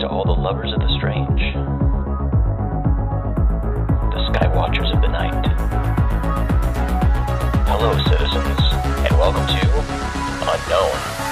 to 0.00 0.08
all 0.08 0.24
the 0.24 0.30
lovers 0.30 0.72
of 0.72 0.78
the 0.78 0.96
strange, 0.96 1.40
the 4.14 4.20
Skywatchers 4.30 4.94
of 4.94 5.02
the 5.02 5.08
night. 5.08 5.44
Hello, 7.66 7.98
citizens, 8.04 8.60
and 9.04 9.18
welcome 9.18 9.46
to 9.46 9.66
Unknown. 10.46 11.27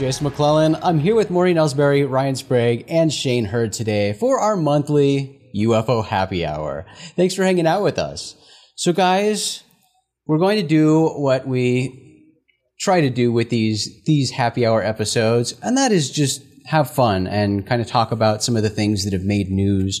Jason 0.00 0.24
McClellan. 0.24 0.76
I'm 0.76 0.98
here 0.98 1.14
with 1.14 1.28
Maureen 1.28 1.58
Elsberry, 1.58 2.08
Ryan 2.08 2.34
Sprague, 2.34 2.86
and 2.88 3.12
Shane 3.12 3.44
Hurd 3.44 3.74
today 3.74 4.14
for 4.14 4.38
our 4.38 4.56
monthly 4.56 5.52
UFO 5.54 6.02
happy 6.02 6.46
hour. 6.46 6.86
Thanks 7.16 7.34
for 7.34 7.44
hanging 7.44 7.66
out 7.66 7.82
with 7.82 7.98
us. 7.98 8.34
So, 8.76 8.94
guys, 8.94 9.62
we're 10.24 10.38
going 10.38 10.58
to 10.58 10.66
do 10.66 11.08
what 11.08 11.46
we 11.46 12.24
try 12.80 13.02
to 13.02 13.10
do 13.10 13.30
with 13.30 13.50
these 13.50 14.02
these 14.06 14.30
happy 14.30 14.64
hour 14.64 14.82
episodes, 14.82 15.54
and 15.62 15.76
that 15.76 15.92
is 15.92 16.08
just 16.08 16.40
have 16.64 16.90
fun 16.90 17.26
and 17.26 17.66
kind 17.66 17.82
of 17.82 17.86
talk 17.86 18.10
about 18.10 18.42
some 18.42 18.56
of 18.56 18.62
the 18.62 18.70
things 18.70 19.04
that 19.04 19.12
have 19.12 19.24
made 19.24 19.50
news 19.50 20.00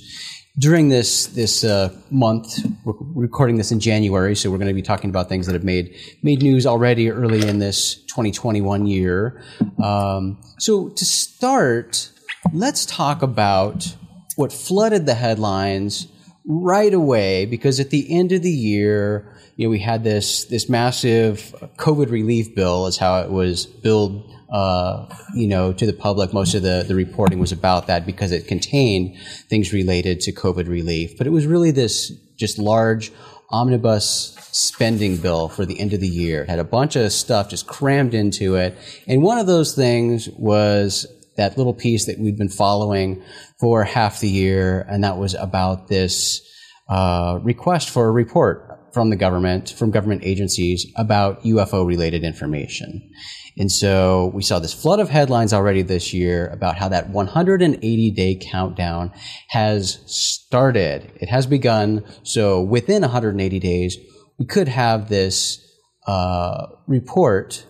during 0.58 0.88
this 0.88 1.26
this 1.28 1.64
uh, 1.64 1.94
month. 2.10 2.58
We're 2.84 2.94
recording 3.14 3.56
this 3.56 3.72
in 3.72 3.80
January, 3.80 4.34
so 4.34 4.50
we're 4.50 4.58
going 4.58 4.68
to 4.68 4.74
be 4.74 4.82
talking 4.82 5.10
about 5.10 5.28
things 5.28 5.46
that 5.46 5.52
have 5.52 5.64
made 5.64 5.96
made 6.22 6.42
news 6.42 6.66
already 6.66 7.10
early 7.10 7.46
in 7.46 7.58
this 7.58 7.96
2021 8.06 8.86
year. 8.86 9.42
Um, 9.82 10.38
so 10.58 10.88
to 10.90 11.04
start, 11.04 12.10
let's 12.52 12.84
talk 12.86 13.22
about 13.22 13.96
what 14.36 14.52
flooded 14.52 15.06
the 15.06 15.14
headlines 15.14 16.08
right 16.46 16.94
away 16.94 17.46
because 17.46 17.78
at 17.80 17.90
the 17.90 18.12
end 18.12 18.32
of 18.32 18.42
the 18.42 18.50
year, 18.50 19.36
you 19.56 19.66
know, 19.66 19.70
we 19.70 19.78
had 19.78 20.04
this 20.04 20.44
this 20.46 20.68
massive 20.68 21.54
COVID 21.76 22.10
relief 22.10 22.54
bill, 22.54 22.86
is 22.86 22.96
how 22.96 23.20
it 23.20 23.30
was 23.30 23.66
billed 23.66 24.28
uh, 24.50 25.06
you 25.34 25.46
know, 25.46 25.72
to 25.72 25.86
the 25.86 25.92
public. 25.92 26.32
Most 26.32 26.54
of 26.54 26.62
the, 26.62 26.84
the 26.86 26.94
reporting 26.94 27.38
was 27.38 27.52
about 27.52 27.86
that 27.86 28.04
because 28.04 28.32
it 28.32 28.46
contained 28.46 29.16
things 29.48 29.72
related 29.72 30.20
to 30.20 30.32
COVID 30.32 30.68
relief. 30.68 31.16
But 31.16 31.26
it 31.26 31.30
was 31.30 31.46
really 31.46 31.70
this 31.70 32.10
just 32.36 32.58
large 32.58 33.12
omnibus 33.50 34.36
spending 34.52 35.16
bill 35.16 35.48
for 35.48 35.64
the 35.64 35.78
end 35.78 35.92
of 35.92 36.00
the 36.00 36.08
year. 36.08 36.42
It 36.42 36.48
had 36.48 36.58
a 36.58 36.64
bunch 36.64 36.96
of 36.96 37.12
stuff 37.12 37.48
just 37.50 37.66
crammed 37.66 38.14
into 38.14 38.56
it. 38.56 38.76
And 39.06 39.22
one 39.22 39.38
of 39.38 39.46
those 39.46 39.74
things 39.74 40.28
was 40.30 41.06
that 41.36 41.56
little 41.56 41.74
piece 41.74 42.06
that 42.06 42.18
we'd 42.18 42.36
been 42.36 42.48
following 42.48 43.22
for 43.58 43.84
half 43.84 44.20
the 44.20 44.28
year, 44.28 44.84
and 44.88 45.04
that 45.04 45.16
was 45.16 45.34
about 45.34 45.88
this 45.88 46.42
uh, 46.88 47.38
request 47.42 47.90
for 47.90 48.08
a 48.08 48.10
report 48.10 48.69
from 48.92 49.10
the 49.10 49.16
government, 49.16 49.70
from 49.70 49.90
government 49.90 50.22
agencies 50.24 50.86
about 50.96 51.42
UFO 51.44 51.86
related 51.86 52.24
information. 52.24 53.10
And 53.58 53.70
so 53.70 54.30
we 54.34 54.42
saw 54.42 54.58
this 54.58 54.72
flood 54.72 55.00
of 55.00 55.08
headlines 55.08 55.52
already 55.52 55.82
this 55.82 56.14
year 56.14 56.48
about 56.48 56.76
how 56.76 56.88
that 56.88 57.10
180 57.10 58.10
day 58.12 58.38
countdown 58.40 59.12
has 59.48 59.98
started. 60.06 61.10
It 61.16 61.28
has 61.28 61.46
begun. 61.46 62.04
So 62.22 62.62
within 62.62 63.02
180 63.02 63.58
days, 63.58 63.98
we 64.38 64.46
could 64.46 64.68
have 64.68 65.08
this 65.08 65.66
uh, 66.06 66.66
report 66.86 67.66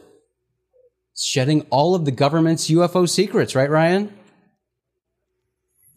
shedding 1.16 1.66
all 1.70 1.94
of 1.94 2.04
the 2.04 2.10
government's 2.10 2.70
UFO 2.70 3.08
secrets, 3.08 3.54
right, 3.54 3.68
Ryan? 3.68 4.16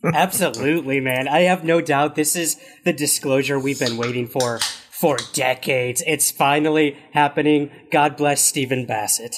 Absolutely, 0.03 0.99
man. 0.99 1.27
I 1.29 1.41
have 1.41 1.63
no 1.63 1.79
doubt 1.79 2.15
this 2.15 2.35
is 2.35 2.59
the 2.83 2.91
disclosure 2.91 3.57
we've 3.57 3.79
been 3.79 3.95
waiting 3.95 4.27
for 4.27 4.59
for 5.03 5.17
decades. 5.33 6.01
It's 6.07 6.31
finally 6.31 6.95
happening. 7.11 7.69
God 7.91 8.15
bless 8.15 8.41
Stephen 8.41 8.85
Bassett. 8.85 9.35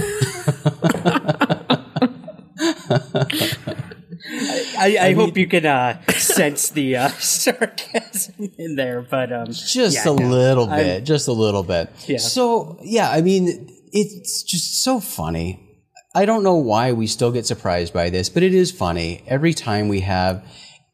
I, 4.77 4.97
I, 5.01 5.13
hope 5.15 5.35
you 5.35 5.47
can 5.47 5.65
uh, 5.65 5.99
sense 6.09 6.69
the 6.69 6.95
uh, 6.95 7.07
sarcasm 7.17 8.51
in 8.59 8.75
there, 8.75 9.01
but 9.01 9.33
um, 9.33 9.47
just 9.47 9.95
yeah, 9.95 10.03
a 10.03 10.13
no, 10.13 10.29
little 10.29 10.69
I'm- 10.69 10.83
bit, 10.83 11.05
just 11.05 11.27
a 11.27 11.33
little 11.33 11.63
bit. 11.63 11.89
Yeah. 12.05 12.19
So 12.19 12.77
yeah, 12.83 13.09
I 13.09 13.21
mean, 13.21 13.75
it's 13.91 14.43
just 14.43 14.83
so 14.83 14.99
funny. 14.99 15.59
I 16.13 16.25
don't 16.25 16.43
know 16.43 16.57
why 16.57 16.91
we 16.91 17.07
still 17.07 17.31
get 17.31 17.47
surprised 17.47 17.93
by 17.93 18.11
this, 18.11 18.29
but 18.29 18.43
it 18.43 18.53
is 18.53 18.71
funny 18.71 19.23
every 19.25 19.55
time 19.55 19.87
we 19.87 20.01
have 20.01 20.45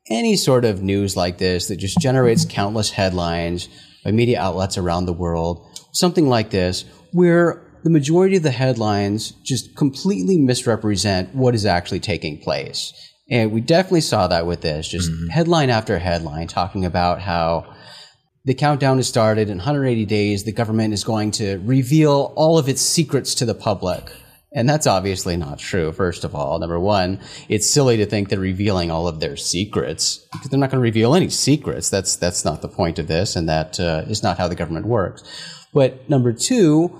any 0.10 0.36
sort 0.36 0.66
of 0.66 0.82
news 0.82 1.16
like 1.16 1.38
this 1.38 1.68
that 1.68 1.78
just 1.78 2.00
generates 2.00 2.46
countless 2.46 2.92
headlines 2.92 3.70
by 4.04 4.12
media 4.12 4.40
outlets 4.40 4.78
around 4.78 5.06
the 5.06 5.14
world. 5.14 5.66
Something 5.92 6.28
like 6.28 6.50
this, 6.50 6.86
where 7.12 7.62
the 7.84 7.90
majority 7.90 8.38
of 8.38 8.44
the 8.44 8.52
headlines 8.52 9.32
just 9.44 9.76
completely 9.76 10.38
misrepresent 10.38 11.34
what 11.36 11.56
is 11.56 11.66
actually 11.66 12.00
taking 12.00 12.38
place. 12.38 12.94
And 13.30 13.52
we 13.52 13.62
definitely 13.62 14.02
saw 14.02 14.28
that 14.28 14.46
with 14.46 14.62
this, 14.62 14.88
just 14.88 15.10
mm-hmm. 15.10 15.28
headline 15.28 15.70
after 15.70 16.00
headline 16.00 16.48
talking 16.48 16.86
about 16.86 17.22
how 17.22 17.74
the 18.46 18.54
countdown 18.54 18.98
has 18.98 19.08
started 19.08 19.50
in 19.50 19.58
180 19.58 20.06
days. 20.06 20.44
The 20.44 20.52
government 20.52 20.94
is 20.94 21.04
going 21.04 21.32
to 21.32 21.60
reveal 21.60 22.34
all 22.36 22.58
of 22.58 22.68
its 22.68 22.82
secrets 22.82 23.36
to 23.36 23.46
the 23.46 23.56
public. 23.56 24.12
And 24.56 24.70
that's 24.70 24.86
obviously 24.86 25.36
not 25.36 25.58
true, 25.58 25.92
first 25.92 26.24
of 26.24 26.36
all. 26.36 26.60
Number 26.60 26.80
one, 26.80 27.20
it's 27.50 27.68
silly 27.68 27.98
to 27.98 28.06
think 28.06 28.30
they're 28.30 28.40
revealing 28.40 28.92
all 28.92 29.08
of 29.08 29.20
their 29.20 29.36
secrets 29.36 30.28
because 30.32 30.50
they're 30.50 30.60
not 30.60 30.70
going 30.70 30.80
to 30.80 30.84
reveal 30.84 31.16
any 31.16 31.30
secrets. 31.30 31.90
That's, 31.90 32.16
that's 32.18 32.46
not 32.46 32.62
the 32.62 32.68
point 32.68 33.00
of 33.00 33.08
this, 33.08 33.36
and 33.36 33.50
that 33.50 33.80
uh, 33.80 34.04
is 34.08 34.22
not 34.22 34.38
how 34.38 34.48
the 34.48 34.56
government 34.56 34.86
works. 34.86 35.24
But 35.74 36.08
number 36.08 36.34
two, 36.34 36.96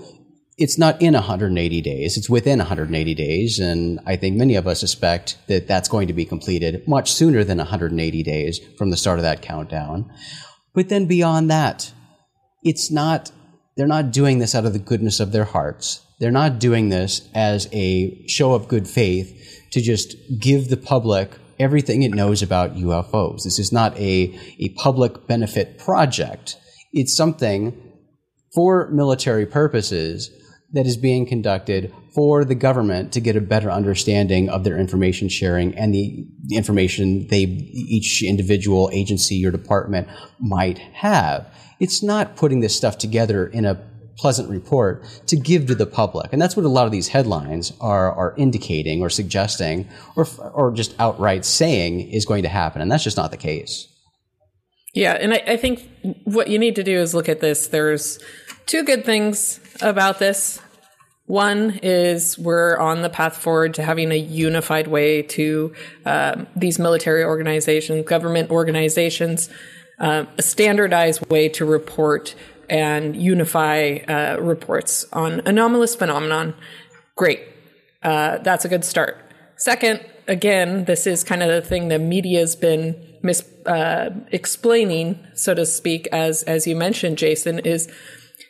it's 0.58 0.78
not 0.78 1.02
in 1.02 1.14
180 1.14 1.82
days. 1.82 2.18
It's 2.18 2.30
within 2.30 2.60
180 2.60 3.14
days. 3.16 3.60
And 3.60 4.00
I 4.06 4.16
think 4.16 4.36
many 4.36 4.56
of 4.56 4.68
us 4.68 4.80
suspect 4.80 5.38
that 5.48 5.68
that's 5.68 5.90
going 5.90 6.08
to 6.08 6.14
be 6.14 6.26
completed 6.26 6.88
much 6.88 7.12
sooner 7.12 7.44
than 7.44 7.58
180 7.58 8.24
days 8.24 8.60
from 8.78 8.90
the 8.90 8.98
start 8.98 9.20
of 9.20 9.24
that 9.24 9.42
countdown. 9.42 10.12
But 10.74 10.90
then 10.90 11.06
beyond 11.06 11.50
that, 11.50 11.92
it's 12.64 12.92
not, 12.92 13.32
they're 13.76 13.88
not 13.88 14.12
doing 14.12 14.40
this 14.40 14.56
out 14.56 14.66
of 14.66 14.74
the 14.74 14.80
goodness 14.80 15.20
of 15.20 15.32
their 15.32 15.44
hearts. 15.44 16.03
They're 16.20 16.32
not 16.32 16.60
doing 16.60 16.90
this 16.90 17.28
as 17.34 17.68
a 17.72 18.26
show 18.28 18.54
of 18.54 18.68
good 18.68 18.88
faith 18.88 19.68
to 19.72 19.82
just 19.82 20.16
give 20.40 20.70
the 20.70 20.78
public 20.78 21.32
everything 21.60 22.04
it 22.04 22.14
knows 22.14 22.42
about 22.42 22.76
UFOs. 22.76 23.44
This 23.44 23.60
is 23.60 23.72
not 23.72 23.98
a, 23.98 24.40
a 24.60 24.70
public 24.70 25.28
benefit 25.28 25.78
project. 25.78 26.58
It's 26.92 27.16
something 27.16 27.92
for 28.54 28.90
military 28.90 29.46
purposes 29.46 30.30
that 30.74 30.88
is 30.88 30.98
being 30.98 31.26
conducted 31.26 31.94
for 32.14 32.44
the 32.44 32.56
government 32.56 33.14
to 33.14 33.20
get 33.20 33.36
a 33.36 33.42
better 33.42 33.72
understanding 33.72 34.50
of 34.50 34.64
their 34.64 34.78
information 34.78 35.30
sharing 35.30 35.76
and 35.76 35.94
the, 35.94 36.26
information 36.52 37.28
they 37.28 37.44
each 37.44 38.22
individual 38.24 38.90
agency 38.92 39.46
or 39.46 39.52
department 39.52 40.08
might 40.40 40.78
have. 40.78 41.48
It's 41.80 42.04
not 42.04 42.36
putting 42.36 42.60
this 42.60 42.76
stuff 42.76 42.98
together 42.98 43.48
in 43.48 43.66
a 43.66 43.76
pleasant 44.18 44.50
report 44.50 45.04
to 45.28 45.36
give 45.36 45.68
to 45.68 45.76
the 45.76 45.86
public. 45.86 46.32
And 46.32 46.42
that's 46.42 46.56
what 46.56 46.66
a 46.66 46.70
lot 46.70 46.86
of 46.86 46.92
these 46.92 47.08
headlines 47.08 47.74
are, 47.82 48.12
are 48.12 48.36
indicating 48.38 49.02
or 49.02 49.10
suggesting 49.10 49.88
or, 50.16 50.28
or 50.54 50.72
just 50.72 50.96
outright 51.00 51.46
saying 51.46 52.02
is 52.12 52.26
going 52.26 52.44
to 52.44 52.50
happen. 52.50 52.82
And 52.82 52.92
that's 52.92 53.04
just 53.04 53.18
not 53.18 53.32
the 53.32 53.38
case. 53.38 53.88
Yeah, 54.94 55.14
and 55.14 55.34
I, 55.34 55.44
I 55.48 55.58
think 55.58 55.90
what 56.24 56.50
you 56.50 56.60
need 56.60 56.76
to 56.76 56.84
do 56.84 57.00
is 57.00 57.16
look 57.16 57.28
at 57.28 57.40
this. 57.40 57.68
There's 57.68 58.20
two 58.68 58.84
good 58.84 59.04
things 59.04 59.60
about 59.82 60.20
this. 60.20 60.62
One 61.26 61.80
is 61.82 62.38
we're 62.38 62.78
on 62.78 63.02
the 63.02 63.10
path 63.10 63.38
forward 63.38 63.74
to 63.76 63.84
having 63.84 64.12
a 64.12 64.18
unified 64.18 64.88
way 64.88 65.22
to 65.22 65.74
um, 66.06 66.48
these 66.56 66.78
military 66.78 67.24
organizations, 67.24 68.06
government 68.06 68.52
organizations, 68.52 69.50
uh, 70.00 70.26
a 70.38 70.42
standardized 70.42 71.26
way 71.32 71.48
to 71.50 71.66
report 71.66 72.36
and 72.74 73.16
unify 73.16 74.00
uh, 74.08 74.38
reports 74.42 75.06
on 75.14 75.42
anomalous 75.46 75.94
phenomenon. 75.96 76.56
Great. 77.16 77.42
Uh, 78.02 78.40
that's 78.40 78.66
a 78.66 78.68
good 78.68 78.84
start. 78.84 79.16
Second, 79.58 80.04
again, 80.28 80.86
this 80.86 81.06
is 81.06 81.24
kind 81.24 81.44
of 81.44 81.50
the 81.50 81.62
thing 81.62 81.90
the 81.90 82.00
media's 82.00 82.56
been 82.56 82.96
mis 83.22 83.48
uh, 83.68 84.10
explaining, 84.32 85.20
so 85.36 85.54
to 85.54 85.66
speak, 85.66 86.08
as 86.12 86.44
as 86.44 86.66
you 86.66 86.76
mentioned, 86.76 87.20
Jason, 87.20 87.60
is 87.60 87.88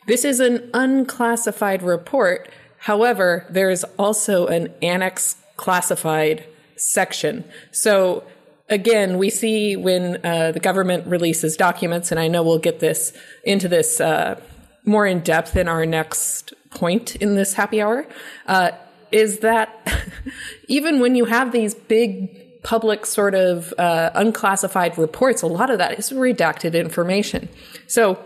this 0.07 0.23
is 0.23 0.39
an 0.39 0.69
unclassified 0.73 1.83
report. 1.83 2.49
However, 2.77 3.45
there 3.49 3.69
is 3.69 3.85
also 3.99 4.47
an 4.47 4.73
annex 4.81 5.35
classified 5.57 6.45
section. 6.77 7.43
So 7.71 8.23
again, 8.69 9.17
we 9.17 9.29
see 9.29 9.75
when 9.75 10.23
uh, 10.25 10.51
the 10.51 10.59
government 10.59 11.07
releases 11.07 11.57
documents, 11.57 12.11
and 12.11 12.19
I 12.19 12.27
know 12.27 12.43
we'll 12.43 12.59
get 12.59 12.79
this 12.79 13.13
into 13.43 13.67
this 13.67 13.99
uh, 13.99 14.39
more 14.85 15.05
in 15.05 15.21
depth 15.21 15.55
in 15.55 15.67
our 15.67 15.85
next 15.85 16.53
point 16.71 17.15
in 17.17 17.35
this 17.35 17.53
happy 17.53 17.81
hour, 17.81 18.05
uh, 18.47 18.71
is 19.11 19.39
that 19.39 19.91
even 20.67 20.99
when 20.99 21.15
you 21.15 21.25
have 21.25 21.51
these 21.51 21.73
big 21.73 22.61
public 22.63 23.05
sort 23.05 23.35
of 23.35 23.73
uh, 23.77 24.11
unclassified 24.15 24.97
reports, 24.97 25.41
a 25.41 25.47
lot 25.47 25.69
of 25.69 25.77
that 25.77 25.99
is 25.99 26.09
redacted 26.11 26.73
information. 26.73 27.49
So 27.87 28.23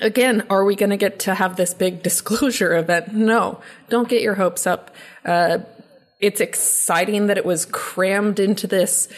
again, 0.00 0.46
are 0.48 0.64
we 0.64 0.76
going 0.76 0.90
to 0.90 0.96
get 0.96 1.18
to 1.20 1.34
have 1.34 1.56
this 1.56 1.74
big 1.74 2.02
disclosure 2.08 2.76
event? 2.76 3.12
No, 3.12 3.60
don't 3.88 4.08
get 4.08 4.22
your 4.22 4.34
hopes 4.34 4.66
up. 4.66 4.94
Uh, 5.24 5.58
it's 6.20 6.40
exciting 6.40 7.28
that 7.28 7.38
it 7.38 7.44
was 7.44 7.64
crammed 7.66 8.40
into 8.40 8.66
this 8.66 9.08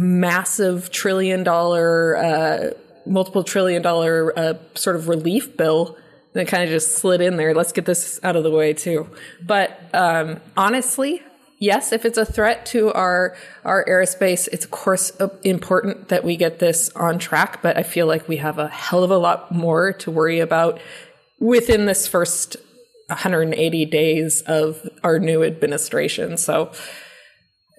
massive 0.00 0.90
trillion 0.90 1.44
dollar, 1.44 2.16
uh, 2.16 2.70
multiple 3.06 3.44
trillion 3.44 3.82
dollar 3.82 4.36
uh, 4.36 4.54
sort 4.74 4.96
of 4.96 5.08
relief 5.08 5.56
bill 5.56 5.96
that 6.32 6.48
kind 6.48 6.64
of 6.64 6.70
just 6.70 6.96
slid 6.96 7.20
in 7.20 7.36
there. 7.36 7.54
Let's 7.54 7.72
get 7.72 7.84
this 7.84 8.18
out 8.22 8.36
of 8.36 8.42
the 8.42 8.50
way 8.50 8.72
too. 8.72 9.08
But 9.42 9.78
um, 9.92 10.40
honestly, 10.56 11.22
yes, 11.58 11.92
if 11.92 12.04
it's 12.04 12.18
a 12.18 12.24
threat 12.24 12.66
to 12.66 12.92
our 12.92 13.36
our 13.64 13.84
airspace, 13.84 14.48
it's 14.52 14.64
of 14.64 14.70
course 14.70 15.12
uh, 15.20 15.28
important 15.44 16.08
that 16.08 16.24
we 16.24 16.36
get 16.36 16.58
this 16.60 16.88
on 16.90 17.18
track. 17.18 17.62
But 17.62 17.76
I 17.76 17.82
feel 17.82 18.06
like 18.06 18.26
we 18.26 18.38
have 18.38 18.58
a 18.58 18.68
hell 18.68 19.04
of 19.04 19.10
a 19.10 19.18
lot 19.18 19.52
more 19.52 19.92
to 19.94 20.10
worry 20.10 20.40
about 20.40 20.80
within 21.38 21.86
this 21.86 22.06
first 22.06 22.56
180 23.08 23.84
days 23.86 24.42
of 24.42 24.88
our 25.02 25.18
new 25.18 25.42
administration. 25.42 26.36
So 26.36 26.72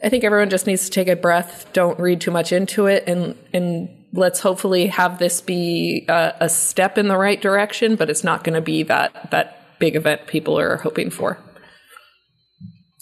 I 0.04 0.10
think 0.10 0.24
everyone 0.24 0.50
just 0.50 0.68
needs 0.68 0.86
to 0.86 0.92
take 0.92 1.08
a 1.08 1.16
breath. 1.16 1.72
Don't 1.74 2.00
read 2.00 2.22
too 2.22 2.32
much 2.32 2.52
into 2.52 2.88
it, 2.88 3.04
and 3.08 3.36
and 3.54 3.90
let's 4.14 4.40
hopefully 4.40 4.88
have 4.88 5.20
this 5.20 5.42
be 5.42 6.06
a, 6.10 6.34
a 6.42 6.50
step 6.50 6.98
in 6.98 7.08
the 7.08 7.18
right 7.18 7.42
direction. 7.42 7.96
But 7.96 8.10
it's 8.10 8.24
not 8.24 8.44
going 8.44 8.56
to 8.56 8.62
be 8.62 8.84
that 8.84 9.32
that 9.32 9.80
big 9.80 9.96
event 9.96 10.28
people 10.28 10.58
are 10.58 10.78
hoping 10.78 11.10
for. 11.10 11.38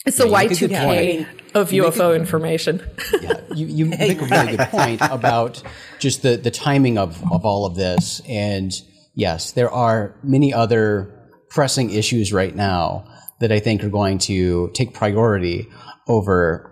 It's 0.05 0.17
the 0.17 0.27
Yeah, 0.27 0.29
you 0.29 0.49
make 0.49 0.51
a 0.51 0.67
good 0.67 0.71
Y2K 0.71 1.27
of 1.55 1.69
UFO 1.71 2.15
information. 2.15 2.81
yeah, 3.21 3.41
you, 3.53 3.67
you 3.67 3.85
make 3.97 4.21
a 4.21 4.25
really 4.25 4.57
good 4.57 4.67
point 4.69 5.01
about 5.01 5.61
just 5.99 6.21
the, 6.21 6.37
the 6.37 6.51
timing 6.51 6.97
of, 6.97 7.21
of 7.31 7.45
all 7.45 7.65
of 7.65 7.75
this. 7.75 8.21
And 8.27 8.73
yes, 9.13 9.51
there 9.51 9.69
are 9.69 10.15
many 10.23 10.53
other 10.53 11.13
pressing 11.49 11.89
issues 11.89 12.31
right 12.31 12.55
now 12.55 13.05
that 13.39 13.51
I 13.51 13.59
think 13.59 13.83
are 13.83 13.89
going 13.89 14.19
to 14.19 14.71
take 14.73 14.93
priority 14.93 15.67
over 16.07 16.69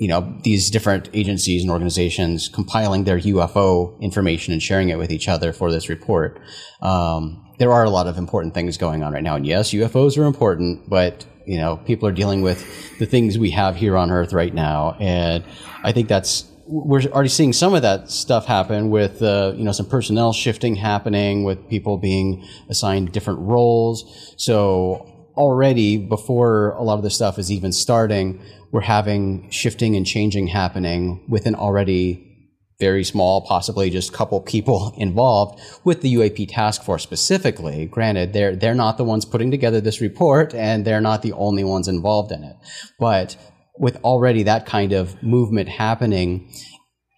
you 0.00 0.08
know 0.08 0.34
these 0.44 0.70
different 0.70 1.10
agencies 1.12 1.60
and 1.62 1.70
organizations 1.70 2.48
compiling 2.48 3.04
their 3.04 3.18
UFO 3.18 4.00
information 4.00 4.54
and 4.54 4.62
sharing 4.62 4.88
it 4.88 4.96
with 4.96 5.12
each 5.12 5.28
other 5.28 5.52
for 5.52 5.70
this 5.70 5.90
report. 5.90 6.40
Um, 6.80 7.46
there 7.58 7.70
are 7.70 7.84
a 7.84 7.90
lot 7.90 8.06
of 8.06 8.16
important 8.16 8.54
things 8.54 8.78
going 8.78 9.02
on 9.02 9.12
right 9.12 9.22
now, 9.22 9.36
and 9.36 9.46
yes, 9.46 9.72
UFOs 9.72 10.16
are 10.16 10.24
important, 10.24 10.88
but 10.88 11.26
you 11.46 11.58
know 11.58 11.76
people 11.76 12.08
are 12.08 12.12
dealing 12.12 12.40
with 12.40 12.98
the 12.98 13.04
things 13.04 13.38
we 13.38 13.50
have 13.50 13.76
here 13.76 13.94
on 13.98 14.10
Earth 14.10 14.32
right 14.32 14.54
now, 14.54 14.96
and 14.98 15.44
I 15.84 15.92
think 15.92 16.08
that's 16.08 16.46
we're 16.66 17.02
already 17.02 17.28
seeing 17.28 17.52
some 17.52 17.74
of 17.74 17.82
that 17.82 18.10
stuff 18.10 18.46
happen 18.46 18.88
with 18.88 19.20
uh, 19.22 19.52
you 19.54 19.64
know 19.64 19.72
some 19.72 19.86
personnel 19.86 20.32
shifting 20.32 20.76
happening 20.76 21.44
with 21.44 21.68
people 21.68 21.98
being 21.98 22.42
assigned 22.70 23.12
different 23.12 23.40
roles. 23.40 24.34
So 24.38 25.19
already 25.36 25.96
before 25.96 26.70
a 26.72 26.82
lot 26.82 26.94
of 26.94 27.02
this 27.02 27.14
stuff 27.14 27.38
is 27.38 27.50
even 27.50 27.72
starting, 27.72 28.42
we're 28.72 28.80
having 28.82 29.50
shifting 29.50 29.96
and 29.96 30.06
changing 30.06 30.48
happening 30.48 31.24
with 31.28 31.46
an 31.46 31.54
already 31.54 32.26
very 32.78 33.04
small, 33.04 33.42
possibly 33.42 33.90
just 33.90 34.12
couple 34.12 34.40
people 34.40 34.94
involved 34.96 35.60
with 35.84 36.00
the 36.00 36.14
UAP 36.14 36.48
task 36.50 36.82
force 36.82 37.02
specifically. 37.02 37.86
Granted, 37.86 38.32
they're 38.32 38.56
they're 38.56 38.74
not 38.74 38.96
the 38.96 39.04
ones 39.04 39.24
putting 39.24 39.50
together 39.50 39.80
this 39.80 40.00
report, 40.00 40.54
and 40.54 40.84
they're 40.84 41.00
not 41.00 41.22
the 41.22 41.34
only 41.34 41.62
ones 41.62 41.86
involved 41.86 42.32
in 42.32 42.42
it. 42.42 42.56
But 42.98 43.36
with 43.78 43.96
already 44.02 44.42
that 44.44 44.66
kind 44.66 44.92
of 44.92 45.22
movement 45.22 45.68
happening, 45.68 46.50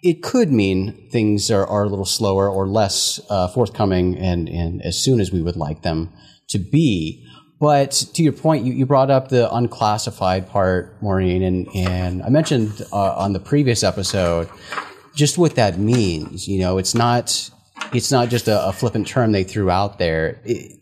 it 0.03 0.23
could 0.23 0.53
mean 0.53 1.09
things 1.11 1.51
are, 1.51 1.67
are 1.67 1.85
a 1.85 1.89
little 1.89 2.05
slower 2.05 2.49
or 2.49 2.69
less 2.69 3.21
uh, 3.31 3.49
forthcoming 3.49 4.19
and, 4.19 4.49
and 4.49 4.83
as 4.83 5.03
soon 5.03 5.21
as 5.21 5.33
we 5.33 5.43
would 5.43 5.57
like 5.57 5.83
them 5.83 6.13
to 6.49 6.59
be. 6.59 7.27
But 7.63 7.93
to 8.15 8.25
your 8.25 8.33
point, 8.33 8.65
you, 8.65 8.73
you 8.73 8.87
brought 8.87 9.09
up 9.09 9.29
the 9.29 9.49
unclassified 9.55 10.49
part, 10.49 11.01
Maureen, 11.01 11.45
and, 11.45 11.69
and 11.77 12.21
I 12.25 12.29
mentioned 12.29 12.85
uh, 12.93 13.15
on 13.15 13.35
the 13.35 13.39
previous 13.39 13.85
episode 13.85 14.49
just 15.15 15.39
what 15.39 15.55
that 15.55 15.79
means. 15.79 16.49
You 16.49 16.59
know, 16.59 16.79
it's 16.79 16.93
not 16.93 17.51
it's 17.93 18.11
not 18.11 18.31
just 18.31 18.49
a, 18.49 18.67
a 18.67 18.73
flippant 18.73 19.07
term 19.07 19.31
they 19.31 19.45
threw 19.45 19.71
out 19.71 20.01
there. 20.01 20.41
It, 20.45 20.73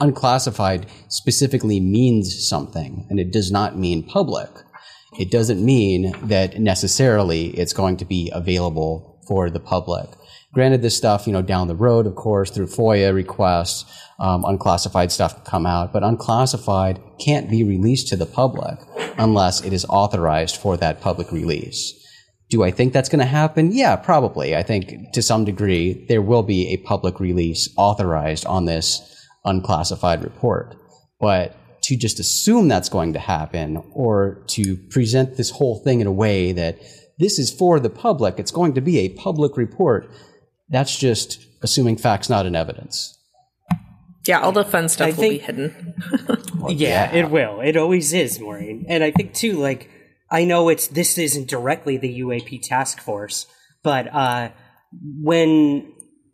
unclassified 0.00 0.84
specifically 1.08 1.80
means 1.80 2.46
something, 2.46 3.06
and 3.08 3.18
it 3.18 3.32
does 3.32 3.50
not 3.50 3.78
mean 3.78 4.02
public. 4.02 4.50
It 5.18 5.30
doesn't 5.30 5.64
mean 5.64 6.12
that 6.24 6.60
necessarily 6.60 7.58
it's 7.58 7.72
going 7.72 7.96
to 7.96 8.04
be 8.04 8.30
available 8.34 9.18
for 9.26 9.48
the 9.48 9.60
public. 9.60 10.10
Granted, 10.52 10.82
this 10.82 10.96
stuff, 10.96 11.26
you 11.26 11.32
know, 11.32 11.40
down 11.40 11.68
the 11.68 11.74
road, 11.74 12.06
of 12.06 12.14
course, 12.14 12.50
through 12.50 12.66
FOIA 12.66 13.14
requests, 13.14 13.86
um, 14.18 14.44
unclassified 14.44 15.10
stuff 15.10 15.34
can 15.34 15.44
come 15.44 15.66
out, 15.66 15.92
but 15.92 16.02
unclassified 16.02 17.00
can't 17.18 17.48
be 17.48 17.64
released 17.64 18.08
to 18.08 18.16
the 18.16 18.26
public 18.26 18.78
unless 19.16 19.64
it 19.64 19.72
is 19.72 19.86
authorized 19.88 20.56
for 20.56 20.76
that 20.76 21.00
public 21.00 21.32
release. 21.32 21.98
Do 22.50 22.62
I 22.62 22.70
think 22.70 22.92
that's 22.92 23.08
going 23.08 23.20
to 23.20 23.24
happen? 23.24 23.72
Yeah, 23.72 23.96
probably. 23.96 24.54
I 24.54 24.62
think 24.62 25.12
to 25.14 25.22
some 25.22 25.46
degree 25.46 26.04
there 26.08 26.20
will 26.20 26.42
be 26.42 26.68
a 26.68 26.86
public 26.86 27.18
release 27.18 27.72
authorized 27.78 28.44
on 28.44 28.66
this 28.66 29.26
unclassified 29.46 30.22
report. 30.22 30.76
But 31.18 31.56
to 31.84 31.96
just 31.96 32.20
assume 32.20 32.68
that's 32.68 32.90
going 32.90 33.14
to 33.14 33.18
happen 33.18 33.82
or 33.92 34.44
to 34.48 34.76
present 34.76 35.38
this 35.38 35.50
whole 35.50 35.82
thing 35.82 36.00
in 36.00 36.06
a 36.06 36.12
way 36.12 36.52
that 36.52 36.78
this 37.18 37.38
is 37.38 37.50
for 37.50 37.80
the 37.80 37.88
public, 37.88 38.38
it's 38.38 38.50
going 38.50 38.74
to 38.74 38.82
be 38.82 38.98
a 38.98 39.08
public 39.10 39.56
report, 39.56 40.10
that's 40.68 40.96
just 40.96 41.44
assuming 41.62 41.96
facts, 41.96 42.28
not 42.28 42.46
in 42.46 42.54
evidence. 42.56 43.18
Yeah, 44.26 44.40
all 44.40 44.52
the 44.52 44.64
fun 44.64 44.88
stuff 44.88 45.08
I 45.08 45.10
will 45.10 45.16
think- 45.16 45.32
be 45.32 45.38
hidden. 45.38 45.94
yeah, 46.68 47.12
it 47.12 47.30
will. 47.30 47.60
It 47.60 47.76
always 47.76 48.12
is, 48.12 48.38
Maureen. 48.38 48.84
And 48.88 49.02
I 49.02 49.10
think 49.10 49.34
too, 49.34 49.54
like 49.54 49.90
I 50.30 50.44
know 50.44 50.68
it's 50.68 50.86
this 50.86 51.18
isn't 51.18 51.48
directly 51.48 51.96
the 51.96 52.20
UAP 52.20 52.60
task 52.62 53.00
force, 53.00 53.46
but 53.82 54.12
uh, 54.14 54.50
when 55.20 55.92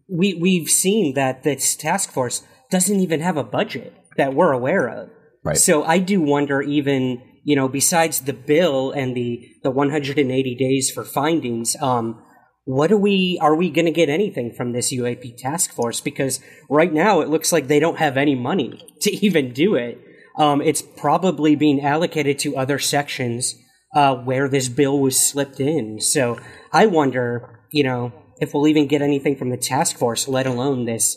we 0.09 0.35
we've 0.35 0.69
seen 0.69 1.15
that 1.15 1.43
this 1.45 1.75
task 1.77 2.11
force 2.13 2.43
doesn't 2.71 3.01
even 3.01 3.21
have 3.21 3.37
a 3.39 3.45
budget 3.45 3.95
that 4.17 4.35
we're 4.35 4.53
aware 4.53 4.89
of. 4.89 5.11
Right. 5.43 5.57
So 5.57 5.83
I 5.85 5.99
do 5.99 6.21
wonder, 6.21 6.61
even 6.61 7.23
you 7.45 7.57
know, 7.57 7.69
besides 7.69 8.21
the 8.21 8.35
bill 8.35 8.91
and 8.91 9.17
the 9.17 9.49
the 9.63 9.71
180 9.71 10.55
days 10.57 10.91
for 10.91 11.05
findings, 11.05 11.75
um, 11.81 12.23
what 12.69 12.93
are 12.93 12.99
we 12.99 13.39
are 13.41 13.55
we 13.55 13.71
going 13.71 13.87
to 13.87 13.91
get 13.91 14.11
anything 14.11 14.53
from 14.53 14.73
this 14.73 14.93
UAP 14.93 15.39
task 15.39 15.73
force? 15.73 16.03
Because 16.03 16.41
right 16.69 16.93
now 16.93 17.23
it 17.23 17.31
looks 17.31 17.51
like 17.51 17.67
they 17.67 17.81
don't 17.81 17.97
have 17.97 18.19
any 18.19 18.35
money 18.35 18.87
to 19.01 19.11
even 19.25 19.55
do 19.55 19.75
it. 19.75 19.99
Um, 20.37 20.61
it's 20.61 20.83
probably 20.83 21.57
being 21.57 21.81
allocated 21.81 22.39
to 22.41 22.59
other 22.59 22.79
sections 22.79 23.55
uh, 23.95 24.17
where 24.17 24.51
this 24.51 24.69
bill 24.69 25.01
was 25.01 25.19
slipped 25.19 25.61
in. 25.61 25.99
So 26.03 26.39
I 26.71 26.85
wonder, 26.85 27.65
you 27.73 27.85
know, 27.85 28.13
if 28.39 28.53
we'll 28.53 28.69
even 28.69 28.87
get 28.87 29.01
anything 29.01 29.35
from 29.37 29.49
the 29.49 29.57
task 29.57 29.97
force, 29.97 30.29
let 30.29 30.47
alone 30.47 30.85
this 30.85 31.17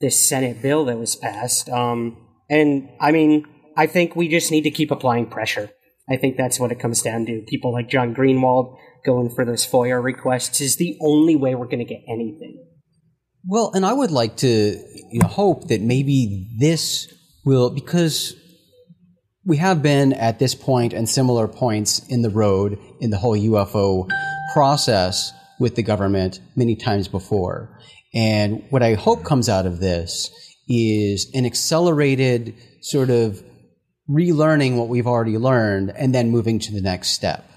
this 0.00 0.18
Senate 0.26 0.62
bill 0.62 0.86
that 0.86 0.98
was 0.98 1.14
passed. 1.14 1.68
Um, 1.68 2.16
and 2.48 2.88
I 3.02 3.12
mean, 3.12 3.44
I 3.76 3.86
think 3.86 4.16
we 4.16 4.28
just 4.28 4.50
need 4.50 4.62
to 4.62 4.70
keep 4.70 4.90
applying 4.90 5.26
pressure. 5.26 5.68
I 6.08 6.16
think 6.16 6.38
that's 6.38 6.58
what 6.58 6.72
it 6.72 6.80
comes 6.80 7.02
down 7.02 7.26
to. 7.26 7.42
People 7.42 7.70
like 7.70 7.90
John 7.90 8.14
Greenwald 8.14 8.78
going 9.06 9.30
for 9.30 9.44
those 9.44 9.66
FOIA 9.66 10.02
requests 10.02 10.60
is 10.60 10.76
the 10.76 10.98
only 11.00 11.36
way 11.36 11.54
we're 11.54 11.66
going 11.66 11.78
to 11.78 11.84
get 11.84 12.02
anything. 12.08 12.62
Well, 13.46 13.70
and 13.74 13.86
I 13.86 13.92
would 13.92 14.10
like 14.10 14.36
to 14.38 14.48
you 14.48 15.20
know, 15.20 15.28
hope 15.28 15.68
that 15.68 15.80
maybe 15.80 16.50
this 16.58 17.06
will, 17.44 17.70
because 17.70 18.34
we 19.44 19.56
have 19.58 19.80
been 19.82 20.12
at 20.12 20.40
this 20.40 20.54
point 20.54 20.92
and 20.92 21.08
similar 21.08 21.46
points 21.46 22.04
in 22.08 22.22
the 22.22 22.30
road 22.30 22.78
in 23.00 23.10
the 23.10 23.16
whole 23.16 23.36
UFO 23.36 24.10
process 24.52 25.32
with 25.60 25.76
the 25.76 25.82
government 25.84 26.40
many 26.56 26.74
times 26.74 27.06
before. 27.06 27.78
And 28.12 28.64
what 28.70 28.82
I 28.82 28.94
hope 28.94 29.24
comes 29.24 29.48
out 29.48 29.64
of 29.64 29.78
this 29.78 30.30
is 30.68 31.30
an 31.34 31.46
accelerated 31.46 32.54
sort 32.80 33.10
of 33.10 33.42
relearning 34.10 34.76
what 34.76 34.88
we've 34.88 35.06
already 35.06 35.38
learned 35.38 35.92
and 35.96 36.12
then 36.14 36.30
moving 36.30 36.58
to 36.58 36.72
the 36.72 36.80
next 36.80 37.10
step 37.10 37.48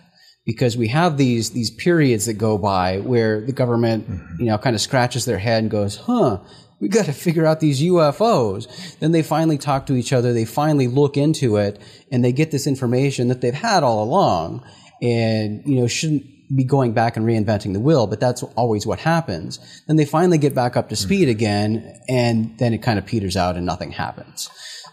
because 0.50 0.76
we 0.76 0.88
have 0.88 1.16
these 1.16 1.52
these 1.52 1.70
periods 1.70 2.26
that 2.26 2.34
go 2.34 2.58
by 2.58 2.98
where 3.02 3.40
the 3.42 3.52
government 3.52 4.10
mm-hmm. 4.10 4.42
you 4.42 4.48
know 4.48 4.58
kind 4.58 4.76
of 4.76 4.82
scratches 4.82 5.26
their 5.26 5.38
head 5.38 5.62
and 5.62 5.70
goes 5.70 5.98
huh 5.98 6.40
we 6.80 6.88
got 6.88 7.06
to 7.06 7.14
figure 7.14 7.46
out 7.46 7.60
these 7.60 7.84
UFOs 7.84 8.98
then 8.98 9.12
they 9.12 9.22
finally 9.22 9.60
talk 9.60 9.86
to 9.86 9.94
each 9.94 10.12
other 10.12 10.34
they 10.34 10.46
finally 10.46 10.88
look 10.88 11.18
into 11.18 11.58
it 11.58 11.80
and 12.12 12.26
they 12.26 12.32
get 12.32 12.50
this 12.50 12.66
information 12.66 13.28
that 13.28 13.42
they've 13.42 13.54
had 13.54 13.84
all 13.84 14.02
along 14.02 14.66
and 15.04 15.62
you 15.68 15.80
know 15.80 15.86
shouldn't 15.86 16.26
be 16.56 16.64
going 16.64 16.94
back 16.94 17.16
and 17.16 17.28
reinventing 17.28 17.74
the 17.74 17.80
wheel, 17.80 18.08
but 18.08 18.20
that's 18.20 18.42
always 18.42 18.84
what 18.84 18.98
happens. 18.98 19.60
Then 19.86 19.98
they 19.98 20.06
finally 20.06 20.40
get 20.40 20.56
back 20.56 20.76
up 20.76 20.90
to 20.90 20.96
mm-hmm. 20.96 21.06
speed 21.06 21.30
again, 21.30 22.02
and 22.10 22.58
then 22.58 22.74
it 22.74 22.80
kind 22.80 22.98
of 22.98 23.06
peters 23.06 23.38
out 23.38 23.56
and 23.56 23.68
nothing 23.68 23.92
happens. 23.92 24.50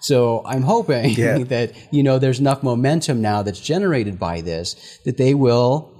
So 0.07 0.43
I'm 0.47 0.63
hoping 0.63 1.11
Yeah. 1.11 1.39
that, 1.55 1.73
you 1.93 2.05
know, 2.05 2.21
there's 2.21 2.39
enough 2.39 2.63
momentum 2.63 3.21
now 3.21 3.43
that's 3.43 3.61
generated 3.61 4.21
by 4.21 4.41
this 4.41 5.01
that 5.05 5.17
they 5.17 5.35
will 5.35 5.93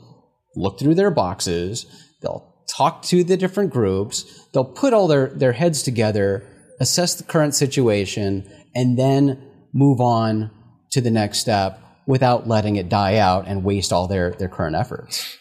look 0.55 0.79
through 0.79 0.95
their 0.95 1.11
boxes, 1.11 1.87
they'll 2.23 2.55
talk 2.73 3.03
to 3.03 3.25
the 3.25 3.37
different 3.37 3.73
groups, 3.73 4.47
they'll 4.53 4.65
put 4.65 4.93
all 4.93 5.09
their, 5.09 5.27
their 5.27 5.53
heads 5.53 5.83
together, 5.83 6.47
assess 6.79 7.17
the 7.17 7.25
current 7.25 7.55
situation, 7.57 8.49
and 8.77 8.97
then 8.97 9.43
move 9.75 10.01
on 10.01 10.53
to 10.93 11.01
the 11.01 11.11
next 11.11 11.39
step 11.41 11.81
without 12.07 12.47
letting 12.47 12.77
it 12.77 12.89
die 12.89 13.17
out 13.17 13.49
and 13.49 13.65
waste 13.65 13.93
all 13.93 14.07
their, 14.07 14.31
their 14.33 14.49
current 14.49 14.77
efforts. 14.77 15.37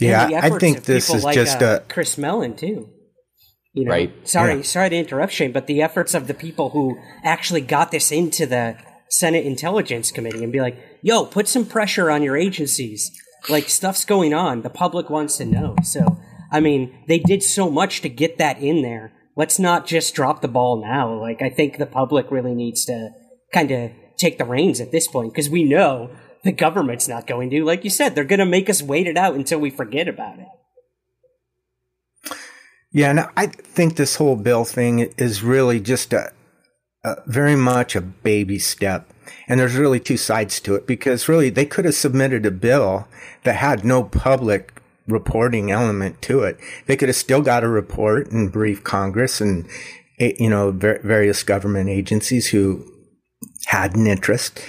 Yeah, 0.00 0.24
And 0.24 0.32
the 0.32 0.44
I 0.44 0.58
think 0.58 0.82
this 0.82 1.14
is 1.14 1.22
like, 1.22 1.34
just 1.34 1.62
uh, 1.62 1.78
a 1.80 1.88
Chris 1.88 2.18
Mellon 2.18 2.56
too. 2.56 2.88
You 3.72 3.84
know, 3.84 3.90
Right. 3.92 4.12
Sorry, 4.28 4.56
Yeah. 4.56 4.62
sorry 4.62 4.90
to 4.90 4.96
interrupt, 4.96 5.32
Shane, 5.32 5.52
but 5.52 5.66
the 5.66 5.80
efforts 5.80 6.14
of 6.14 6.26
the 6.26 6.34
people 6.34 6.70
who 6.70 6.98
actually 7.22 7.60
got 7.60 7.90
this 7.92 8.10
into 8.10 8.46
the 8.46 8.76
Senate 9.08 9.44
Intelligence 9.46 10.10
Committee 10.10 10.42
and 10.42 10.52
be 10.52 10.60
like, 10.60 10.76
"Yo, 11.02 11.24
put 11.24 11.48
some 11.48 11.64
pressure 11.66 12.10
on 12.10 12.22
your 12.22 12.36
agencies. 12.36 13.10
Like 13.48 13.68
stuff's 13.68 14.04
going 14.04 14.34
on. 14.34 14.62
The 14.62 14.70
public 14.70 15.08
wants 15.08 15.36
to 15.38 15.44
know." 15.44 15.76
So, 15.82 16.18
I 16.50 16.60
mean, 16.60 16.92
they 17.06 17.18
did 17.18 17.42
so 17.42 17.70
much 17.70 18.00
to 18.02 18.08
get 18.08 18.38
that 18.38 18.60
in 18.60 18.82
there. 18.82 19.12
Let's 19.36 19.58
not 19.58 19.86
just 19.86 20.14
drop 20.14 20.42
the 20.42 20.48
ball 20.48 20.80
now. 20.80 21.14
Like, 21.14 21.40
I 21.40 21.48
think 21.48 21.78
the 21.78 21.86
public 21.86 22.30
really 22.30 22.54
needs 22.54 22.84
to 22.86 23.10
kind 23.52 23.70
of 23.70 23.90
take 24.16 24.38
the 24.38 24.44
reins 24.44 24.80
at 24.80 24.90
this 24.92 25.08
point 25.08 25.32
because 25.32 25.48
we 25.48 25.64
know 25.64 26.10
the 26.44 26.52
government's 26.52 27.08
not 27.08 27.26
going 27.26 27.50
to. 27.50 27.64
Like 27.64 27.84
you 27.84 27.90
said, 27.90 28.14
they're 28.14 28.24
going 28.24 28.40
to 28.40 28.46
make 28.46 28.68
us 28.68 28.82
wait 28.82 29.06
it 29.06 29.16
out 29.16 29.34
until 29.34 29.58
we 29.60 29.70
forget 29.70 30.08
about 30.08 30.38
it. 30.38 30.46
Yeah, 32.92 33.10
and 33.10 33.20
I 33.36 33.46
think 33.46 33.96
this 33.96 34.16
whole 34.16 34.36
bill 34.36 34.64
thing 34.64 35.00
is 35.16 35.42
really 35.42 35.80
just 35.80 36.12
a, 36.12 36.32
a 37.04 37.16
very 37.26 37.56
much 37.56 37.94
a 37.94 38.00
baby 38.00 38.58
step. 38.58 39.08
And 39.46 39.60
there's 39.60 39.76
really 39.76 40.00
two 40.00 40.16
sides 40.16 40.60
to 40.60 40.74
it 40.74 40.86
because 40.86 41.28
really 41.28 41.50
they 41.50 41.66
could 41.66 41.84
have 41.84 41.94
submitted 41.94 42.46
a 42.46 42.50
bill 42.50 43.06
that 43.44 43.56
had 43.56 43.84
no 43.84 44.02
public 44.04 44.80
reporting 45.06 45.70
element 45.70 46.20
to 46.22 46.42
it. 46.42 46.58
They 46.86 46.96
could 46.96 47.08
have 47.08 47.16
still 47.16 47.42
got 47.42 47.64
a 47.64 47.68
report 47.68 48.30
and 48.30 48.52
brief 48.52 48.82
Congress 48.84 49.40
and 49.40 49.68
eh, 50.18 50.32
you 50.38 50.50
know 50.50 50.70
various 50.72 51.42
government 51.42 51.90
agencies 51.90 52.48
who 52.48 52.84
had 53.66 53.96
an 53.96 54.06
interest 54.06 54.60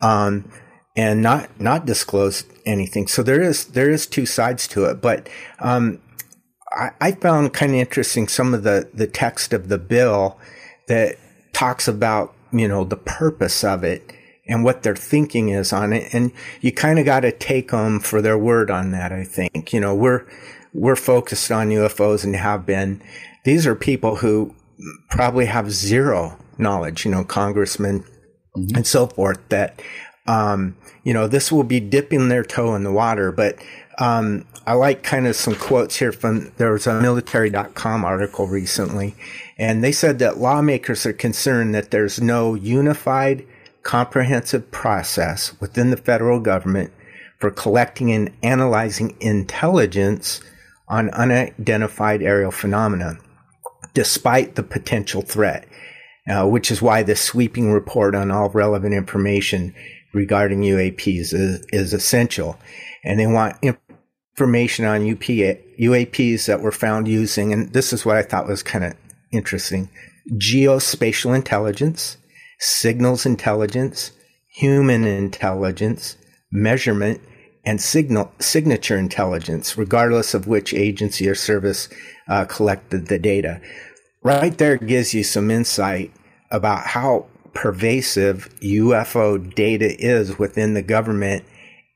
um, 0.00 0.50
and 0.96 1.22
not 1.22 1.60
not 1.60 1.86
disclose 1.86 2.44
anything. 2.66 3.06
So 3.06 3.22
there 3.22 3.42
is 3.42 3.66
there 3.66 3.90
is 3.90 4.06
two 4.06 4.26
sides 4.26 4.66
to 4.68 4.84
it, 4.86 5.00
but 5.00 5.28
um, 5.60 6.00
I, 6.72 6.90
I 7.00 7.12
found 7.12 7.52
kind 7.54 7.72
of 7.72 7.78
interesting 7.78 8.28
some 8.28 8.54
of 8.54 8.62
the, 8.62 8.88
the 8.92 9.06
text 9.06 9.52
of 9.52 9.68
the 9.68 9.78
bill 9.78 10.38
that 10.86 11.16
talks 11.52 11.88
about, 11.88 12.34
you 12.52 12.68
know, 12.68 12.84
the 12.84 12.96
purpose 12.96 13.64
of 13.64 13.84
it 13.84 14.12
and 14.46 14.64
what 14.64 14.82
their 14.82 14.96
thinking 14.96 15.50
is 15.50 15.72
on 15.72 15.92
it. 15.92 16.12
And 16.12 16.32
you 16.60 16.72
kind 16.72 16.98
of 16.98 17.04
got 17.04 17.20
to 17.20 17.32
take 17.32 17.70
them 17.70 18.00
for 18.00 18.22
their 18.22 18.38
word 18.38 18.70
on 18.70 18.90
that, 18.92 19.12
I 19.12 19.24
think. 19.24 19.72
You 19.72 19.80
know, 19.80 19.94
we're, 19.94 20.26
we're 20.72 20.96
focused 20.96 21.50
on 21.50 21.68
UFOs 21.68 22.24
and 22.24 22.34
have 22.34 22.64
been. 22.64 23.02
These 23.44 23.66
are 23.66 23.74
people 23.74 24.16
who 24.16 24.54
probably 25.10 25.46
have 25.46 25.70
zero 25.70 26.38
knowledge, 26.56 27.04
you 27.04 27.10
know, 27.10 27.24
congressmen 27.24 28.04
and 28.74 28.86
so 28.86 29.06
forth 29.06 29.38
that, 29.50 29.80
um, 30.26 30.76
you 31.04 31.12
know, 31.12 31.28
this 31.28 31.52
will 31.52 31.64
be 31.64 31.80
dipping 31.80 32.28
their 32.28 32.42
toe 32.44 32.74
in 32.74 32.84
the 32.84 32.92
water. 32.92 33.32
But 33.32 33.58
um, 33.98 34.44
I 34.66 34.74
like 34.74 35.02
kind 35.02 35.26
of 35.26 35.34
some 35.34 35.56
quotes 35.56 35.96
here 35.96 36.12
from 36.12 36.52
there 36.56 36.72
was 36.72 36.86
a 36.86 37.00
military.com 37.00 38.04
article 38.04 38.46
recently, 38.46 39.14
and 39.58 39.82
they 39.82 39.92
said 39.92 40.18
that 40.20 40.38
lawmakers 40.38 41.04
are 41.04 41.12
concerned 41.12 41.74
that 41.74 41.90
there's 41.90 42.20
no 42.20 42.54
unified, 42.54 43.46
comprehensive 43.82 44.70
process 44.70 45.58
within 45.60 45.90
the 45.90 45.96
federal 45.96 46.38
government 46.38 46.92
for 47.38 47.50
collecting 47.50 48.12
and 48.12 48.30
analyzing 48.42 49.16
intelligence 49.20 50.40
on 50.88 51.10
unidentified 51.10 52.22
aerial 52.22 52.50
phenomena, 52.50 53.18
despite 53.94 54.54
the 54.54 54.62
potential 54.62 55.22
threat. 55.22 55.66
Uh, 56.28 56.46
which 56.46 56.70
is 56.70 56.82
why 56.82 57.02
this 57.02 57.22
sweeping 57.22 57.72
report 57.72 58.14
on 58.14 58.30
all 58.30 58.50
relevant 58.50 58.92
information 58.92 59.74
regarding 60.12 60.60
UAPs 60.60 61.32
is, 61.32 61.64
is 61.72 61.94
essential. 61.94 62.58
And 63.02 63.18
they 63.18 63.26
want 63.26 63.56
information 63.62 63.87
on 64.40 65.10
UP, 65.10 65.20
UAPs 65.20 66.46
that 66.46 66.60
were 66.60 66.72
found 66.72 67.08
using, 67.08 67.52
and 67.52 67.72
this 67.72 67.92
is 67.92 68.04
what 68.04 68.16
I 68.16 68.22
thought 68.22 68.46
was 68.46 68.62
kind 68.62 68.84
of 68.84 68.94
interesting 69.32 69.88
geospatial 70.34 71.34
intelligence, 71.34 72.18
signals 72.58 73.24
intelligence, 73.24 74.12
human 74.54 75.04
intelligence, 75.04 76.16
measurement, 76.52 77.20
and 77.64 77.80
signal 77.80 78.32
signature 78.38 78.96
intelligence, 78.96 79.76
regardless 79.76 80.34
of 80.34 80.46
which 80.46 80.74
agency 80.74 81.28
or 81.28 81.34
service 81.34 81.88
uh, 82.28 82.44
collected 82.44 83.06
the 83.06 83.18
data. 83.18 83.60
Right 84.22 84.56
there 84.56 84.76
gives 84.76 85.14
you 85.14 85.22
some 85.22 85.50
insight 85.50 86.12
about 86.50 86.86
how 86.86 87.26
pervasive 87.54 88.48
UFO 88.60 89.54
data 89.54 89.94
is 89.98 90.38
within 90.38 90.74
the 90.74 90.82
government 90.82 91.44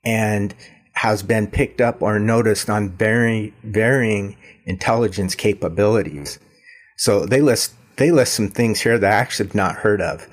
and 0.04 0.54
has 0.92 1.22
been 1.22 1.46
picked 1.46 1.80
up 1.80 2.02
or 2.02 2.18
noticed 2.18 2.68
on 2.68 2.90
very 2.90 3.54
varying 3.64 4.36
intelligence 4.66 5.34
capabilities. 5.34 6.38
So 6.96 7.26
they 7.26 7.40
list 7.40 7.74
they 7.96 8.10
list 8.10 8.34
some 8.34 8.48
things 8.48 8.80
here 8.80 8.98
that 8.98 9.12
I 9.12 9.16
actually 9.16 9.48
have 9.48 9.54
not 9.54 9.76
heard 9.76 10.00
of. 10.00 10.26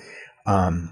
Um, 0.46 0.92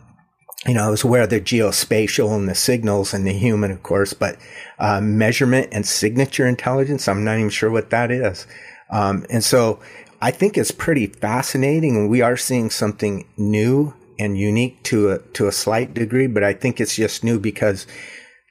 you 0.65 0.73
know, 0.73 0.83
I 0.83 0.89
was 0.89 1.03
aware 1.03 1.23
of 1.23 1.29
the 1.29 1.39
geospatial 1.39 2.35
and 2.35 2.49
the 2.49 2.55
signals 2.55 3.13
and 3.13 3.25
the 3.25 3.31
human, 3.31 3.71
of 3.71 3.83
course, 3.83 4.13
but 4.13 4.37
uh, 4.79 4.99
measurement 4.99 5.69
and 5.71 5.85
signature 5.85 6.45
intelligence, 6.45 7.07
I'm 7.07 7.23
not 7.23 7.37
even 7.37 7.49
sure 7.49 7.71
what 7.71 7.89
that 7.91 8.11
is. 8.11 8.47
Um, 8.89 9.25
and 9.29 9.43
so 9.43 9.79
I 10.21 10.31
think 10.31 10.57
it's 10.57 10.71
pretty 10.71 11.07
fascinating, 11.07 12.09
we 12.09 12.21
are 12.21 12.37
seeing 12.37 12.69
something 12.69 13.25
new 13.37 13.93
and 14.19 14.37
unique 14.37 14.81
to 14.83 15.11
a 15.11 15.19
to 15.19 15.47
a 15.47 15.51
slight 15.51 15.93
degree. 15.93 16.27
But 16.27 16.43
I 16.43 16.53
think 16.53 16.81
it's 16.81 16.95
just 16.95 17.23
new 17.23 17.39
because 17.39 17.85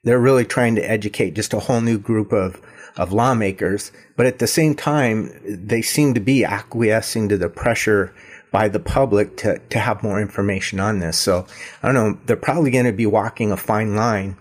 they're 0.06 0.20
really 0.20 0.44
trying 0.44 0.76
to 0.76 0.90
educate 0.90 1.34
just 1.34 1.52
a 1.52 1.58
whole 1.58 1.80
new 1.80 1.98
group 1.98 2.32
of 2.32 2.62
of 2.96 3.12
lawmakers. 3.12 3.92
But 4.16 4.24
at 4.24 4.38
the 4.38 4.46
same 4.46 4.74
time, 4.74 5.38
they 5.44 5.82
seem 5.82 6.14
to 6.14 6.20
be 6.20 6.44
acquiescing 6.44 7.28
to 7.28 7.36
the 7.36 7.50
pressure 7.50 8.14
by 8.52 8.68
the 8.68 8.78
public 8.78 9.36
to 9.38 9.58
to 9.58 9.78
have 9.80 10.04
more 10.04 10.20
information 10.20 10.78
on 10.78 11.00
this. 11.00 11.18
So 11.18 11.44
I 11.82 11.90
don't 11.90 11.94
know. 11.94 12.18
They're 12.24 12.36
probably 12.36 12.70
going 12.70 12.86
to 12.86 12.92
be 12.92 13.04
walking 13.04 13.50
a 13.50 13.56
fine 13.56 13.96
line. 13.96 14.36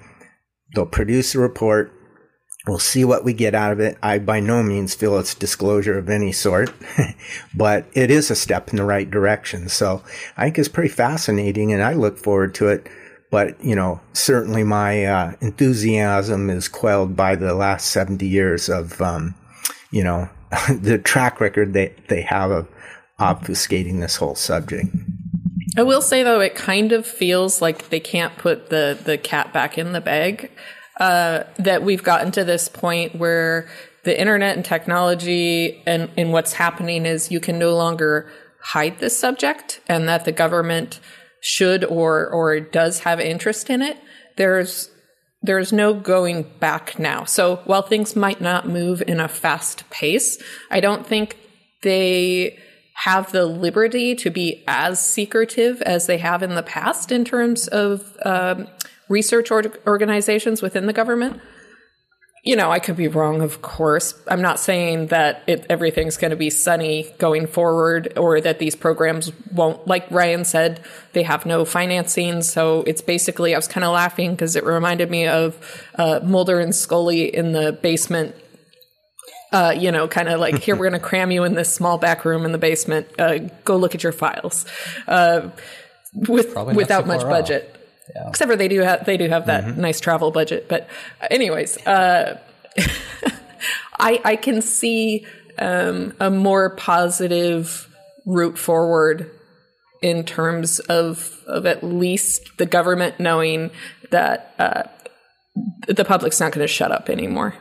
They'll 0.75 0.85
produce 0.85 1.33
a 1.33 1.39
report. 1.39 1.91
We'll 2.67 2.79
see 2.79 3.03
what 3.03 3.23
we 3.23 3.33
get 3.33 3.55
out 3.55 3.71
of 3.71 3.79
it. 3.79 3.97
I 4.03 4.19
by 4.19 4.41
no 4.41 4.61
means 4.61 4.93
feel 4.93 5.17
it's 5.17 5.33
disclosure 5.33 5.97
of 5.97 6.09
any 6.09 6.31
sort, 6.31 6.71
but 7.55 7.87
it 7.93 8.11
is 8.11 8.29
a 8.29 8.35
step 8.35 8.69
in 8.69 8.77
the 8.77 8.83
right 8.83 9.09
direction. 9.09 9.67
So 9.67 10.03
I 10.37 10.43
think 10.43 10.59
it's 10.59 10.69
pretty 10.69 10.89
fascinating 10.89 11.73
and 11.73 11.81
I 11.81 11.93
look 11.93 12.19
forward 12.19 12.53
to 12.55 12.67
it. 12.67 12.87
But, 13.35 13.61
you 13.61 13.75
know, 13.75 13.99
certainly 14.13 14.63
my 14.63 15.03
uh, 15.03 15.33
enthusiasm 15.41 16.49
is 16.49 16.69
quelled 16.69 17.17
by 17.17 17.35
the 17.35 17.53
last 17.53 17.89
70 17.89 18.25
years 18.25 18.69
of, 18.69 19.01
um, 19.01 19.35
you 19.91 20.05
know, 20.05 20.29
the 20.69 20.97
track 20.97 21.41
record 21.41 21.73
they, 21.73 21.93
they 22.07 22.21
have 22.21 22.51
of 22.51 22.69
obfuscating 23.19 23.99
this 23.99 24.15
whole 24.15 24.35
subject. 24.35 24.87
I 25.75 25.83
will 25.83 26.01
say 26.01 26.23
though, 26.23 26.39
it 26.39 26.55
kind 26.55 26.93
of 26.93 27.05
feels 27.05 27.61
like 27.61 27.89
they 27.89 27.99
can't 27.99 28.37
put 28.37 28.69
the 28.69 28.97
the 29.03 29.17
cat 29.17 29.51
back 29.51 29.77
in 29.77 29.91
the 29.91 29.99
bag. 29.99 30.49
Uh, 30.97 31.43
that 31.57 31.83
we've 31.83 32.03
gotten 32.03 32.31
to 32.31 32.45
this 32.45 32.69
point 32.69 33.15
where 33.15 33.67
the 34.05 34.17
internet 34.17 34.55
and 34.55 34.63
technology 34.63 35.83
and, 35.85 36.09
and 36.15 36.31
what's 36.31 36.53
happening 36.53 37.05
is 37.05 37.31
you 37.31 37.41
can 37.41 37.59
no 37.59 37.75
longer 37.75 38.31
hide 38.61 38.99
this 38.99 39.17
subject, 39.17 39.81
and 39.89 40.07
that 40.07 40.23
the 40.23 40.31
government 40.31 41.01
should 41.45 41.85
or 41.85 42.27
or 42.27 42.59
does 42.59 43.01
have 43.01 43.19
interest 43.19 43.69
in 43.69 43.83
it. 43.83 43.97
There's 44.35 44.89
there's 45.43 45.71
no 45.71 45.93
going 45.93 46.43
back 46.59 46.97
now. 46.97 47.23
So 47.23 47.57
while 47.65 47.83
things 47.83 48.15
might 48.15 48.41
not 48.41 48.67
move 48.67 49.03
in 49.05 49.19
a 49.19 49.27
fast 49.27 49.87
pace, 49.91 50.41
I 50.71 50.79
don't 50.79 51.05
think 51.05 51.37
they 51.83 52.57
have 52.95 53.31
the 53.31 53.45
liberty 53.45 54.15
to 54.15 54.31
be 54.31 54.63
as 54.67 55.05
secretive 55.05 55.83
as 55.83 56.07
they 56.07 56.17
have 56.17 56.41
in 56.41 56.55
the 56.55 56.63
past 56.63 57.11
in 57.11 57.23
terms 57.23 57.67
of 57.67 58.17
um, 58.25 58.67
research 59.07 59.51
or- 59.51 59.71
organizations 59.85 60.63
within 60.63 60.87
the 60.87 60.93
government. 60.93 61.39
You 62.45 62.55
know, 62.55 62.71
I 62.71 62.77
could 62.77 62.95
be 62.95 63.07
wrong, 63.07 63.41
of 63.41 63.63
course. 63.63 64.13
I'm 64.27 64.41
not 64.41 64.59
saying 64.59 65.07
that 65.07 65.41
it, 65.47 65.65
everything's 65.67 66.15
going 66.15 66.29
to 66.29 66.37
be 66.37 66.51
sunny 66.51 67.11
going 67.17 67.47
forward 67.47 68.13
or 68.17 68.39
that 68.39 68.59
these 68.59 68.75
programs 68.75 69.31
won't, 69.51 69.87
like 69.87 70.09
Ryan 70.11 70.45
said, 70.45 70.79
they 71.13 71.23
have 71.23 71.47
no 71.47 71.65
financing. 71.65 72.43
So 72.43 72.83
it's 72.83 73.01
basically, 73.01 73.55
I 73.55 73.57
was 73.57 73.67
kind 73.67 73.83
of 73.83 73.93
laughing 73.93 74.31
because 74.31 74.55
it 74.55 74.63
reminded 74.63 75.09
me 75.09 75.25
of 75.25 75.57
uh, 75.95 76.19
Mulder 76.23 76.59
and 76.59 76.73
Scully 76.73 77.35
in 77.35 77.51
the 77.51 77.73
basement. 77.73 78.35
Uh, 79.51 79.73
you 79.75 79.91
know, 79.91 80.07
kind 80.07 80.29
of 80.29 80.39
like, 80.39 80.59
here, 80.59 80.75
we're 80.75 80.89
going 80.89 81.01
to 81.01 81.07
cram 81.07 81.31
you 81.31 81.45
in 81.45 81.55
this 81.55 81.73
small 81.73 81.97
back 81.97 82.25
room 82.25 82.45
in 82.45 82.51
the 82.51 82.59
basement. 82.59 83.07
Uh, 83.17 83.39
go 83.63 83.75
look 83.75 83.95
at 83.95 84.03
your 84.03 84.11
files. 84.11 84.67
Uh, 85.07 85.49
with, 86.13 86.55
without 86.75 87.07
much 87.07 87.21
budget. 87.21 87.71
off. 87.73 87.81
Budget. 88.13 88.29
Except 88.29 88.51
for 88.51 88.55
they 88.55 88.67
do 88.67 88.81
have 88.81 89.05
they 89.05 89.17
do 89.17 89.29
have 89.29 89.45
that 89.47 89.77
nice 89.77 89.99
travel 89.99 90.31
budget. 90.31 90.67
But 90.67 90.89
anyways, 91.29 91.77
uh, 91.85 92.39
I 93.99 94.21
I 94.23 94.35
can 94.35 94.61
see 94.61 95.25
um, 95.57 96.13
a 96.19 96.29
more 96.29 96.75
positive 96.75 97.89
route 98.25 98.57
forward 98.57 99.31
in 100.01 100.23
terms 100.23 100.79
of 100.79 101.41
of 101.47 101.65
at 101.65 101.83
least 101.83 102.57
the 102.57 102.65
government 102.65 103.19
knowing 103.19 103.71
that 104.11 104.53
uh, 104.59 104.83
the 105.87 106.05
public's 106.05 106.39
not 106.39 106.51
going 106.51 106.63
to 106.63 106.71
shut 106.71 106.91
up 106.91 107.09
anymore. 107.09 107.55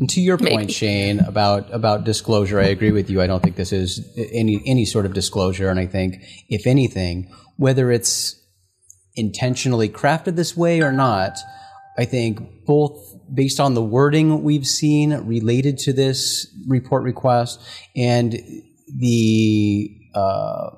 And 0.00 0.10
to 0.10 0.20
your 0.20 0.36
point, 0.36 0.70
Shane, 0.70 1.20
about 1.20 1.72
about 1.72 2.04
disclosure, 2.04 2.60
I 2.60 2.66
agree 2.66 2.92
with 2.92 3.08
you. 3.08 3.22
I 3.22 3.26
don't 3.26 3.42
think 3.42 3.56
this 3.56 3.72
is 3.72 4.06
any 4.32 4.62
any 4.66 4.84
sort 4.84 5.06
of 5.06 5.14
disclosure, 5.14 5.70
and 5.70 5.80
I 5.80 5.86
think 5.86 6.22
if 6.50 6.66
anything, 6.66 7.32
whether 7.56 7.90
it's 7.90 8.37
intentionally 9.16 9.88
crafted 9.88 10.36
this 10.36 10.56
way 10.56 10.80
or 10.80 10.92
not, 10.92 11.38
I 11.98 12.04
think 12.04 12.64
both 12.64 13.16
based 13.32 13.60
on 13.60 13.74
the 13.74 13.82
wording 13.82 14.42
we've 14.42 14.66
seen 14.66 15.12
related 15.26 15.78
to 15.78 15.92
this 15.92 16.46
report 16.66 17.02
request 17.02 17.60
and 17.96 18.38
the 18.96 19.90
uh, 20.14 20.70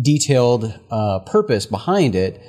detailed 0.00 0.78
uh, 0.90 1.20
purpose 1.20 1.66
behind 1.66 2.14
it, 2.14 2.40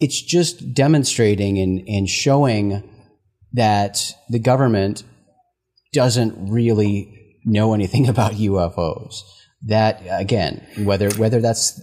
it's 0.00 0.20
just 0.20 0.74
demonstrating 0.74 1.58
and, 1.58 1.88
and 1.88 2.08
showing 2.08 2.82
that 3.52 4.12
the 4.28 4.38
government 4.38 5.04
doesn't 5.92 6.50
really 6.50 7.38
know 7.44 7.74
anything 7.74 8.08
about 8.14 8.32
UFOs. 8.32 9.22
That 9.64 10.02
again, 10.10 10.66
whether 10.78 11.08
whether 11.10 11.40
that's 11.40 11.80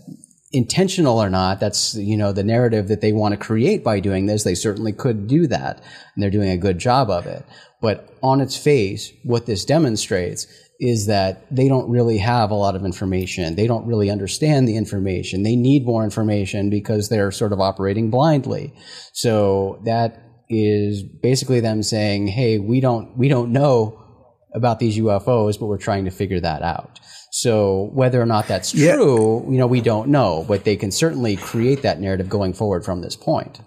intentional 0.52 1.22
or 1.22 1.30
not, 1.30 1.60
that's 1.60 1.96
you 1.96 2.18
know 2.18 2.32
the 2.32 2.44
narrative 2.44 2.88
that 2.88 3.02
they 3.02 3.12
want 3.12 3.34
to 3.34 3.38
create 3.38 3.84
by 3.84 4.00
doing 4.00 4.26
this. 4.26 4.44
They 4.44 4.56
certainly 4.56 4.94
could 4.94 5.28
do 5.28 5.48
that, 5.48 5.78
and 6.14 6.24
they're 6.24 6.30
doing 6.30 6.50
a 6.50 6.58
good 6.58 6.80
job 6.80 7.10
of 7.10 7.26
it. 7.26 7.46
But 7.82 8.14
on 8.22 8.42
its 8.42 8.58
face, 8.58 9.12
what 9.24 9.46
this 9.46 9.64
demonstrates 9.66 10.48
is 10.80 11.08
that 11.08 11.46
they 11.54 11.68
don't 11.68 11.90
really 11.90 12.18
have 12.18 12.52
a 12.52 12.56
lot 12.56 12.76
of 12.76 12.86
information. 12.86 13.56
They 13.56 13.68
don't 13.68 13.86
really 13.86 14.10
understand 14.10 14.68
the 14.68 14.78
information. 14.78 15.44
They 15.44 15.56
need 15.56 15.86
more 15.86 16.04
information 16.04 16.70
because 16.70 17.10
they're 17.10 17.32
sort 17.32 17.52
of 17.52 17.60
operating 17.60 18.10
blindly. 18.10 18.74
So 19.12 19.82
that 19.84 20.24
is 20.50 21.04
basically 21.04 21.60
them 21.60 21.84
saying, 21.84 22.28
"Hey, 22.28 22.60
we 22.60 22.80
don't 22.80 23.18
we 23.18 23.28
don't 23.28 23.52
know 23.52 24.00
about 24.54 24.80
these 24.80 24.98
UFOs, 24.98 25.60
but 25.60 25.68
we're 25.68 25.78
trying 25.78 26.06
to 26.06 26.12
figure 26.12 26.40
that 26.40 26.62
out." 26.62 27.00
So 27.32 27.90
whether 27.94 28.22
or 28.22 28.26
not 28.26 28.48
that's 28.48 28.74
Yeah. 28.74 28.96
true, 28.96 29.46
you 29.50 29.58
know, 29.58 29.68
we 29.68 29.82
don't 29.82 30.10
know, 30.10 30.46
but 30.48 30.64
they 30.64 30.76
can 30.76 30.92
certainly 30.92 31.36
create 31.36 31.82
that 31.84 32.00
narrative 32.00 32.28
going 32.30 32.54
forward 32.54 32.84
from 32.84 33.02
this 33.02 33.16
point. 33.16 33.60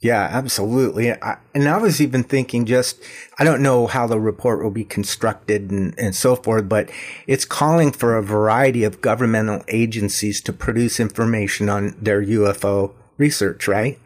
Yeah, 0.00 0.28
absolutely. 0.30 1.12
I, 1.12 1.38
and 1.54 1.66
I 1.66 1.78
was 1.78 1.98
even 1.98 2.24
thinking 2.24 2.66
just, 2.66 3.00
I 3.38 3.44
don't 3.44 3.62
know 3.62 3.86
how 3.86 4.06
the 4.06 4.20
report 4.20 4.62
will 4.62 4.70
be 4.70 4.84
constructed 4.84 5.70
and, 5.70 5.94
and 5.98 6.14
so 6.14 6.36
forth, 6.36 6.68
but 6.68 6.90
it's 7.26 7.46
calling 7.46 7.90
for 7.90 8.14
a 8.14 8.22
variety 8.22 8.84
of 8.84 9.00
governmental 9.00 9.64
agencies 9.68 10.42
to 10.42 10.52
produce 10.52 11.00
information 11.00 11.70
on 11.70 11.96
their 12.00 12.22
UFO 12.22 12.92
research, 13.16 13.66
right? 13.66 13.98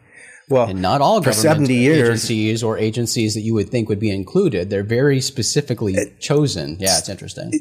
Well, 0.49 0.67
And 0.67 0.81
not 0.81 1.01
all 1.01 1.21
for 1.21 1.31
government 1.31 1.67
70 1.67 1.73
years, 1.75 1.99
agencies 1.99 2.63
or 2.63 2.77
agencies 2.77 3.35
that 3.35 3.41
you 3.41 3.53
would 3.53 3.69
think 3.69 3.87
would 3.87 3.99
be 3.99 4.09
included. 4.09 4.69
They're 4.69 4.83
very 4.83 5.21
specifically 5.21 5.95
chosen. 6.19 6.77
Yeah, 6.79 6.97
it's 6.97 7.09
interesting. 7.09 7.51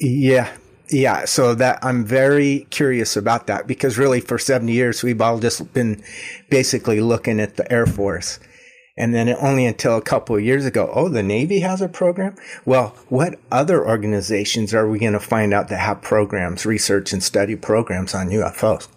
Yeah. 0.00 0.52
Yeah. 0.88 1.24
So 1.24 1.54
that 1.56 1.80
I'm 1.82 2.04
very 2.04 2.66
curious 2.70 3.16
about 3.16 3.48
that 3.48 3.66
because 3.66 3.98
really 3.98 4.20
for 4.20 4.38
70 4.38 4.72
years, 4.72 5.02
we've 5.02 5.20
all 5.20 5.40
just 5.40 5.72
been 5.74 6.02
basically 6.48 7.00
looking 7.00 7.40
at 7.40 7.56
the 7.56 7.70
Air 7.72 7.86
Force. 7.86 8.38
And 8.96 9.12
then 9.12 9.28
only 9.28 9.66
until 9.66 9.96
a 9.96 10.02
couple 10.02 10.36
of 10.36 10.42
years 10.42 10.64
ago, 10.64 10.90
oh, 10.94 11.08
the 11.08 11.22
Navy 11.22 11.60
has 11.60 11.82
a 11.82 11.88
program. 11.88 12.34
Well, 12.64 12.96
what 13.08 13.38
other 13.52 13.86
organizations 13.86 14.72
are 14.72 14.88
we 14.88 14.98
going 14.98 15.12
to 15.12 15.20
find 15.20 15.52
out 15.52 15.68
that 15.68 15.80
have 15.80 16.00
programs, 16.00 16.64
research 16.64 17.12
and 17.12 17.22
study 17.22 17.56
programs 17.56 18.14
on 18.14 18.30
UFOs? 18.30 18.88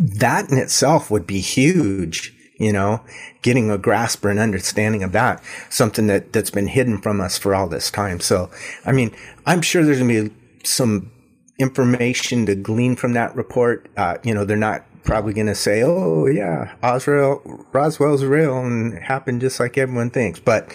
That 0.00 0.50
in 0.50 0.58
itself 0.58 1.08
would 1.10 1.26
be 1.26 1.40
huge, 1.40 2.34
you 2.56 2.72
know, 2.72 3.00
getting 3.42 3.70
a 3.70 3.78
grasp 3.78 4.24
or 4.24 4.30
an 4.30 4.38
understanding 4.38 5.02
of 5.02 5.12
that, 5.12 5.42
something 5.70 6.06
that, 6.06 6.32
that's 6.32 6.50
been 6.50 6.68
hidden 6.68 7.00
from 7.00 7.20
us 7.20 7.36
for 7.36 7.54
all 7.54 7.68
this 7.68 7.90
time. 7.90 8.20
So, 8.20 8.50
I 8.84 8.92
mean, 8.92 9.10
I'm 9.46 9.60
sure 9.62 9.84
there's 9.84 9.98
going 9.98 10.08
to 10.10 10.30
be 10.30 10.36
some 10.64 11.10
information 11.58 12.46
to 12.46 12.54
glean 12.54 12.96
from 12.96 13.12
that 13.14 13.34
report. 13.36 13.88
Uh, 13.96 14.18
you 14.22 14.34
know, 14.34 14.44
they're 14.44 14.56
not 14.56 14.84
probably 15.04 15.32
going 15.34 15.46
to 15.46 15.54
say, 15.54 15.82
"Oh, 15.82 16.26
yeah, 16.26 16.74
Oswell, 16.82 17.42
Roswell's 17.72 18.24
real 18.24 18.58
and 18.58 18.98
happened 18.98 19.40
just 19.40 19.60
like 19.60 19.76
everyone 19.78 20.10
thinks," 20.10 20.40
but 20.40 20.72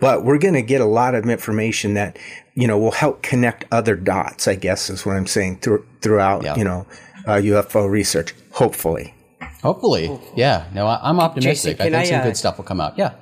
but 0.00 0.24
we're 0.24 0.38
going 0.38 0.54
to 0.54 0.62
get 0.62 0.80
a 0.80 0.86
lot 0.86 1.14
of 1.14 1.28
information 1.28 1.94
that 1.94 2.18
you 2.54 2.66
know 2.66 2.78
will 2.78 2.92
help 2.92 3.22
connect 3.22 3.64
other 3.72 3.96
dots. 3.96 4.46
I 4.48 4.54
guess 4.54 4.90
is 4.90 5.04
what 5.06 5.16
I'm 5.16 5.26
saying 5.26 5.58
through, 5.58 5.86
throughout 6.02 6.42
Yeah. 6.42 6.56
you 6.56 6.64
know 6.64 6.86
uh, 7.26 7.36
UFO 7.36 7.88
research. 7.90 8.34
Hopefully, 8.52 9.14
Hopefully. 9.62 10.18
Yeah. 10.36 10.66
No, 10.72 10.86
I, 10.86 11.00
I'm 11.02 11.20
optimistic. 11.20 11.78
Jason, 11.78 11.94
I 11.94 11.98
think 11.98 12.06
I, 12.06 12.10
some 12.10 12.20
uh, 12.20 12.24
good 12.24 12.36
stuff 12.36 12.56
will 12.56 12.64
come 12.64 12.80
out. 12.80 12.96
Yeah. 12.96 13.14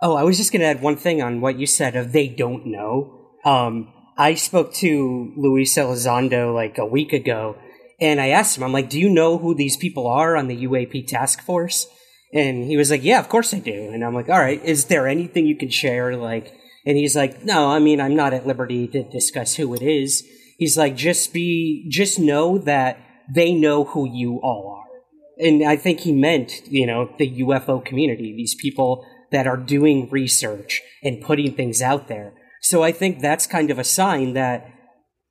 Oh, 0.00 0.14
I 0.14 0.24
was 0.24 0.36
just 0.36 0.52
going 0.52 0.60
to 0.60 0.66
add 0.66 0.82
one 0.82 0.96
thing 0.96 1.22
on 1.22 1.40
what 1.40 1.58
you 1.58 1.66
said 1.66 1.96
of 1.96 2.12
they 2.12 2.28
don't 2.28 2.66
know. 2.66 3.30
Um, 3.44 3.92
I 4.16 4.34
spoke 4.34 4.72
to 4.74 5.32
Luis 5.36 5.76
Elizondo 5.76 6.54
like 6.54 6.78
a 6.78 6.86
week 6.86 7.12
ago, 7.12 7.56
and 8.00 8.20
I 8.20 8.28
asked 8.28 8.56
him, 8.56 8.62
I'm 8.62 8.72
like, 8.72 8.90
do 8.90 9.00
you 9.00 9.08
know 9.08 9.38
who 9.38 9.54
these 9.54 9.76
people 9.76 10.06
are 10.06 10.36
on 10.36 10.48
the 10.48 10.64
UAP 10.64 11.06
task 11.06 11.42
force? 11.42 11.86
And 12.32 12.64
he 12.64 12.76
was 12.76 12.90
like, 12.90 13.02
yeah, 13.02 13.18
of 13.18 13.28
course 13.28 13.54
I 13.54 13.58
do. 13.58 13.90
And 13.92 14.04
I'm 14.04 14.14
like, 14.14 14.28
all 14.28 14.38
right, 14.38 14.62
is 14.64 14.86
there 14.86 15.08
anything 15.08 15.46
you 15.46 15.56
can 15.56 15.70
share? 15.70 16.16
Like, 16.16 16.52
and 16.84 16.96
he's 16.96 17.16
like, 17.16 17.44
no, 17.44 17.70
I 17.70 17.78
mean, 17.78 18.00
I'm 18.00 18.14
not 18.14 18.34
at 18.34 18.46
liberty 18.46 18.86
to 18.88 19.02
discuss 19.02 19.54
who 19.54 19.74
it 19.74 19.82
is. 19.82 20.22
He's 20.58 20.76
like, 20.76 20.96
just 20.96 21.32
be, 21.32 21.88
just 21.90 22.18
know 22.18 22.58
that 22.58 22.98
they 23.34 23.52
know 23.52 23.84
who 23.84 24.08
you 24.08 24.40
all 24.42 24.80
are 24.80 24.85
and 25.38 25.62
I 25.64 25.76
think 25.76 26.00
he 26.00 26.12
meant, 26.12 26.62
you 26.68 26.86
know, 26.86 27.10
the 27.18 27.40
UFO 27.42 27.84
community, 27.84 28.34
these 28.36 28.54
people 28.54 29.06
that 29.32 29.46
are 29.46 29.56
doing 29.56 30.08
research 30.10 30.80
and 31.02 31.20
putting 31.20 31.54
things 31.54 31.82
out 31.82 32.08
there. 32.08 32.32
So 32.62 32.82
I 32.82 32.92
think 32.92 33.20
that's 33.20 33.46
kind 33.46 33.70
of 33.70 33.78
a 33.78 33.84
sign 33.84 34.32
that 34.34 34.70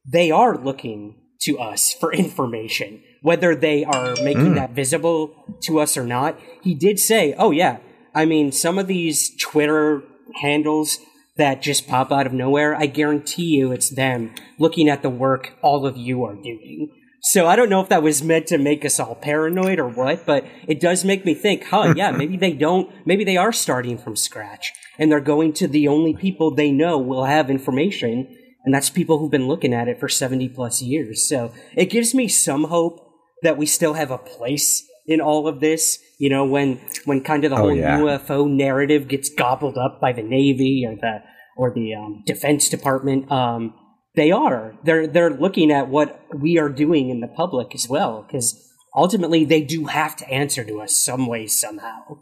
they 0.06 0.32
are 0.32 0.58
looking 0.58 1.22
to 1.42 1.58
us 1.60 1.94
for 1.94 2.14
information, 2.14 3.02
whether 3.22 3.56
they 3.56 3.84
are 3.84 4.16
making 4.24 4.54
mm. 4.54 4.56
that 4.56 4.72
visible 4.72 5.58
to 5.64 5.80
us 5.80 5.98
or 5.98 6.06
not. 6.06 6.40
He 6.62 6.76
did 6.76 7.00
say, 7.00 7.34
oh, 7.38 7.52
yeah, 7.52 7.78
I 8.14 8.26
mean, 8.26 8.52
some 8.52 8.78
of 8.78 8.88
these 8.88 9.36
Twitter 9.42 10.04
handles 10.42 11.00
that 11.38 11.62
just 11.62 11.88
pop 11.88 12.12
out 12.12 12.26
of 12.26 12.34
nowhere, 12.34 12.76
I 12.76 12.86
guarantee 12.86 13.58
you 13.58 13.72
it's 13.72 13.90
them 13.90 14.34
looking 14.58 14.88
at 14.88 15.02
the 15.02 15.10
work 15.10 15.54
all 15.62 15.86
of 15.86 15.98
you 15.98 16.24
are 16.24 16.36
doing. 16.36 16.92
So 17.26 17.48
I 17.48 17.56
don't 17.56 17.72
know 17.72 17.82
if 17.82 17.90
that 17.90 18.04
was 18.04 18.22
meant 18.22 18.46
to 18.48 18.60
make 18.60 18.86
us 18.86 19.00
all 19.00 19.16
paranoid 19.16 19.80
or 19.80 19.88
what, 19.90 20.28
but 20.28 20.46
it 20.68 20.80
does 20.80 21.04
make 21.04 21.26
me 21.26 21.34
think, 21.34 21.64
huh, 21.66 21.94
yeah, 21.98 22.12
maybe 22.12 22.38
they 22.38 22.54
don't, 22.54 22.94
maybe 23.04 23.24
they 23.24 23.36
are 23.36 23.52
starting 23.52 23.98
from 23.98 24.16
scratch 24.16 24.72
and 25.00 25.12
they're 25.12 25.20
going 25.20 25.52
to 25.54 25.68
the 25.68 25.88
only 25.88 26.14
people 26.14 26.54
they 26.54 26.72
know 26.72 27.00
will 27.00 27.26
have 27.26 27.50
information. 27.50 28.28
And 28.64 28.76
that's 28.76 28.92
people 28.92 29.18
who've 29.18 29.32
been 29.32 29.48
looking 29.48 29.74
at 29.74 29.88
it 29.88 30.00
for 30.00 30.08
70 30.08 30.50
plus 30.50 30.84
years. 30.84 31.28
So 31.28 31.52
it 31.76 31.86
gives 31.86 32.14
me 32.14 32.28
some 32.28 32.66
hope 32.66 33.00
that 33.42 33.58
we 33.58 33.66
still 33.66 33.94
have 33.94 34.12
a 34.12 34.20
place 34.20 34.88
in 35.08 35.20
all 35.20 35.48
of 35.48 35.62
this. 35.62 35.98
You 36.20 36.30
know, 36.30 36.46
when, 36.46 36.80
when 37.06 37.24
kind 37.24 37.44
of 37.44 37.50
the 37.50 37.58
whole 37.58 37.76
yeah. 37.76 38.00
UFO 38.00 38.48
narrative 38.48 39.08
gets 39.08 39.30
gobbled 39.30 39.80
up 39.80 40.00
by 40.00 40.14
the 40.14 40.24
Navy 40.24 40.86
or 40.88 40.96
the, 40.96 41.24
or 41.58 41.74
the 41.74 41.96
um, 41.96 42.22
Defense 42.24 42.70
Department, 42.70 43.32
um, 43.32 43.74
they 44.16 44.32
are. 44.32 44.76
They're 44.84 45.08
they're 45.08 45.32
looking 45.32 45.72
at 45.72 45.90
what 45.90 46.20
we 46.34 46.58
are 46.58 46.70
doing 46.70 47.10
in 47.10 47.20
the 47.20 47.28
public 47.28 47.76
as 47.76 47.88
well, 47.90 48.24
because 48.24 48.62
ultimately 48.96 49.46
they 49.46 49.62
do 49.62 49.86
have 49.86 50.16
to 50.18 50.30
answer 50.30 50.64
to 50.64 50.82
us 50.82 50.96
some 50.98 51.28
way 51.28 51.48
somehow. 51.48 52.20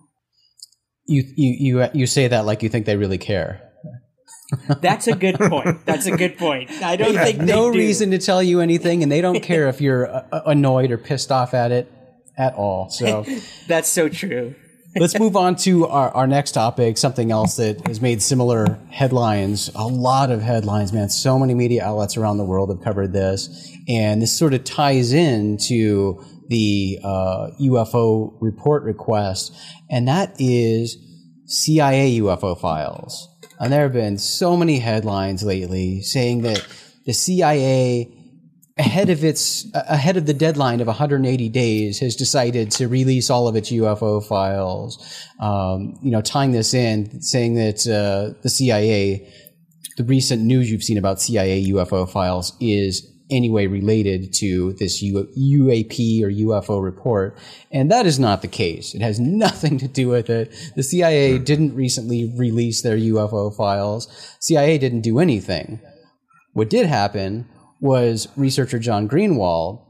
You, 1.06 1.24
you, 1.36 1.82
you, 1.82 1.90
you 1.94 2.08
say 2.08 2.30
that 2.30 2.46
like 2.46 2.64
you 2.64 2.70
think 2.70 2.86
they 2.86 2.96
really 2.96 3.18
care. 3.18 3.70
That's 4.82 5.08
a 5.08 5.16
good 5.16 5.38
point. 5.38 5.86
That's 5.86 6.06
a 6.06 6.16
good 6.16 6.38
point. 6.38 6.72
I 6.84 6.96
don't 6.96 7.14
think 7.14 7.40
they 7.40 7.46
no 7.46 7.72
do. 7.72 7.78
reason 7.78 8.12
to 8.12 8.20
tell 8.20 8.42
you 8.42 8.60
anything, 8.60 9.04
and 9.04 9.12
they 9.12 9.22
don't 9.22 9.42
care 9.42 9.68
if 9.68 9.82
you're 9.82 10.08
uh, 10.08 10.42
annoyed 10.46 10.92
or 10.92 10.98
pissed 10.98 11.32
off 11.32 11.54
at 11.54 11.72
it 11.72 11.92
at 12.38 12.54
all. 12.56 12.90
So, 12.90 13.26
That's 13.68 13.90
so 13.90 14.10
true. 14.10 14.56
Let's 14.96 15.18
move 15.18 15.36
on 15.36 15.56
to 15.58 15.88
our, 15.88 16.12
our 16.12 16.28
next 16.28 16.52
topic, 16.52 17.00
something 17.00 17.32
else 17.32 17.56
that 17.56 17.88
has 17.88 18.00
made 18.00 18.22
similar 18.22 18.78
headlines. 18.92 19.72
A 19.74 19.88
lot 19.88 20.30
of 20.30 20.42
headlines, 20.42 20.94
man. 20.94 21.10
So 21.10 21.40
many 21.40 21.56
media 21.56 21.84
outlets 21.84 22.16
around 22.16 22.38
the 22.38 22.44
world 22.46 22.70
have 22.70 22.82
covered 22.84 23.12
this. 23.12 23.72
And 23.88 24.22
this 24.22 24.38
sort 24.38 24.54
of 24.54 24.64
ties 24.64 25.12
in 25.12 25.58
to 25.68 26.24
the 26.48 27.00
uh, 27.04 27.48
UFO 27.60 28.38
report 28.40 28.84
request, 28.84 29.56
and 29.90 30.08
that 30.08 30.36
is 30.38 30.98
CIA 31.46 32.20
UFO 32.20 32.60
files. 32.60 33.30
And 33.60 33.74
there 33.74 33.84
have 33.84 33.94
been 33.94 34.20
so 34.20 34.56
many 34.56 34.78
headlines 34.78 35.42
lately 35.42 36.02
saying 36.02 36.44
that 36.44 36.68
the 37.06 37.14
CIA 37.14 38.12
ahead 38.78 39.10
of 39.10 39.24
its 39.24 39.68
ahead 39.74 40.18
of 40.18 40.26
the 40.26 40.34
deadline 40.34 40.82
of 40.82 40.88
180 40.88 41.50
days 41.50 42.00
has 42.00 42.16
decided 42.16 42.72
to 42.72 42.88
release 42.88 43.30
all 43.30 43.48
of 43.48 43.56
its 43.56 43.72
UFO 43.72 44.24
files. 44.26 45.28
Um, 45.40 45.98
you 46.02 46.12
know, 46.12 46.22
tying 46.22 46.52
this 46.52 46.74
in, 46.74 47.22
saying 47.22 47.56
that 47.56 47.88
uh, 47.88 48.40
the 48.42 48.50
CIA, 48.50 49.32
the 49.98 50.04
recent 50.04 50.42
news 50.42 50.72
you've 50.72 50.84
seen 50.84 50.98
about 50.98 51.22
CIA 51.22 51.66
UFO 51.68 52.10
files 52.10 52.54
is 52.60 53.08
anyway 53.30 53.68
related 53.68 54.34
to 54.34 54.74
this 54.74 55.02
U- 55.02 55.28
UAP 55.38 56.24
or 56.24 56.30
UFO 56.30 56.84
report, 56.84 57.38
and 57.72 57.92
that 57.92 58.08
is 58.08 58.20
not 58.20 58.42
the 58.42 58.48
case. 58.48 58.96
It 58.96 59.02
has 59.02 59.20
nothing 59.20 59.78
to 59.80 59.88
do 59.88 60.08
with 60.08 60.32
it. 60.32 60.52
The 60.76 60.84
CIA 60.84 61.38
didn't 61.38 61.76
recently 61.76 62.34
release 62.36 62.82
their 62.82 62.98
UFO 62.98 63.56
files. 63.56 64.08
CIA 64.40 64.80
didn't 64.80 65.02
do 65.02 65.20
anything. 65.20 65.80
What 66.54 66.70
did 66.70 66.86
happen 66.88 67.48
was 67.84 68.30
researcher 68.38 68.80
John 68.80 69.10
Greenwald 69.10 69.86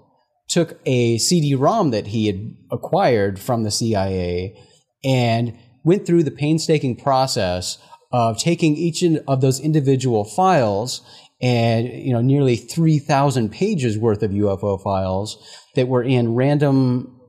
took 0.50 0.80
a 0.86 1.20
CD-ROM 1.20 1.92
that 1.92 2.08
he 2.08 2.26
had 2.26 2.56
acquired 2.72 3.40
from 3.40 3.64
the 3.64 3.72
CIA 3.72 4.60
and 5.04 5.58
went 5.84 6.06
through 6.06 6.24
the 6.24 6.32
painstaking 6.32 6.96
process 6.96 7.78
of 8.12 8.38
taking 8.40 8.76
each 8.76 9.04
of 9.28 9.42
those 9.42 9.60
individual 9.60 10.26
files 10.26 11.02
and 11.40 11.88
you 11.88 12.12
know 12.12 12.22
nearly 12.22 12.56
3000 12.56 13.52
pages 13.52 13.98
worth 13.98 14.24
of 14.24 14.32
UFO 14.32 14.82
files 14.82 15.38
that 15.76 15.88
were 15.88 16.04
in 16.04 16.36
random 16.36 17.20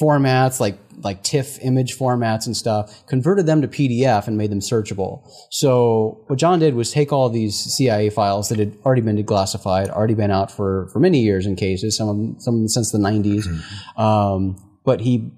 formats 0.00 0.60
like 0.60 0.78
like 1.02 1.22
TIFF 1.22 1.58
image 1.62 1.96
formats 1.96 2.46
and 2.46 2.56
stuff, 2.56 3.06
converted 3.06 3.46
them 3.46 3.62
to 3.62 3.68
PDF 3.68 4.26
and 4.26 4.36
made 4.36 4.50
them 4.50 4.60
searchable. 4.60 5.26
So 5.50 6.22
what 6.26 6.38
John 6.38 6.58
did 6.58 6.74
was 6.74 6.90
take 6.90 7.12
all 7.12 7.28
these 7.30 7.56
CIA 7.56 8.10
files 8.10 8.48
that 8.48 8.58
had 8.58 8.76
already 8.84 9.02
been 9.02 9.16
declassified, 9.16 9.88
already 9.88 10.14
been 10.14 10.30
out 10.30 10.50
for, 10.50 10.88
for 10.92 11.00
many 11.00 11.20
years 11.20 11.46
in 11.46 11.56
cases, 11.56 11.96
some 11.96 12.08
of 12.08 12.16
them, 12.16 12.40
some 12.40 12.54
of 12.54 12.60
them 12.60 12.68
since 12.68 12.92
the 12.92 12.98
90s. 12.98 13.46
Mm-hmm. 13.46 14.00
Um, 14.00 14.56
but 14.84 15.00
he 15.00 15.32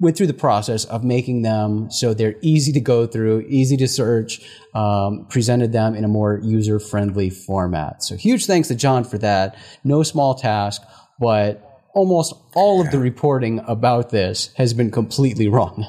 went 0.00 0.16
through 0.16 0.26
the 0.26 0.34
process 0.34 0.86
of 0.86 1.04
making 1.04 1.42
them 1.42 1.90
so 1.90 2.14
they're 2.14 2.36
easy 2.40 2.72
to 2.72 2.80
go 2.80 3.06
through, 3.06 3.44
easy 3.48 3.76
to 3.76 3.86
search, 3.86 4.40
um, 4.74 5.26
presented 5.28 5.72
them 5.72 5.94
in 5.94 6.04
a 6.04 6.08
more 6.08 6.40
user 6.42 6.80
friendly 6.80 7.28
format. 7.28 8.02
So 8.02 8.16
huge 8.16 8.46
thanks 8.46 8.68
to 8.68 8.74
John 8.74 9.04
for 9.04 9.18
that. 9.18 9.56
No 9.84 10.02
small 10.02 10.34
task, 10.34 10.82
but 11.20 11.69
almost 11.94 12.34
all 12.54 12.80
of 12.80 12.90
the 12.90 12.98
reporting 12.98 13.60
about 13.66 14.10
this 14.10 14.50
has 14.56 14.74
been 14.74 14.90
completely 14.90 15.48
wrong. 15.48 15.84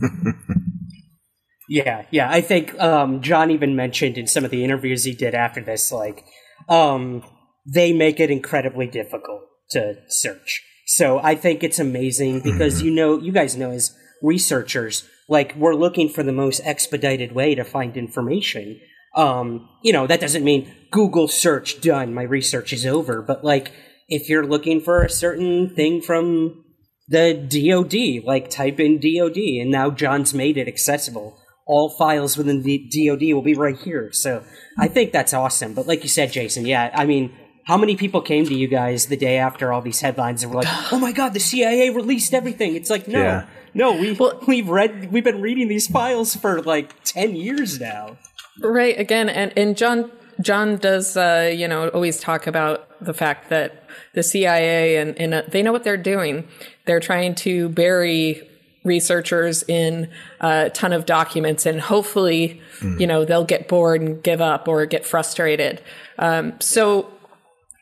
yeah, 1.68 2.04
yeah. 2.10 2.30
I 2.30 2.40
think 2.40 2.78
um, 2.78 3.20
John 3.22 3.50
even 3.50 3.76
mentioned 3.76 4.18
in 4.18 4.26
some 4.26 4.44
of 4.44 4.50
the 4.50 4.64
interviews 4.64 5.04
he 5.04 5.14
did 5.14 5.34
after 5.34 5.62
this, 5.62 5.92
like, 5.92 6.24
um, 6.68 7.22
they 7.66 7.92
make 7.92 8.20
it 8.20 8.30
incredibly 8.30 8.86
difficult 8.86 9.42
to 9.70 9.96
search. 10.08 10.62
So 10.86 11.18
I 11.18 11.34
think 11.34 11.62
it's 11.62 11.78
amazing 11.78 12.40
because 12.40 12.76
mm-hmm. 12.78 12.86
you 12.86 12.94
know, 12.94 13.18
you 13.20 13.32
guys 13.32 13.56
know 13.56 13.70
as 13.70 13.94
researchers, 14.22 15.06
like 15.28 15.54
we're 15.54 15.74
looking 15.74 16.08
for 16.08 16.22
the 16.22 16.32
most 16.32 16.60
expedited 16.64 17.32
way 17.32 17.54
to 17.54 17.64
find 17.64 17.96
information. 17.96 18.80
Um, 19.14 19.68
you 19.82 19.92
know, 19.92 20.06
that 20.06 20.20
doesn't 20.20 20.44
mean 20.44 20.74
Google 20.90 21.28
search 21.28 21.80
done, 21.80 22.14
my 22.14 22.22
research 22.22 22.72
is 22.72 22.86
over, 22.86 23.20
but 23.20 23.44
like 23.44 23.72
if 24.08 24.28
you're 24.28 24.46
looking 24.46 24.80
for 24.80 25.02
a 25.02 25.10
certain 25.10 25.74
thing 25.74 26.00
from 26.00 26.64
the 27.08 27.34
DoD, 27.34 28.24
like 28.26 28.50
type 28.50 28.80
in 28.80 28.98
DoD, 28.98 29.36
and 29.36 29.70
now 29.70 29.90
John's 29.90 30.34
made 30.34 30.56
it 30.56 30.68
accessible. 30.68 31.38
All 31.66 31.90
files 31.90 32.36
within 32.36 32.62
the 32.62 32.78
DoD 32.78 33.34
will 33.34 33.42
be 33.42 33.54
right 33.54 33.78
here. 33.78 34.10
So 34.12 34.42
I 34.78 34.88
think 34.88 35.12
that's 35.12 35.34
awesome. 35.34 35.74
But 35.74 35.86
like 35.86 36.02
you 36.02 36.08
said, 36.08 36.32
Jason, 36.32 36.64
yeah, 36.64 36.90
I 36.94 37.04
mean, 37.04 37.34
how 37.64 37.76
many 37.76 37.96
people 37.96 38.22
came 38.22 38.46
to 38.46 38.54
you 38.54 38.66
guys 38.66 39.06
the 39.06 39.16
day 39.16 39.36
after 39.36 39.72
all 39.72 39.82
these 39.82 40.00
headlines 40.00 40.42
and 40.42 40.52
were 40.52 40.62
like, 40.62 40.92
"Oh 40.92 40.98
my 40.98 41.12
God, 41.12 41.34
the 41.34 41.40
CIA 41.40 41.90
released 41.90 42.32
everything"? 42.32 42.74
It's 42.74 42.88
like, 42.88 43.06
no, 43.06 43.20
yeah. 43.20 43.46
no, 43.74 43.92
we 43.92 44.12
well, 44.12 44.42
we've 44.48 44.68
read, 44.68 45.12
we've 45.12 45.24
been 45.24 45.42
reading 45.42 45.68
these 45.68 45.86
files 45.86 46.34
for 46.34 46.62
like 46.62 46.94
ten 47.04 47.36
years 47.36 47.78
now. 47.78 48.16
Right. 48.62 48.98
Again, 48.98 49.28
and 49.28 49.52
and 49.56 49.76
John 49.76 50.10
John 50.40 50.76
does, 50.76 51.16
uh, 51.16 51.52
you 51.54 51.68
know, 51.68 51.88
always 51.88 52.18
talk 52.18 52.46
about 52.46 52.87
the 53.00 53.14
fact 53.14 53.48
that 53.50 53.84
the 54.14 54.22
CIA 54.22 54.96
and, 54.96 55.18
and 55.18 55.34
uh, 55.34 55.42
they 55.48 55.62
know 55.62 55.72
what 55.72 55.84
they're 55.84 55.96
doing. 55.96 56.46
They're 56.86 57.00
trying 57.00 57.34
to 57.36 57.68
bury 57.68 58.48
researchers 58.84 59.62
in 59.64 60.10
a 60.40 60.70
ton 60.70 60.92
of 60.92 61.06
documents, 61.06 61.66
and 61.66 61.80
hopefully, 61.80 62.60
mm. 62.80 62.98
you 62.98 63.06
know, 63.06 63.24
they'll 63.24 63.44
get 63.44 63.68
bored 63.68 64.00
and 64.00 64.22
give 64.22 64.40
up 64.40 64.68
or 64.68 64.86
get 64.86 65.04
frustrated. 65.04 65.82
Um, 66.18 66.60
so, 66.60 67.12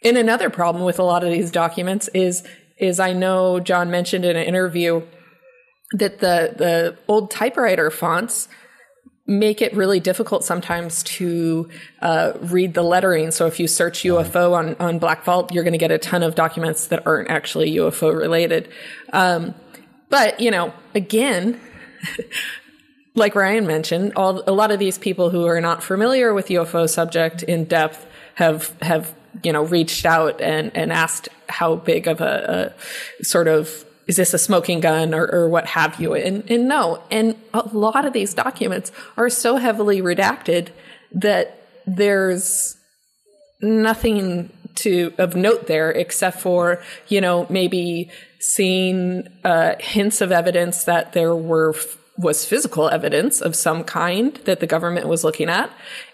in 0.02 0.16
another 0.16 0.50
problem 0.50 0.84
with 0.84 0.98
a 0.98 1.02
lot 1.02 1.24
of 1.24 1.30
these 1.30 1.50
documents 1.50 2.08
is 2.14 2.42
is 2.76 3.00
I 3.00 3.12
know 3.12 3.60
John 3.60 3.90
mentioned 3.90 4.24
in 4.24 4.36
an 4.36 4.44
interview 4.44 5.02
that 5.92 6.18
the 6.18 6.54
the 6.56 6.98
old 7.08 7.30
typewriter 7.30 7.90
fonts 7.90 8.48
make 9.26 9.60
it 9.60 9.74
really 9.74 9.98
difficult 9.98 10.44
sometimes 10.44 11.02
to 11.02 11.68
uh, 12.00 12.32
read 12.40 12.74
the 12.74 12.82
lettering. 12.82 13.30
So 13.30 13.46
if 13.46 13.58
you 13.58 13.66
search 13.66 14.00
UFO 14.02 14.52
on, 14.52 14.76
on 14.78 14.98
Black 14.98 15.24
Vault, 15.24 15.52
you're 15.52 15.64
going 15.64 15.72
to 15.72 15.78
get 15.78 15.90
a 15.90 15.98
ton 15.98 16.22
of 16.22 16.34
documents 16.34 16.86
that 16.88 17.06
aren't 17.06 17.28
actually 17.28 17.72
UFO 17.72 18.16
related. 18.16 18.68
Um, 19.12 19.54
but, 20.08 20.38
you 20.38 20.50
know, 20.50 20.72
again, 20.94 21.60
like 23.14 23.34
Ryan 23.34 23.66
mentioned, 23.66 24.12
all, 24.14 24.44
a 24.46 24.52
lot 24.52 24.70
of 24.70 24.78
these 24.78 24.98
people 24.98 25.30
who 25.30 25.44
are 25.46 25.60
not 25.60 25.82
familiar 25.82 26.32
with 26.32 26.46
UFO 26.48 26.88
subject 26.88 27.42
in 27.42 27.64
depth 27.64 28.06
have, 28.34 28.76
have, 28.80 29.14
you 29.42 29.52
know, 29.52 29.64
reached 29.64 30.06
out 30.06 30.40
and, 30.40 30.70
and 30.76 30.92
asked 30.92 31.28
how 31.48 31.74
big 31.74 32.06
of 32.06 32.20
a, 32.20 32.72
a 33.20 33.24
sort 33.24 33.48
of 33.48 33.85
is 34.06 34.16
this 34.16 34.32
a 34.34 34.38
smoking 34.38 34.80
gun 34.80 35.14
or, 35.14 35.26
or 35.26 35.48
what 35.48 35.66
have 35.66 36.00
you? 36.00 36.14
And, 36.14 36.48
and 36.50 36.68
no. 36.68 37.02
And 37.10 37.36
a 37.52 37.68
lot 37.72 38.04
of 38.04 38.12
these 38.12 38.34
documents 38.34 38.92
are 39.16 39.28
so 39.28 39.56
heavily 39.56 40.00
redacted 40.00 40.68
that 41.12 41.60
there's 41.86 42.76
nothing 43.60 44.50
to 44.76 45.12
of 45.18 45.34
note 45.34 45.66
there 45.66 45.90
except 45.90 46.38
for 46.38 46.82
you 47.08 47.20
know 47.20 47.46
maybe 47.48 48.10
seeing 48.38 49.26
uh, 49.42 49.74
hints 49.80 50.20
of 50.20 50.30
evidence 50.30 50.84
that 50.84 51.12
there 51.14 51.34
were 51.34 51.74
was 52.18 52.44
physical 52.44 52.88
evidence 52.88 53.40
of 53.40 53.54
some 53.54 53.84
kind 53.84 54.34
that 54.44 54.60
the 54.60 54.66
government 54.66 55.06
was 55.06 55.22
looking 55.24 55.48
at 55.48 55.70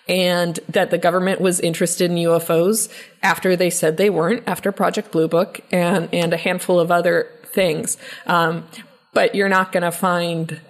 and 0.09 0.59
that 0.69 0.91
the 0.91 0.99
government 0.99 1.41
was 1.41 1.61
interested 1.61 2.11
in 2.11 2.17
UFOs 2.17 2.93
after 3.23 3.55
they 3.55 3.71
said 3.71 3.97
they 3.97 4.11
weren't 4.11 4.43
after 4.47 4.73
Project 4.73 5.13
Blue 5.13 5.29
Book 5.29 5.61
and 5.71 6.09
and 6.13 6.33
a 6.33 6.37
handful 6.37 6.81
of 6.81 6.91
other 6.91 7.29
things. 7.53 7.97
Um, 8.27 8.65
but 9.13 9.35
you're 9.35 9.49
not 9.49 9.73
going 9.73 9.83
to 9.83 9.93
find 9.93 10.61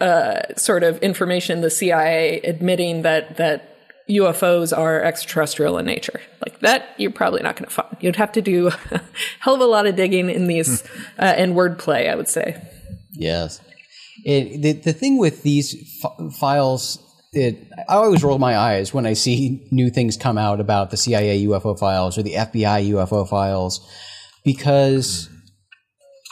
uh, 0.00 0.54
sort 0.56 0.82
of 0.82 0.98
information 0.98 1.60
the 1.60 1.70
CIA 1.70 2.40
admitting 2.40 3.02
that 3.02 3.36
that 3.36 3.70
UFOs 4.08 4.76
are 4.76 5.00
extraterrestrial 5.02 5.78
in 5.78 5.86
nature. 5.86 6.20
Like 6.44 6.60
that, 6.60 6.94
you're 6.98 7.10
probably 7.10 7.42
not 7.42 7.56
going 7.56 7.68
to 7.68 7.74
find. 7.74 7.96
You'd 8.00 8.16
have 8.16 8.32
to 8.32 8.42
do 8.42 8.68
a 8.68 9.00
hell 9.40 9.54
of 9.54 9.60
a 9.60 9.66
lot 9.66 9.86
of 9.86 9.96
digging 9.96 10.28
in 10.28 10.46
these 10.46 10.82
uh, 11.18 11.34
and 11.36 11.54
wordplay, 11.54 12.10
I 12.10 12.16
would 12.16 12.28
say. 12.28 12.60
Yes. 13.12 13.60
It, 14.24 14.62
the, 14.62 14.72
the 14.72 14.92
thing 14.92 15.18
with 15.18 15.42
these 15.42 16.02
f- 16.04 16.34
files, 16.34 16.98
it, 17.32 17.68
I 17.88 17.94
always 17.94 18.22
roll 18.22 18.38
my 18.38 18.56
eyes 18.56 18.92
when 18.92 19.06
I 19.06 19.12
see 19.12 19.66
new 19.70 19.90
things 19.90 20.16
come 20.16 20.36
out 20.36 20.60
about 20.60 20.90
the 20.90 20.96
CIA 20.96 21.44
UFO 21.46 21.78
files 21.78 22.18
or 22.18 22.22
the 22.22 22.34
FBI 22.34 22.90
UFO 22.90 23.28
files 23.28 23.86
because 24.44 25.28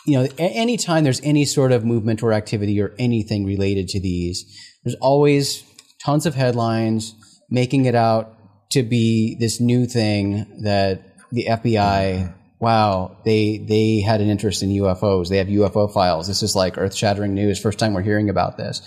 you 0.09 0.19
know, 0.19 0.29
anytime 0.39 1.05
there's 1.05 1.21
any 1.23 1.45
sort 1.45 1.71
of 1.71 1.85
movement 1.85 2.23
or 2.23 2.33
activity 2.33 2.81
or 2.81 2.95
anything 2.99 3.45
related 3.45 3.89
to 3.89 4.01
these, 4.01 4.45
there's 4.83 4.97
always 4.97 5.63
tons 6.03 6.25
of 6.25 6.35
headlines 6.35 7.15
making 7.51 7.85
it 7.85 7.95
out 7.95 8.35
to 8.71 8.83
be 8.83 9.37
this 9.39 9.61
new 9.61 9.87
thing 9.87 10.63
that 10.63 11.03
the 11.31 11.47
FBI, 11.51 12.35
wow, 12.59 13.19
they 13.27 13.59
they 13.59 14.01
had 14.01 14.23
an 14.23 14.29
interest 14.29 14.63
in 14.63 14.71
UFOs. 14.71 15.29
They 15.29 15.39
have 15.39 15.49
UFO 15.49 15.93
files. 15.93 16.27
This 16.27 16.43
is 16.43 16.57
like 16.57 16.79
earth 16.79 16.95
shattering 16.95 17.35
news. 17.35 17.61
First 17.61 17.79
time 17.79 17.93
we're 17.93 18.03
hearing 18.03 18.31
about 18.31 18.57
this. 18.57 18.81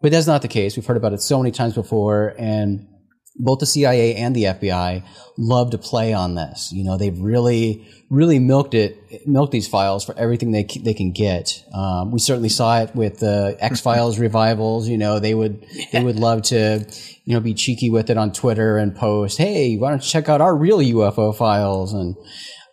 But 0.00 0.12
that's 0.12 0.26
not 0.26 0.40
the 0.40 0.48
case. 0.48 0.76
We've 0.76 0.86
heard 0.86 0.96
about 0.96 1.12
it 1.12 1.20
so 1.20 1.38
many 1.38 1.52
times 1.52 1.74
before, 1.74 2.34
and 2.38 2.88
both 3.36 3.60
the 3.60 3.66
CIA 3.66 4.14
and 4.16 4.36
the 4.36 4.44
FBI 4.44 5.04
love 5.38 5.70
to 5.70 5.78
play 5.78 6.12
on 6.12 6.34
this. 6.34 6.70
You 6.72 6.84
know, 6.84 6.96
they've 6.96 7.18
really, 7.18 7.86
really 8.10 8.38
milked 8.38 8.74
it, 8.74 9.26
milked 9.26 9.52
these 9.52 9.66
files 9.66 10.04
for 10.04 10.16
everything 10.18 10.52
they 10.52 10.64
they 10.64 10.94
can 10.94 11.12
get. 11.12 11.64
Um, 11.74 12.10
we 12.10 12.18
certainly 12.18 12.50
saw 12.50 12.80
it 12.80 12.94
with 12.94 13.18
the 13.20 13.56
X 13.58 13.80
Files 13.80 14.18
revivals. 14.18 14.88
You 14.88 14.98
know, 14.98 15.18
they 15.18 15.34
would 15.34 15.64
they 15.92 16.02
would 16.02 16.16
love 16.16 16.42
to, 16.42 16.86
you 17.24 17.34
know, 17.34 17.40
be 17.40 17.54
cheeky 17.54 17.90
with 17.90 18.10
it 18.10 18.18
on 18.18 18.32
Twitter 18.32 18.76
and 18.76 18.94
post, 18.94 19.38
"Hey, 19.38 19.76
why 19.76 19.90
don't 19.90 20.02
you 20.02 20.08
check 20.08 20.28
out 20.28 20.40
our 20.40 20.54
real 20.54 20.78
UFO 20.78 21.34
files?" 21.34 21.92
and 21.94 22.16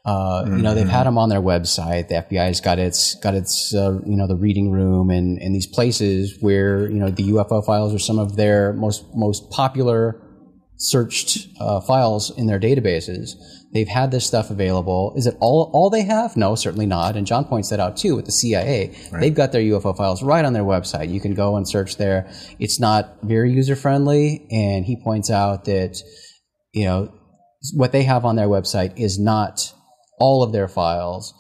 uh, 0.06 0.43
You 0.48 0.58
know, 0.58 0.74
they've 0.74 0.88
had 0.88 1.06
them 1.06 1.17
on 1.17 1.30
their 1.30 1.41
website. 1.41 2.08
The 2.08 2.15
FBI's 2.15 2.62
got 2.62 2.80
its 2.80 3.15
got 3.15 3.36
its 3.36 3.74
uh, 3.76 4.00
you 4.06 4.15
know 4.15 4.28
the 4.28 4.36
reading 4.36 4.72
room 4.72 5.10
and 5.10 5.38
and 5.39 5.54
these 5.54 5.67
places 5.67 6.38
where 6.41 6.89
you 6.89 7.00
know 7.00 7.12
the 7.12 7.30
UFO 7.32 7.63
files 7.65 7.93
are 7.93 8.00
some 8.00 8.17
of 8.17 8.36
their 8.36 8.74
most 8.74 9.06
most 9.13 9.50
popular 9.52 10.19
searched 10.80 11.50
uh, 11.60 11.82
files 11.82 12.32
in 12.38 12.48
their 12.48 12.60
databases. 12.60 13.36
They've 13.74 13.88
had 13.88 14.12
this 14.12 14.26
stuff 14.26 14.50
available. 14.50 15.13
Is 15.15 15.28
it 15.28 15.36
all 15.39 15.70
all 15.74 15.89
they 15.89 16.04
have? 16.04 16.36
No, 16.36 16.56
certainly 16.56 16.88
not. 16.88 17.15
And 17.15 17.28
John 17.28 17.46
points 17.46 17.70
that 17.70 17.80
out 17.80 17.98
too 17.98 18.15
with 18.15 18.26
the 18.26 18.32
CIA. 18.32 18.96
They've 19.20 19.36
got 19.36 19.52
their 19.52 19.62
UFO 19.62 19.96
files 19.96 20.24
right 20.24 20.44
on 20.44 20.54
their 20.54 20.63
website. 20.63 21.12
You 21.12 21.20
can 21.20 21.36
go 21.36 21.56
and 21.58 21.68
search 21.68 21.98
there. 21.98 22.32
It's 22.58 22.80
not 22.80 23.18
very 23.22 23.52
user 23.52 23.76
friendly, 23.76 24.48
and 24.50 24.86
he 24.86 24.96
points 24.96 25.30
out 25.30 25.65
that 25.65 26.02
you 26.74 26.86
know 26.86 27.13
what 27.74 27.92
they 27.92 28.04
have 28.04 28.26
on 28.26 28.38
their 28.38 28.48
website 28.48 28.98
is 28.98 29.20
not 29.20 29.74
all 30.18 30.42
of 30.42 30.54
their 30.54 30.68
files. 30.68 31.34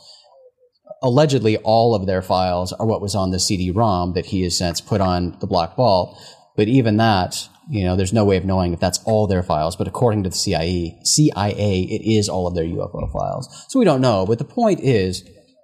Allegedly, 1.01 1.55
all 1.57 1.95
of 1.95 2.05
their 2.05 2.21
files 2.21 2.73
are 2.73 2.85
what 2.85 3.01
was 3.01 3.15
on 3.15 3.31
the 3.31 3.39
CD-ROM 3.39 4.13
that 4.13 4.25
he 4.25 4.43
has 4.43 4.57
since 4.57 4.81
put 4.81 4.99
on 4.99 5.37
the 5.39 5.47
Black 5.47 5.77
Vault. 5.77 6.19
But 6.57 6.67
even 6.67 6.97
that, 6.97 7.47
you 7.69 7.85
know, 7.85 7.95
there's 7.95 8.13
no 8.13 8.25
way 8.25 8.35
of 8.35 8.45
knowing 8.45 8.73
if 8.73 8.79
that's 8.79 8.99
all 9.05 9.27
their 9.27 9.43
files. 9.43 9.75
But 9.75 9.87
according 9.87 10.23
to 10.23 10.29
the 10.29 10.35
CIA, 10.35 10.99
CIA, 11.03 11.81
it 11.83 12.01
is 12.01 12.27
all 12.27 12.47
of 12.47 12.55
their 12.55 12.65
UFO 12.65 13.11
files. 13.13 13.65
So 13.69 13.77
we 13.77 13.85
don't 13.85 14.01
know. 14.01 14.25
But 14.25 14.39
the 14.39 14.43
point 14.43 14.79
is, 14.79 15.23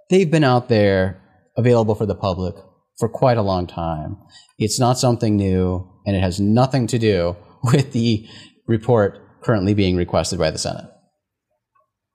they've 0.10 0.30
been 0.30 0.44
out 0.44 0.70
there 0.70 1.22
available 1.58 1.96
for 1.96 2.06
the 2.06 2.16
public 2.16 2.56
for 3.00 3.10
quite 3.10 3.38
a 3.38 3.42
long 3.42 3.66
time. 3.66 4.18
It's 4.60 4.80
not 4.80 5.00
something 5.00 5.36
new, 5.36 5.90
and 6.06 6.16
it 6.16 6.22
has 6.22 6.40
nothing 6.40 6.86
to 6.88 7.00
do 7.00 7.36
with 7.64 7.92
the 7.92 8.28
report 8.68 9.20
currently 9.42 9.74
being 9.74 9.96
requested 9.96 10.38
by 10.38 10.52
the 10.52 10.58
Senate. 10.60 10.86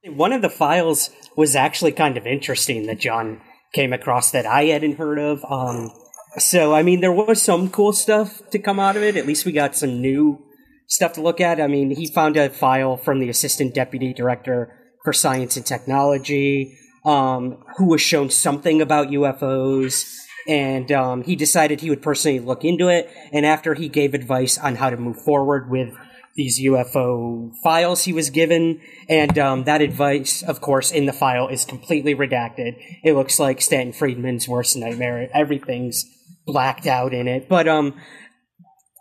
One 0.05 0.33
of 0.33 0.41
the 0.41 0.49
files 0.49 1.11
was 1.37 1.55
actually 1.55 1.93
kind 1.93 2.17
of 2.17 2.27
interesting 2.27 2.87
that 2.87 3.01
John 3.01 3.41
came 3.75 3.93
across 3.93 4.31
that 4.31 4.47
I 4.47 4.65
hadn't 4.65 4.99
heard 4.99 5.19
of. 5.19 5.45
Um, 5.45 5.91
so, 6.39 6.75
I 6.75 6.83
mean, 6.83 7.01
there 7.01 7.13
was 7.13 7.43
some 7.43 7.71
cool 7.71 7.93
stuff 7.93 8.49
to 8.51 8.59
come 8.59 8.79
out 8.79 8.97
of 8.97 9.03
it. 9.03 9.17
At 9.17 9.27
least 9.27 9.45
we 9.45 9.53
got 9.53 9.75
some 9.75 10.01
new 10.01 10.43
stuff 10.87 11.15
to 11.15 11.23
look 11.23 11.41
at. 11.41 11.61
I 11.61 11.67
mean, 11.67 11.91
he 11.91 12.07
found 12.07 12.37
a 12.37 12.49
file 12.51 12.97
from 12.97 13.21
the 13.21 13.29
Assistant 13.29 13.75
Deputy 13.75 14.13
Director 14.13 14.77
for 15.03 15.13
Science 15.13 15.57
and 15.57 15.67
Technology, 15.67 16.77
um, 17.05 17.65
who 17.77 17.87
was 17.87 18.01
shown 18.01 18.31
something 18.31 18.81
about 18.81 19.09
UFOs. 19.09 20.19
And 20.47 20.91
um, 20.93 21.23
he 21.23 21.37
decided 21.37 21.81
he 21.81 21.91
would 21.91 22.03
personally 22.03 22.39
look 22.39 22.65
into 22.65 22.89
it. 22.89 23.11
And 23.33 23.45
after 23.45 23.75
he 23.75 23.89
gave 23.89 24.15
advice 24.15 24.59
on 24.59 24.77
how 24.77 24.91
to 24.91 24.97
move 24.97 25.21
forward 25.23 25.71
with 25.71 25.95
these 26.35 26.61
UFO 26.61 27.53
files 27.63 28.05
he 28.05 28.13
was 28.13 28.31
given, 28.31 28.81
and 29.09 29.37
um, 29.37 29.65
that 29.65 29.83
advice, 29.83 30.43
of 30.43 30.61
course, 30.61 30.91
in 30.93 31.07
the 31.07 31.13
file 31.13 31.49
is 31.49 31.65
completely 31.65 32.15
redacted. 32.15 32.77
It 33.03 33.15
looks 33.15 33.39
like 33.39 33.61
Stanton 33.61 33.93
Friedman's 33.93 34.49
worst 34.49 34.77
nightmare. 34.77 35.29
Everything's 35.35 36.05
blacked 36.51 36.87
out 36.87 37.15
in 37.15 37.29
it, 37.29 37.49
but 37.49 37.69
um, 37.69 37.95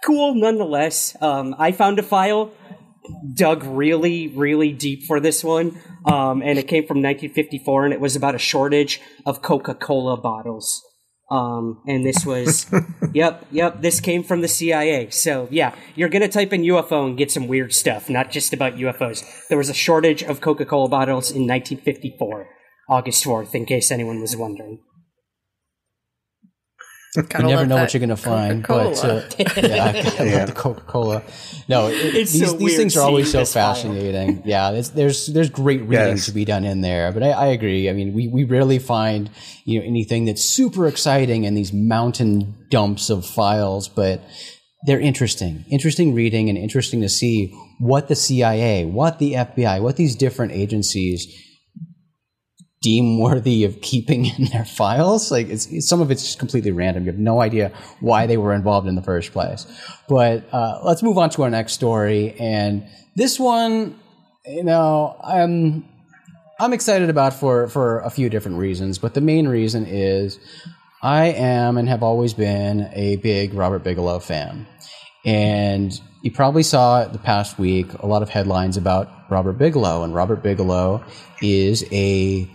cool 0.04 0.36
nonetheless. 0.36 1.16
Um, 1.22 1.56
I 1.58 1.72
found 1.72 2.00
a 2.00 2.04
file, 2.04 2.52
dug 3.34 3.64
really, 3.64 4.28
really 4.28 4.72
deep 4.72 5.04
for 5.04 5.20
this 5.20 5.44
one, 5.44 5.80
um, 6.06 6.42
and 6.42 6.58
it 6.60 6.68
came 6.68 6.84
from 6.84 6.98
1954, 6.98 7.86
and 7.86 7.94
it 7.94 8.00
was 8.00 8.16
about 8.16 8.36
a 8.36 8.40
shortage 8.40 9.02
of 9.26 9.42
Coca-Cola 9.42 10.18
bottles. 10.18 10.84
Um, 11.32 11.84
and 11.86 12.04
this 12.04 12.26
was, 12.26 12.66
yep, 13.14 13.46
yep, 13.52 13.82
this 13.82 14.00
came 14.00 14.24
from 14.24 14.42
the 14.42 14.48
CIA. 14.48 15.12
So 15.12 15.48
yeah, 15.52 15.76
you're 15.96 16.10
gonna 16.10 16.28
type 16.28 16.54
in 16.54 16.64
UFO 16.64 17.06
and 17.06 17.18
get 17.18 17.32
some 17.32 17.48
weird 17.48 17.74
stuff, 17.74 18.10
not 18.10 18.32
just 18.32 18.52
about 18.52 18.78
UFOs. 18.78 19.24
There 19.48 19.58
was 19.58 19.70
a 19.70 19.74
shortage 19.76 20.24
of 20.24 20.42
Coca-Cola 20.42 20.90
bottles 20.90 21.30
in 21.30 21.46
1954, 21.46 22.48
August 22.90 23.24
4th, 23.24 23.54
in 23.54 23.66
case 23.66 23.92
anyone 23.92 24.22
was 24.22 24.36
wondering. 24.36 24.80
You 27.16 27.24
Gotta 27.24 27.48
never 27.48 27.66
know 27.66 27.78
what 27.78 27.92
you're 27.92 28.00
going 28.00 28.10
to 28.10 28.16
find, 28.18 28.62
but 28.68 29.04
uh, 29.04 29.22
yeah, 29.40 29.86
I 29.86 29.94
gotta 29.94 30.10
love 30.24 30.28
Yeah. 30.28 30.46
the 30.46 30.52
Coca 30.52 30.82
Cola. 30.82 31.24
No, 31.68 31.88
it, 31.88 31.94
It's 32.16 32.34
these, 32.34 32.48
so 32.52 32.56
these 32.56 32.78
things 32.78 32.96
are 32.98 33.02
always 33.08 33.32
so 33.32 33.40
this 33.40 33.54
file. 33.54 33.74
fascinating. 33.74 34.44
yeah, 34.46 34.70
it's, 34.72 34.90
there's 34.90 35.26
there's 35.26 35.50
great 35.50 35.82
reading 35.82 36.18
Yes. 36.18 36.26
to 36.28 36.32
be 36.32 36.46
done 36.46 36.66
in 36.66 36.82
there, 36.82 37.12
but 37.12 37.24
I, 37.24 37.30
I 37.32 37.46
agree. 37.48 37.90
I 37.90 37.94
mean, 37.94 38.14
we, 38.14 38.28
we 38.28 38.44
rarely 38.44 38.78
find 38.78 39.32
you 39.66 39.80
know 39.80 39.86
anything 39.88 40.26
that's 40.26 40.44
super 40.44 40.88
exciting 40.88 41.46
in 41.46 41.56
these 41.56 41.74
mountain 41.74 42.56
dumps 42.70 43.10
of 43.10 43.26
files, 43.26 43.88
but 43.90 44.22
they're 44.86 45.00
interesting, 45.00 45.66
interesting 45.72 46.14
reading, 46.14 46.48
and 46.48 46.58
interesting 46.60 47.02
to 47.02 47.10
see 47.10 47.52
what 47.80 48.08
the 48.08 48.16
CIA, 48.16 48.86
what 48.86 49.18
the 49.18 49.34
FBI, 49.34 49.82
what 49.82 49.96
these 49.96 50.16
different 50.16 50.52
agencies 50.52 51.28
deem 52.82 53.20
worthy 53.20 53.64
of 53.64 53.82
keeping 53.82 54.26
in 54.38 54.46
their 54.46 54.66
files. 54.66 55.32
Like 55.32 55.50
it's, 55.50 55.88
some 55.88 56.02
of 56.02 56.12
it's 56.12 56.24
just 56.24 56.40
completely 56.40 56.72
random. 56.72 57.06
You 57.06 57.12
have 57.12 57.20
no 57.20 57.42
idea 57.42 57.72
why 58.00 58.28
they 58.28 58.38
were 58.38 58.54
involved 58.54 58.88
in 58.88 58.96
the 58.96 59.02
first 59.04 59.32
place. 59.32 59.66
But 60.08 60.52
uh, 60.54 60.82
let's 60.84 61.04
move 61.04 61.18
on 61.18 61.30
to 61.32 61.44
our 61.44 61.50
next 61.50 61.74
story. 61.74 62.36
And 62.40 62.88
this 63.16 63.40
one, 63.40 64.00
you 64.46 64.64
know, 64.64 65.20
I'm 65.24 65.86
I'm 66.60 66.74
excited 66.74 67.10
about 67.10 67.34
for 67.34 67.68
for 67.68 68.00
a 68.02 68.10
few 68.10 68.30
different 68.30 68.58
reasons. 68.58 68.98
But 68.98 69.14
the 69.14 69.22
main 69.22 69.48
reason 69.48 69.86
is 69.86 70.40
I 71.02 71.28
am 71.28 71.78
and 71.78 71.88
have 71.88 72.04
always 72.04 72.34
been 72.34 72.90
a 72.94 73.18
big 73.18 73.54
Robert 73.54 73.84
Bigelow 73.84 74.20
fan. 74.20 74.68
And 75.26 76.00
you 76.22 76.32
probably 76.32 76.64
saw 76.64 77.06
the 77.06 77.18
past 77.18 77.60
week 77.60 77.92
a 78.00 78.08
lot 78.08 78.22
of 78.22 78.30
headlines 78.30 78.78
about 78.78 79.10
Robert 79.30 79.54
Bigelow. 79.54 80.04
And 80.04 80.14
Robert 80.14 80.42
Bigelow 80.42 81.04
is 81.42 81.86
a 81.92 82.50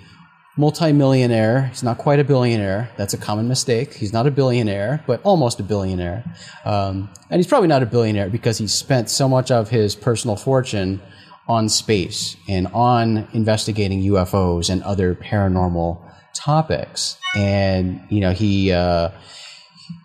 multimillionaire. 0.57 1.69
He's 1.69 1.83
not 1.83 1.99
quite 1.99 2.21
a 2.21 2.25
billionaire. 2.25 2.91
That's 2.97 3.15
a 3.15 3.19
common 3.19 3.49
mistake. 3.49 3.95
He's 3.95 4.13
not 4.13 4.27
a 4.27 4.31
billionaire, 4.31 5.03
but 5.07 5.21
almost 5.23 5.59
a 5.61 5.63
billionaire. 5.63 6.25
Um, 6.65 7.11
and 7.31 7.39
he's 7.39 7.47
probably 7.47 7.69
not 7.69 7.83
a 7.83 7.87
billionaire 7.87 8.29
because 8.29 8.59
he 8.59 8.69
spent 8.69 9.11
so 9.11 9.29
much 9.29 9.51
of 9.51 9.71
his 9.71 9.97
personal 9.97 10.37
fortune 10.37 11.01
on 11.49 11.69
space 11.69 12.37
and 12.49 12.69
on 12.69 13.29
investigating 13.33 14.03
UFOs 14.03 14.71
and 14.71 14.83
other 14.83 15.15
paranormal 15.15 16.01
topics. 16.35 17.19
And, 17.37 18.01
you 18.09 18.21
know, 18.21 18.33
he, 18.33 18.73
uh, 18.73 19.11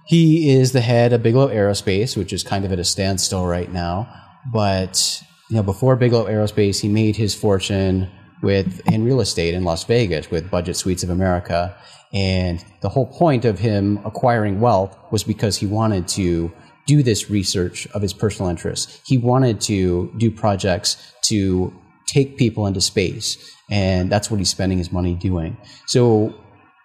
he 0.08 0.50
is 0.50 0.72
the 0.72 0.82
head 0.82 1.14
of 1.14 1.22
Bigelow 1.22 1.50
Aerospace, 1.50 2.18
which 2.18 2.34
is 2.34 2.44
kind 2.44 2.66
of 2.66 2.72
at 2.72 2.80
a 2.80 2.84
standstill 2.84 3.46
right 3.46 3.72
now. 3.72 4.12
But 4.52 5.22
you 5.50 5.56
know, 5.56 5.64
before 5.64 5.96
Bigelow 5.96 6.26
Aerospace, 6.26 6.82
he 6.82 6.88
made 6.88 7.16
his 7.16 7.34
fortune 7.36 8.10
with 8.42 8.82
in 8.88 9.04
real 9.04 9.22
estate 9.22 9.54
in 9.54 9.64
Las 9.64 9.84
Vegas 9.84 10.32
with 10.32 10.50
Budget 10.50 10.76
Suites 10.76 11.04
of 11.04 11.10
America. 11.10 11.76
And 12.14 12.64
the 12.82 12.90
whole 12.90 13.06
point 13.06 13.46
of 13.46 13.60
him 13.60 14.00
acquiring 14.06 14.60
wealth 14.60 14.98
was 15.12 15.24
because 15.24 15.58
he 15.58 15.66
wanted 15.66 16.08
to 16.10 16.52
do 16.88 17.04
this 17.04 17.30
research 17.30 17.88
of 17.94 18.02
his 18.02 18.14
personal 18.14 18.50
interests. 18.50 19.00
He 19.06 19.18
wanted 19.18 19.62
to 19.62 20.12
do 20.18 20.32
projects 20.32 21.14
to 21.24 21.72
take 22.08 22.38
people 22.38 22.66
into 22.66 22.82
space, 22.82 23.38
and 23.70 24.12
that's 24.12 24.32
what 24.32 24.40
he's 24.40 24.50
spending 24.50 24.80
his 24.80 24.92
money 24.92 25.14
doing. 25.14 25.56
So 25.86 26.34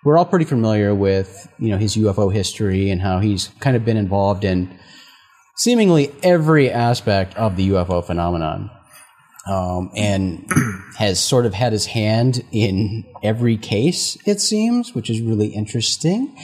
we're 0.04 0.18
all 0.18 0.26
pretty 0.26 0.44
familiar 0.44 0.94
with 0.94 1.48
you 1.58 1.70
know 1.70 1.78
his 1.78 1.96
UFO 1.96 2.30
history 2.30 2.90
and 2.90 3.00
how 3.00 3.20
he's 3.20 3.48
kind 3.60 3.76
of 3.76 3.84
been 3.86 3.96
involved 3.96 4.44
in 4.44 4.78
seemingly 5.56 6.12
every 6.22 6.70
aspect 6.70 7.34
of 7.36 7.56
the 7.56 7.70
UFO 7.70 8.04
phenomenon, 8.04 8.70
um, 9.46 9.90
and 9.94 10.50
has 10.98 11.20
sort 11.20 11.46
of 11.46 11.54
had 11.54 11.72
his 11.72 11.86
hand 11.86 12.44
in 12.50 13.04
every 13.22 13.56
case 13.56 14.16
it 14.26 14.40
seems, 14.40 14.94
which 14.94 15.10
is 15.10 15.20
really 15.20 15.48
interesting. 15.48 16.36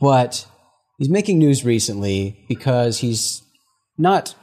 But 0.00 0.46
he's 0.98 1.08
making 1.08 1.38
news 1.38 1.64
recently 1.64 2.44
because 2.48 2.98
he's 2.98 3.42
not 3.96 4.34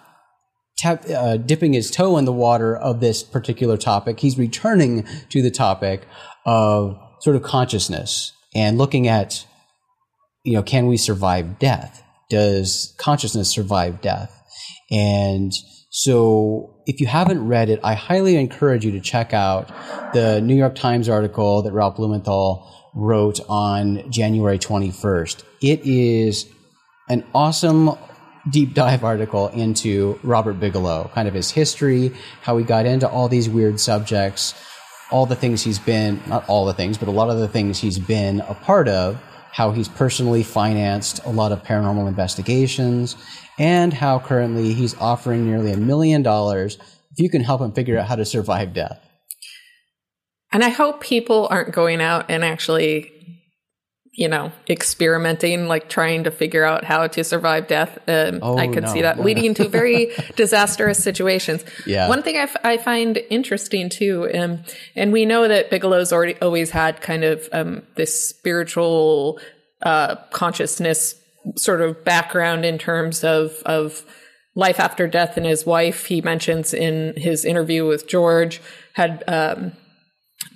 tap, 0.77 1.05
uh, 1.09 1.37
dipping 1.37 1.73
his 1.73 1.91
toe 1.91 2.17
in 2.17 2.25
the 2.25 2.33
water 2.33 2.75
of 2.75 2.99
this 2.99 3.23
particular 3.23 3.77
topic. 3.77 4.19
He's 4.19 4.37
returning 4.37 5.05
to 5.29 5.41
the 5.41 5.51
topic 5.51 6.07
of 6.45 6.99
sort 7.21 7.35
of 7.35 7.43
consciousness 7.43 8.33
and 8.53 8.77
looking 8.77 9.07
at, 9.07 9.45
you 10.43 10.53
know, 10.53 10.63
can 10.63 10.87
we 10.87 10.97
survive 10.97 11.59
death? 11.59 12.03
Does 12.29 12.93
consciousness 12.97 13.49
survive 13.49 14.01
death? 14.01 14.31
And 14.91 15.51
so 15.97 16.75
if 16.85 16.99
you 16.99 17.07
haven't 17.07 17.47
read 17.47 17.69
it, 17.69 17.79
I 17.81 17.93
highly 17.93 18.35
encourage 18.35 18.83
you 18.83 18.91
to 18.91 18.99
check 18.99 19.33
out 19.33 19.69
the 20.13 20.41
New 20.41 20.53
York 20.53 20.75
Times 20.75 21.07
article 21.07 21.61
that 21.61 21.71
Ralph 21.71 21.95
Blumenthal 21.95 22.69
wrote 22.93 23.39
on 23.47 24.11
January 24.11 24.59
21st. 24.59 25.45
It 25.61 25.85
is 25.85 26.47
an 27.07 27.23
awesome 27.33 27.91
deep 28.49 28.73
dive 28.73 29.05
article 29.05 29.47
into 29.47 30.19
Robert 30.21 30.59
Bigelow, 30.59 31.11
kind 31.13 31.29
of 31.29 31.33
his 31.33 31.51
history, 31.51 32.11
how 32.41 32.57
he 32.57 32.65
got 32.65 32.85
into 32.85 33.07
all 33.07 33.29
these 33.29 33.47
weird 33.47 33.79
subjects, 33.79 34.53
all 35.11 35.25
the 35.25 35.37
things 35.37 35.63
he's 35.63 35.79
been, 35.79 36.21
not 36.27 36.43
all 36.49 36.65
the 36.65 36.73
things, 36.73 36.97
but 36.97 37.07
a 37.07 37.11
lot 37.11 37.29
of 37.29 37.37
the 37.37 37.47
things 37.47 37.79
he's 37.79 37.99
been 37.99 38.41
a 38.41 38.53
part 38.53 38.89
of, 38.89 39.17
how 39.53 39.71
he's 39.71 39.87
personally 39.87 40.43
financed 40.43 41.21
a 41.23 41.29
lot 41.29 41.53
of 41.53 41.63
paranormal 41.63 42.09
investigations, 42.09 43.15
and 43.57 43.93
how 43.93 44.19
currently 44.19 44.73
he's 44.73 44.95
offering 44.97 45.45
nearly 45.45 45.71
a 45.71 45.77
million 45.77 46.21
dollars 46.21 46.77
if 47.11 47.19
you 47.23 47.29
can 47.29 47.41
help 47.41 47.61
him 47.61 47.71
figure 47.71 47.97
out 47.97 48.07
how 48.07 48.15
to 48.15 48.25
survive 48.25 48.73
death. 48.73 48.99
And 50.51 50.63
I 50.63 50.69
hope 50.69 51.01
people 51.01 51.47
aren't 51.49 51.73
going 51.73 52.01
out 52.01 52.25
and 52.29 52.43
actually, 52.43 53.11
you 54.13 54.27
know, 54.27 54.51
experimenting, 54.69 55.67
like 55.67 55.89
trying 55.89 56.23
to 56.25 56.31
figure 56.31 56.63
out 56.63 56.83
how 56.85 57.07
to 57.07 57.23
survive 57.23 57.67
death. 57.67 57.97
Um, 58.07 58.39
Oh, 58.41 58.57
I 58.57 58.67
could 58.67 58.83
no, 58.83 58.93
see 58.93 59.01
that 59.01 59.17
no, 59.17 59.23
leading 59.23 59.53
to 59.55 59.67
very 59.67 60.11
disastrous 60.35 61.03
situations. 61.03 61.65
Yeah. 61.85 62.07
One 62.07 62.21
thing 62.23 62.37
I, 62.37 62.41
f- 62.43 62.55
I 62.63 62.77
find 62.77 63.17
interesting 63.29 63.89
too, 63.89 64.29
um, 64.33 64.63
and 64.95 65.11
we 65.11 65.25
know 65.25 65.47
that 65.47 65.69
Bigelow's 65.69 66.13
already 66.13 66.35
always 66.41 66.69
had 66.71 67.01
kind 67.01 67.23
of 67.23 67.49
um, 67.51 67.83
this 67.95 68.29
spiritual 68.29 69.39
uh, 69.81 70.15
consciousness 70.31 71.15
sort 71.55 71.81
of 71.81 72.03
background 72.03 72.65
in 72.65 72.77
terms 72.77 73.23
of 73.23 73.61
of 73.65 74.03
life 74.55 74.79
after 74.79 75.07
death 75.07 75.37
and 75.37 75.45
his 75.45 75.65
wife. 75.65 76.05
He 76.05 76.21
mentions 76.21 76.73
in 76.73 77.13
his 77.17 77.45
interview 77.45 77.85
with 77.85 78.07
George 78.07 78.61
had. 78.93 79.23
Um, 79.27 79.73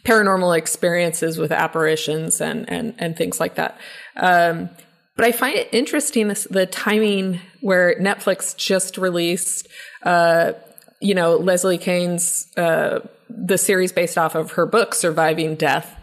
paranormal 0.04 0.58
experiences 0.58 1.38
with 1.38 1.52
apparitions 1.52 2.41
and 2.41 2.69
and 2.69 2.95
and 2.97 3.17
things 3.17 3.39
like 3.39 3.56
that. 3.56 3.80
Um, 4.15 4.69
but 5.15 5.25
I 5.25 5.32
find 5.34 5.56
it 5.56 5.67
interesting 5.73 6.30
this, 6.30 6.47
the 6.49 6.65
timing 6.65 7.41
where 7.60 7.99
Netflix 7.99 8.56
just 8.56 8.97
released, 8.97 9.67
uh, 10.04 10.54
you 11.02 11.13
know, 11.13 11.36
Leslie 11.36 11.78
Kean's 11.78 12.47
uh, 12.56 12.99
the 13.30 13.58
series 13.58 13.91
based 13.91 14.17
off 14.17 14.36
of 14.36 14.52
her 14.52 14.65
book 14.65 14.95
Surviving 14.95 15.56
Death, 15.56 15.95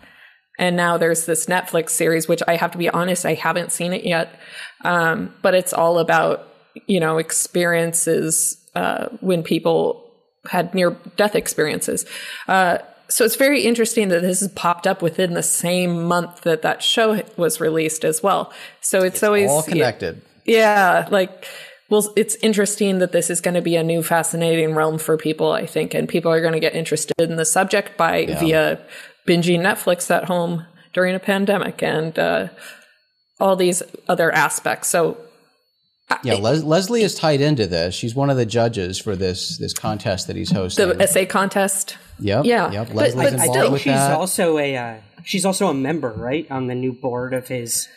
and 0.58 0.76
now 0.76 0.98
there's 0.98 1.24
this 1.24 1.46
Netflix 1.46 1.90
series, 1.90 2.28
which 2.28 2.42
I 2.46 2.56
have 2.56 2.72
to 2.72 2.78
be 2.78 2.90
honest, 2.90 3.24
I 3.24 3.34
haven't 3.34 3.72
seen 3.72 3.92
it 3.92 4.04
yet, 4.04 4.38
um, 4.82 5.34
but 5.42 5.54
it's 5.54 5.72
all 5.72 5.98
about 5.98 6.48
you 6.86 7.00
know 7.00 7.18
experiences 7.18 8.58
uh, 8.74 9.06
when 9.20 9.42
people 9.42 10.02
had 10.48 10.74
near 10.74 10.90
death 11.16 11.34
experiences. 11.34 12.06
Uh, 12.46 12.78
so 13.08 13.24
it's 13.24 13.36
very 13.36 13.62
interesting 13.62 14.08
that 14.08 14.22
this 14.22 14.40
has 14.40 14.50
popped 14.52 14.86
up 14.86 15.00
within 15.00 15.34
the 15.34 15.42
same 15.42 16.04
month 16.04 16.42
that 16.42 16.62
that 16.62 16.82
show 16.82 17.22
was 17.36 17.60
released 17.60 18.04
as 18.04 18.22
well. 18.22 18.52
So 18.80 19.02
it's, 19.02 19.22
always 19.22 19.50
All 19.50 19.62
connected. 19.62 20.22
Yeah, 20.44 21.06
like 21.10 21.46
well, 21.88 22.12
it's 22.16 22.34
interesting 22.36 22.98
that 22.98 23.12
this 23.12 23.30
is 23.30 23.40
going 23.40 23.54
to 23.54 23.62
be 23.62 23.76
a 23.76 23.84
new 23.84 24.02
fascinating 24.02 24.74
realm 24.74 24.98
for 24.98 25.16
people, 25.16 25.52
I 25.52 25.66
think, 25.66 25.94
and 25.94 26.08
people 26.08 26.32
are 26.32 26.40
going 26.40 26.54
to 26.54 26.60
get 26.60 26.74
interested 26.74 27.20
in 27.20 27.36
the 27.36 27.44
subject 27.44 27.96
by 27.96 28.26
via 28.26 28.80
binging 29.26 29.60
Netflix 29.60 30.10
at 30.10 30.24
home 30.24 30.66
during 30.92 31.14
a 31.14 31.20
pandemic 31.20 31.82
and 31.82 32.18
uh, 32.18 32.48
all 33.40 33.56
these 33.56 33.82
other 34.08 34.32
aspects. 34.32 34.88
So 34.88 35.16
Yeah, 36.22 36.34
Les- 36.34 36.62
Leslie 36.62 37.02
is 37.02 37.14
tied 37.14 37.40
into 37.40 37.66
this. 37.66 37.94
She's 37.94 38.14
one 38.14 38.30
of 38.30 38.36
the 38.36 38.46
judges 38.46 38.98
for 38.98 39.16
this 39.16 39.58
this 39.58 39.72
contest 39.74 40.26
that 40.28 40.36
he's 40.36 40.50
hosting. 40.52 40.88
the 40.88 41.02
essay 41.02 41.26
contest. 41.26 41.96
yep. 42.20 42.44
yeah, 42.44 42.70
Yep. 42.70 42.86
but- 42.88 42.96
Leslie's 42.96 43.14
but 43.24 43.32
involved 43.32 43.40
I 43.40 43.52
still- 43.52 43.62
think 43.62 43.72
with 43.72 43.82
she's 43.82 43.92
that. 43.92 44.16
also 44.16 44.58
a 44.58 44.76
uh, 44.76 44.94
she's 45.24 45.44
also 45.44 45.66
a 45.68 45.74
member, 45.74 46.10
right, 46.16 46.46
on 46.50 46.66
the 46.68 46.74
new 46.74 46.92
board 46.92 47.34
of 47.34 47.48
his 47.48 47.88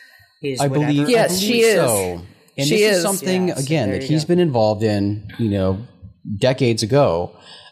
his 0.42 0.60
I 0.60 0.68
whatever. 0.68 0.88
believe. 0.92 1.10
Yes, 1.10 1.32
I 1.32 1.36
believe 1.36 1.42
she 1.50 1.60
is. 1.62 1.76
So. 1.76 2.22
And 2.58 2.68
She 2.68 2.76
this 2.78 2.92
is, 2.92 2.98
is. 2.98 3.04
something 3.04 3.48
Yeah, 3.50 3.56
so 3.56 3.62
again 3.64 3.90
there 3.90 4.00
that 4.00 4.04
you 4.06 4.10
he's 4.16 4.24
go. 4.26 4.28
been 4.30 4.40
involved 4.40 4.84
in. 4.84 5.32
You 5.38 5.50
know, 5.52 5.88
decades 6.40 6.84
ago, 6.84 7.32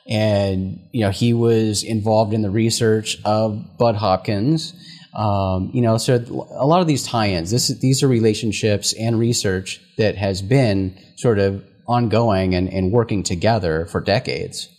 and 0.09 0.79
you 0.93 1.01
know 1.01 1.09
he 1.11 1.33
was 1.33 1.83
involved 1.83 2.33
in 2.33 2.41
the 2.41 2.49
research 2.49 3.17
of 3.25 3.77
Bud 3.77 3.95
Hopkins. 3.95 4.73
Um, 5.17 5.71
you 5.73 5.81
know, 5.81 5.97
so 5.97 6.15
a 6.51 6.67
lot 6.67 6.81
of 6.81 6.87
these 6.87 7.03
tie-ins. 7.03 7.49
This 7.49 7.67
these 7.79 8.03
are 8.03 8.07
relationships 8.07 8.93
and 8.93 9.17
research 9.17 9.81
that 9.97 10.15
has 10.15 10.43
been 10.43 10.95
sort 11.17 11.39
of 11.39 11.63
ongoing 11.87 12.53
and, 12.53 12.71
and 12.71 12.91
working 12.91 13.23
together 13.23 13.87
for 13.87 13.99
decades. 13.99 14.69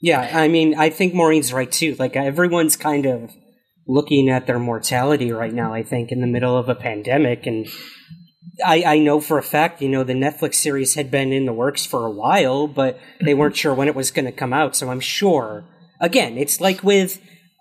Yeah, 0.00 0.30
I 0.32 0.46
mean, 0.46 0.78
I 0.78 0.90
think 0.90 1.14
Maureen's 1.14 1.52
right 1.52 1.70
too. 1.70 1.96
Like 1.98 2.14
everyone's 2.14 2.76
kind 2.76 3.06
of 3.06 3.32
looking 3.88 4.28
at 4.28 4.46
their 4.46 4.60
mortality 4.60 5.32
right 5.32 5.52
now. 5.52 5.74
I 5.74 5.82
think 5.82 6.12
in 6.12 6.20
the 6.20 6.26
middle 6.28 6.56
of 6.56 6.68
a 6.68 6.76
pandemic, 6.76 7.46
and 7.46 7.66
I, 8.64 8.84
I 8.84 8.98
know 8.98 9.20
for 9.20 9.38
a 9.38 9.42
fact, 9.42 9.82
you 9.82 9.88
know, 9.88 10.04
the 10.04 10.12
Netflix 10.12 10.54
series 10.54 10.94
had 10.94 11.10
been 11.10 11.32
in 11.32 11.46
the 11.46 11.52
works 11.52 11.84
for 11.84 12.06
a 12.06 12.10
while, 12.10 12.68
but 12.68 13.00
they 13.20 13.34
weren't 13.34 13.56
sure 13.56 13.74
when 13.74 13.88
it 13.88 13.96
was 13.96 14.12
going 14.12 14.26
to 14.26 14.32
come 14.32 14.52
out. 14.52 14.76
So 14.76 14.90
I'm 14.90 15.00
sure. 15.00 15.64
Again, 16.00 16.38
it's 16.38 16.60
like 16.60 16.84
with 16.84 17.20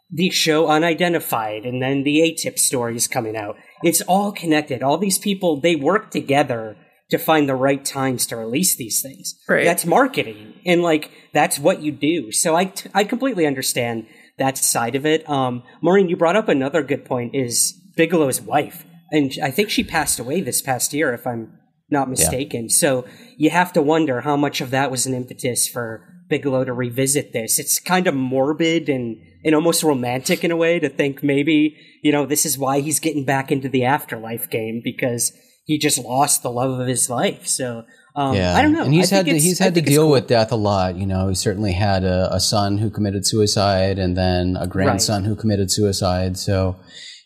the 0.10 0.30
show 0.30 0.68
Unidentified, 0.68 1.66
and 1.66 1.82
then 1.82 2.04
the 2.04 2.20
AATIP 2.20 2.58
stories 2.58 3.08
coming 3.08 3.36
out. 3.36 3.58
It's 3.84 4.02
all 4.02 4.32
connected. 4.32 4.82
All 4.82 4.98
these 4.98 5.18
people 5.18 5.60
they 5.60 5.76
work 5.76 6.12
together 6.12 6.78
to 7.10 7.18
find 7.18 7.48
the 7.48 7.56
right 7.56 7.84
times 7.84 8.26
to 8.28 8.36
release 8.36 8.76
these 8.76 9.02
things. 9.02 9.36
Right. 9.48 9.64
That's 9.66 9.86
marketing, 9.86 10.54
and 10.66 10.82
like 10.82 11.12
that's 11.34 11.60
what 11.60 11.82
you 11.82 11.92
do. 11.92 12.32
So 12.32 12.56
I 12.56 12.66
t- 12.66 12.90
I 12.94 13.04
completely 13.04 13.46
understand 13.46 14.08
that 14.38 14.58
side 14.58 14.96
of 14.96 15.06
it. 15.06 15.28
Um, 15.30 15.64
Maureen, 15.82 16.10
you 16.10 16.16
brought 16.16 16.36
up 16.36 16.50
another 16.50 16.84
good 16.84 17.06
point: 17.06 17.36
is 17.36 17.74
Bigelow's 17.98 18.42
wife, 18.42 18.86
and 19.12 19.32
I 19.42 19.52
think 19.52 19.70
she 19.70 19.84
passed 19.84 20.20
away 20.20 20.42
this 20.42 20.62
past 20.62 20.94
year, 20.94 21.14
if 21.14 21.28
I'm 21.28 21.58
not 21.90 22.10
mistaken. 22.10 22.70
So 22.70 23.06
you 23.38 23.50
have 23.50 23.72
to 23.74 23.82
wonder 23.82 24.22
how 24.22 24.36
much 24.36 24.60
of 24.62 24.72
that 24.72 24.92
was 24.92 25.06
an 25.06 25.14
impetus 25.14 25.68
for 25.68 26.17
Bigelow 26.30 26.66
to 26.66 26.74
revisit 26.74 27.34
this. 27.34 27.60
It's 27.60 27.80
kind 27.80 28.08
of 28.08 28.16
morbid 28.16 28.90
and 28.90 29.18
and 29.44 29.56
almost 29.56 29.84
romantic 29.84 30.44
in 30.44 30.52
a 30.52 30.56
way 30.56 30.80
to 30.80 30.90
think 30.90 31.24
maybe 31.24 31.78
you 32.04 32.12
know 32.12 32.26
this 32.26 32.46
is 32.46 32.58
why 32.58 32.80
he's 32.82 33.00
getting 33.00 33.26
back 33.26 33.52
into 33.52 33.70
the 33.70 33.86
afterlife 33.86 34.50
game 34.50 34.82
because 34.84 35.32
he 35.66 35.78
just 35.78 36.00
lost 36.00 36.44
the 36.44 36.52
love 36.52 36.80
of 36.80 36.88
his 36.88 37.10
life. 37.10 37.46
So 37.46 37.84
um, 38.18 38.36
Yeah, 38.36 38.56
I 38.56 38.64
don't 38.64 38.74
know. 38.74 38.84
And 38.84 38.94
he's 38.94 39.14
I 39.14 39.18
had 39.18 39.26
to, 39.28 39.38
he's 39.38 39.60
had 39.60 39.76
to 39.76 39.82
deal 39.82 40.04
cool. 40.04 40.12
with 40.12 40.28
death 40.28 40.52
a 40.52 40.56
lot. 40.56 40.96
You 40.96 41.06
know, 41.06 41.28
he 41.28 41.36
certainly 41.36 41.74
had 41.74 42.04
a, 42.04 42.34
a 42.34 42.40
son 42.40 42.80
who 42.80 42.90
committed 42.90 43.28
suicide, 43.28 44.00
and 44.00 44.18
then 44.18 44.58
a 44.60 44.66
grandson 44.66 45.24
who 45.24 45.36
committed 45.36 45.70
suicide. 45.72 46.38
So, 46.38 46.78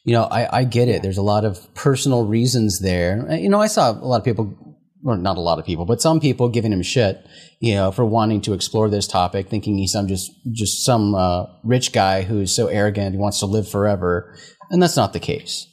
you 0.03 0.13
know, 0.13 0.23
I, 0.23 0.59
I 0.59 0.63
get 0.65 0.89
it. 0.89 1.01
There's 1.01 1.17
a 1.17 1.23
lot 1.23 1.45
of 1.45 1.73
personal 1.75 2.25
reasons 2.25 2.79
there. 2.79 3.25
You 3.31 3.47
know, 3.47 3.61
I 3.61 3.67
saw 3.67 3.91
a 3.91 3.93
lot 3.93 4.17
of 4.17 4.25
people, 4.25 4.70
well, 5.03 5.17
not 5.17 5.37
a 5.37 5.41
lot 5.41 5.59
of 5.59 5.65
people, 5.65 5.85
but 5.85 6.01
some 6.01 6.19
people 6.19 6.49
giving 6.49 6.73
him 6.73 6.81
shit. 6.81 7.25
You 7.59 7.75
know, 7.75 7.91
for 7.91 8.05
wanting 8.05 8.41
to 8.41 8.53
explore 8.53 8.89
this 8.89 9.07
topic, 9.07 9.49
thinking 9.49 9.77
he's 9.77 9.91
some 9.91 10.07
just 10.07 10.31
just 10.51 10.83
some 10.85 11.15
uh, 11.15 11.45
rich 11.63 11.91
guy 11.91 12.23
who's 12.23 12.53
so 12.53 12.67
arrogant 12.67 13.13
he 13.13 13.19
wants 13.19 13.39
to 13.39 13.45
live 13.45 13.67
forever, 13.67 14.35
and 14.69 14.81
that's 14.81 14.97
not 14.97 15.13
the 15.13 15.19
case. 15.19 15.67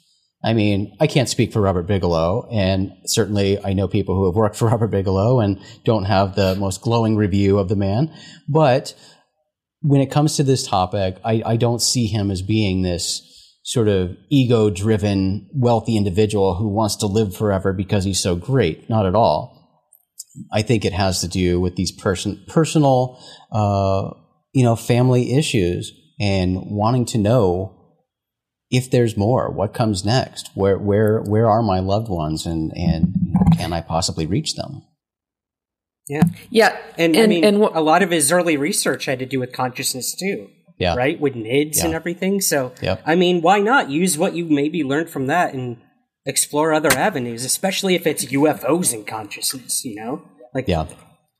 I 0.44 0.52
mean, 0.52 0.96
I 1.00 1.08
can't 1.08 1.28
speak 1.28 1.52
for 1.52 1.60
Robert 1.60 1.86
Bigelow, 1.86 2.48
and 2.50 2.92
certainly 3.06 3.62
I 3.64 3.72
know 3.72 3.88
people 3.88 4.14
who 4.14 4.26
have 4.26 4.36
worked 4.36 4.56
for 4.56 4.66
Robert 4.68 4.88
Bigelow 4.88 5.40
and 5.40 5.60
don't 5.84 6.04
have 6.04 6.34
the 6.34 6.54
most 6.54 6.80
glowing 6.80 7.16
review 7.16 7.58
of 7.58 7.68
the 7.68 7.76
man. 7.76 8.14
But 8.48 8.94
when 9.80 10.00
it 10.00 10.10
comes 10.10 10.36
to 10.36 10.42
this 10.42 10.66
topic, 10.66 11.18
I, 11.24 11.42
I 11.44 11.56
don't 11.56 11.82
see 11.82 12.06
him 12.06 12.30
as 12.30 12.42
being 12.42 12.82
this 12.82 13.27
sort 13.68 13.86
of 13.86 14.16
ego 14.30 14.70
driven, 14.70 15.46
wealthy 15.52 15.94
individual 15.94 16.54
who 16.54 16.70
wants 16.70 16.96
to 16.96 17.06
live 17.06 17.36
forever 17.36 17.74
because 17.74 18.02
he's 18.02 18.18
so 18.18 18.34
great. 18.34 18.88
Not 18.88 19.04
at 19.04 19.14
all. 19.14 19.54
I 20.50 20.62
think 20.62 20.86
it 20.86 20.94
has 20.94 21.20
to 21.20 21.28
do 21.28 21.60
with 21.60 21.76
these 21.76 21.92
person, 21.92 22.42
personal, 22.48 23.22
uh, 23.52 24.08
you 24.54 24.64
know, 24.64 24.74
family 24.74 25.36
issues 25.36 25.92
and 26.18 26.62
wanting 26.64 27.04
to 27.06 27.18
know 27.18 27.74
if 28.70 28.90
there's 28.90 29.18
more, 29.18 29.50
what 29.50 29.74
comes 29.74 30.02
next? 30.02 30.50
Where 30.54 30.78
where 30.78 31.20
where 31.20 31.46
are 31.46 31.62
my 31.62 31.80
loved 31.80 32.08
ones, 32.08 32.46
and 32.46 32.72
and 32.74 33.14
you 33.22 33.32
know, 33.34 33.44
can 33.56 33.74
I 33.74 33.82
possibly 33.82 34.24
reach 34.24 34.54
them? 34.54 34.82
Yeah. 36.08 36.22
Yeah, 36.48 36.78
And, 36.96 37.14
I 37.18 37.26
mean, 37.26 37.44
and 37.44 37.62
wh- 37.62 37.76
a 37.76 37.82
lot 37.82 38.02
of 38.02 38.10
his 38.10 38.32
early 38.32 38.56
research 38.56 39.04
had 39.04 39.18
to 39.18 39.26
do 39.26 39.40
with 39.40 39.52
consciousness 39.52 40.14
too, 40.14 40.48
Yeah, 40.78 40.94
right? 40.94 41.18
With 41.20 41.34
NIDS 41.34 41.82
and 41.84 41.94
everything. 41.94 42.40
So, 42.40 42.72
Yep. 42.80 43.02
I 43.04 43.14
mean, 43.16 43.42
why 43.42 43.58
not 43.58 43.90
use 43.90 44.16
what 44.16 44.34
you 44.34 44.44
maybe 44.44 44.84
learned 44.84 45.10
from 45.10 45.26
that 45.26 45.52
and 45.52 45.78
explore 46.24 46.72
other 46.72 46.92
avenues, 46.96 47.44
especially 47.44 47.94
if 47.94 48.06
it's 48.06 48.24
UFOs 48.26 48.92
and 48.92 49.06
consciousness, 49.06 49.84
you 49.84 49.96
know? 49.96 50.22
Like, 50.54 50.68
Yeah, 50.68 50.86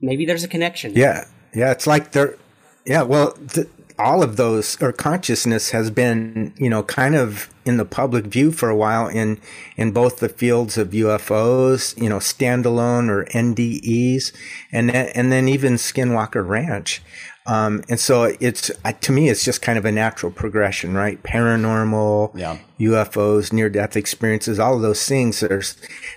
maybe 0.00 0.26
there's 0.26 0.44
a 0.44 0.48
connection. 0.48 0.92
Yeah, 0.96 1.26
yeah. 1.54 1.70
It's 1.70 1.86
like 1.86 2.12
they're, 2.12 2.36
yeah. 2.84 3.02
Well, 3.02 3.32
th- 3.32 3.68
all 3.98 4.22
of 4.22 4.36
those 4.36 4.80
or 4.80 4.92
consciousness 4.92 5.70
has 5.70 5.90
been, 5.90 6.54
you 6.56 6.70
know, 6.70 6.82
kind 6.84 7.16
of 7.16 7.50
in 7.64 7.76
the 7.78 7.84
public 7.84 8.26
view 8.26 8.52
for 8.52 8.68
a 8.68 8.76
while 8.76 9.08
in 9.08 9.40
in 9.76 9.90
both 9.90 10.18
the 10.18 10.28
fields 10.28 10.78
of 10.78 10.90
UFOs, 10.90 12.00
you 12.00 12.08
know, 12.08 12.18
standalone 12.18 13.08
or 13.10 13.24
NDEs, 13.26 14.32
and 14.72 14.88
then, 14.90 15.08
and 15.14 15.32
then 15.32 15.48
even 15.48 15.74
Skinwalker 15.74 16.46
Ranch. 16.46 17.02
Um, 17.48 17.82
and 17.88 17.98
so 17.98 18.34
it's 18.40 18.70
to 19.00 19.10
me, 19.12 19.30
it's 19.30 19.42
just 19.42 19.62
kind 19.62 19.78
of 19.78 19.86
a 19.86 19.90
natural 19.90 20.30
progression, 20.30 20.92
right? 20.94 21.20
Paranormal, 21.22 22.36
Yeah. 22.36 22.58
UFOs, 22.78 23.54
near 23.54 23.70
death 23.70 23.96
experiences, 23.96 24.58
all 24.58 24.76
of 24.76 24.82
those 24.82 25.04
things. 25.06 25.40
There's 25.40 25.74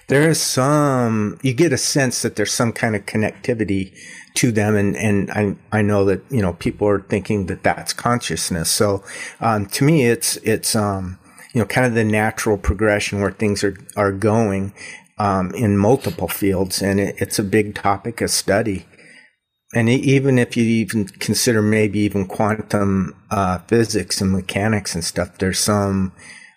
there 0.08 0.30
is 0.30 0.42
some 0.42 1.40
you 1.42 1.54
get 1.54 1.72
a 1.72 1.78
sense 1.78 2.22
that 2.22 2.36
there's 2.36 2.52
some 2.52 2.74
kind 2.74 2.98
of 2.98 3.06
connectivity 3.06 3.94
to 4.36 4.52
them, 4.52 4.76
and 4.76 4.96
and 4.98 5.32
I 5.32 5.56
I 5.72 5.82
know 5.82 6.04
that 6.04 6.22
you 6.30 6.42
know 6.42 6.52
people 6.54 6.88
are 6.90 7.00
thinking 7.02 7.46
that 7.46 7.64
that's 7.64 7.94
consciousness. 7.94 8.70
So 8.70 9.02
um, 9.40 9.68
to 9.68 9.86
me, 9.86 10.08
it's 10.08 10.36
it's 10.38 10.76
um, 10.76 11.18
you 11.54 11.62
know 11.62 11.66
kind 11.66 11.88
of 11.88 11.94
the 11.94 12.04
natural 12.04 12.58
progression 12.58 13.22
where 13.22 13.32
things 13.32 13.64
are 13.64 13.78
are 13.96 14.12
going. 14.12 14.74
Um, 15.18 15.52
in 15.54 15.78
multiple 15.78 16.28
fields, 16.28 16.82
and 16.82 17.00
it, 17.00 17.16
it's 17.20 17.38
a 17.38 17.44
big 17.44 17.76
topic 17.76 18.22
of 18.22 18.32
study 18.32 18.88
and 19.74 19.90
e- 19.90 19.96
even 19.96 20.38
if 20.40 20.56
you 20.58 20.64
even 20.64 21.06
consider 21.08 21.62
maybe 21.62 22.00
even 22.00 22.26
quantum 22.26 23.16
uh, 23.30 23.60
physics 23.68 24.22
and 24.22 24.32
mechanics 24.32 24.96
and 24.96 25.04
stuff, 25.04 25.38
there's 25.38 25.60
some 25.60 26.12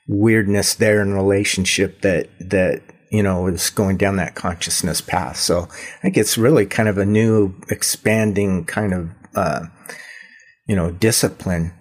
weirdness 0.09 0.75
there 0.75 1.01
in 1.01 1.15
relationship 1.15 2.03
that 2.03 2.29
that 2.41 2.83
you 3.11 3.23
know 3.23 3.47
is 3.47 3.71
going 3.71 3.97
down 3.97 4.17
that 4.17 4.35
consciousness 4.35 5.01
path. 5.01 5.37
So 5.37 5.69
I 5.71 6.01
think 6.03 6.17
it's 6.17 6.37
really 6.37 6.67
kind 6.67 6.89
of 6.89 6.99
a 6.99 7.07
new, 7.07 7.55
expanding 7.71 8.65
kind 8.65 8.93
of 8.93 9.11
uh, 9.35 9.67
you 10.67 10.77
know 10.77 10.91
discipline. 10.91 11.73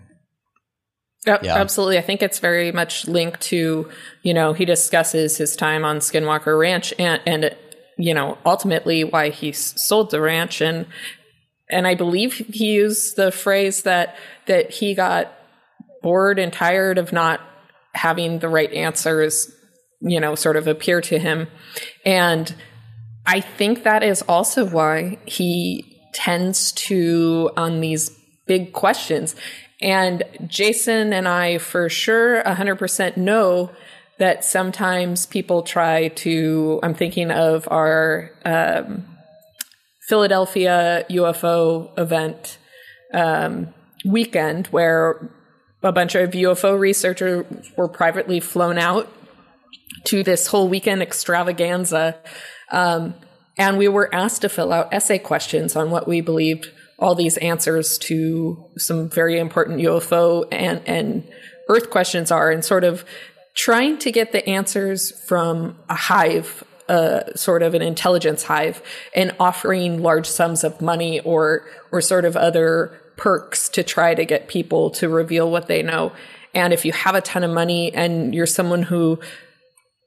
Yep, 1.26 1.44
Yeah. 1.46 1.56
absolutely. 1.56 1.98
I 1.98 2.02
think 2.02 2.22
it's 2.22 2.40
very 2.40 2.74
much 2.74 3.08
linked 3.08 3.40
to, 3.44 3.90
you 4.24 4.34
know, 4.34 4.52
he 4.52 4.66
discusses 4.66 5.38
his 5.38 5.56
time 5.56 5.86
on 5.86 6.00
Skinwalker 6.00 6.60
Ranch 6.60 6.94
and, 7.00 7.22
and 7.26 7.56
you 7.98 8.14
know, 8.14 8.38
ultimately 8.46 9.06
why 9.06 9.30
he 9.30 9.50
s- 9.52 9.74
sold 9.82 10.12
the 10.12 10.20
ranch. 10.20 10.60
And, 10.60 10.86
and 11.70 11.88
I 11.88 11.96
believe 11.96 12.34
he 12.34 12.74
used 12.74 13.16
the 13.16 13.32
phrase 13.32 13.84
that, 13.84 14.16
that 14.48 14.72
he 14.72 14.94
got 14.94 15.34
bored 16.02 16.40
and 16.40 16.52
tired 16.52 16.98
of 16.98 17.14
not 17.14 17.40
having 17.94 18.40
the 18.40 18.50
right 18.50 18.72
answers, 18.74 19.52
you 20.02 20.20
know, 20.20 20.36
sort 20.36 20.58
of 20.58 20.68
appear 20.68 21.02
to 21.02 21.18
him. 21.18 21.48
And 22.06 22.54
I 23.26 23.40
think 23.40 23.84
that 23.84 24.04
is 24.04 24.22
also 24.24 24.66
why 24.66 25.20
he 25.26 26.02
tends 26.14 26.72
to, 26.74 27.50
on 27.56 27.80
these 27.80 28.12
big 28.46 28.74
questions, 28.74 29.36
and 29.82 30.24
Jason 30.48 31.12
and 31.12 31.28
I, 31.28 31.58
for 31.58 31.90
sure, 31.90 32.42
100% 32.44 33.18
know 33.18 33.70
that 34.18 34.46
sometimes 34.46 35.26
people 35.26 35.64
try 35.64 36.08
to. 36.08 36.80
I'm 36.82 36.94
thinking 36.94 37.32
of 37.32 37.68
our 37.70 38.32
um, 38.46 39.13
Philadelphia 40.08 41.06
UFO 41.10 41.98
event 41.98 42.58
um, 43.14 43.74
weekend 44.06 44.68
where 44.68 45.30
a 45.82 45.92
bunch 45.92 46.16
of 46.16 46.32
UFO 46.32 46.80
researchers 46.80 47.46
were 47.78 47.88
privately 47.88 48.40
flown 48.40 48.78
out 48.78 49.12
to 50.06 50.24
this 50.24 50.48
whole 50.48 50.68
weekend 50.68 51.02
extravaganza. 51.02 52.18
Um, 52.72 53.14
and 53.58 53.78
we 53.78 53.88
were 53.88 54.14
asked 54.14 54.42
to 54.42 54.50
fill 54.50 54.74
out 54.74 54.94
essay 54.94 55.20
questions 55.20 55.76
on 55.76 55.92
what 55.92 56.08
we 56.08 56.22
believed 56.22 56.72
all 56.98 57.16
these 57.16 57.38
answers 57.38 57.98
to 57.98 58.66
some 58.78 59.10
very 59.10 59.38
important 59.38 59.80
UFO 59.82 60.46
and, 60.52 60.82
and 60.86 61.28
Earth 61.70 61.90
questions 61.90 62.32
are, 62.32 62.52
and 62.52 62.64
sort 62.64 62.84
of 62.84 63.06
trying 63.56 63.98
to 64.00 64.12
get 64.12 64.32
the 64.32 64.48
answers 64.50 65.12
from 65.26 65.78
a 65.90 65.96
hive, 65.96 66.64
uh, 66.90 67.34
sort 67.36 67.64
of 67.64 67.74
an 67.74 67.82
intelligence 67.82 68.44
hive, 68.44 68.82
and 69.16 69.36
offering 69.40 70.02
large 70.02 70.28
sums 70.28 70.64
of 70.64 70.82
money 70.82 71.20
or 71.22 71.66
or 71.92 72.02
sort 72.02 72.26
of 72.26 72.36
other 72.36 73.00
perks 73.16 73.70
to 73.70 73.84
try 73.84 74.16
to 74.16 74.26
get 74.26 74.48
people 74.48 74.90
to 74.90 75.08
reveal 75.08 75.50
what 75.50 75.68
they 75.68 75.84
know. 75.84 76.12
And 76.54 76.74
if 76.74 76.86
you 76.86 76.92
have 76.92 77.16
a 77.16 77.22
ton 77.22 77.44
of 77.44 77.52
money 77.52 77.94
and 77.94 78.34
you're 78.34 78.46
someone 78.46 78.84
who 78.84 79.20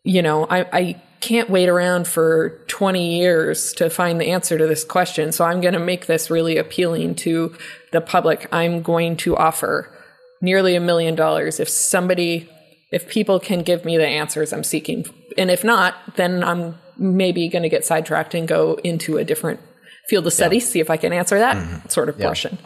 you 0.07 0.23
know, 0.23 0.47
I, 0.49 0.61
I 0.73 1.03
can't 1.21 1.51
wait 1.51 1.69
around 1.69 2.07
for 2.07 2.61
20 2.69 3.19
years 3.19 3.73
to 3.75 3.91
find 3.91 4.21
the 4.21 4.31
answer 4.31 4.57
to 4.57 4.67
this 4.67 4.85
question. 4.85 5.33
So 5.33 5.45
I'm 5.45 5.61
going 5.61 5.75
to 5.75 5.81
make 5.81 6.07
this 6.07 6.31
really 6.31 6.57
appealing 6.57 7.17
to 7.17 7.57
the 7.91 8.01
public. 8.01 8.47
I'm 8.53 8.83
going 8.83 9.17
to 9.19 9.37
offer 9.37 9.93
nearly 10.41 10.77
a 10.77 10.81
million 10.81 11.17
dollars 11.17 11.59
if 11.59 11.69
somebody, 11.69 12.49
if 12.93 13.09
people 13.09 13.41
can 13.41 13.63
give 13.63 13.85
me 13.85 13.97
the 13.97 14.07
answers 14.07 14.53
I'm 14.53 14.65
seeking. 14.65 15.07
And 15.37 15.51
if 15.51 15.65
not, 15.65 15.95
then 16.17 16.45
I'm 16.45 16.79
maybe 16.97 17.49
going 17.49 17.63
to 17.63 17.69
get 17.69 17.85
sidetracked 17.85 18.35
and 18.35 18.47
go 18.47 18.75
into 18.85 19.19
a 19.19 19.25
different 19.25 19.61
field 20.09 20.27
of 20.27 20.33
study, 20.33 20.61
see 20.61 20.81
if 20.81 20.91
I 20.91 20.97
can 20.97 21.13
answer 21.13 21.39
that 21.39 21.57
mm-hmm. 21.57 21.89
sort 21.89 22.09
of 22.09 22.19
portion. 22.19 22.59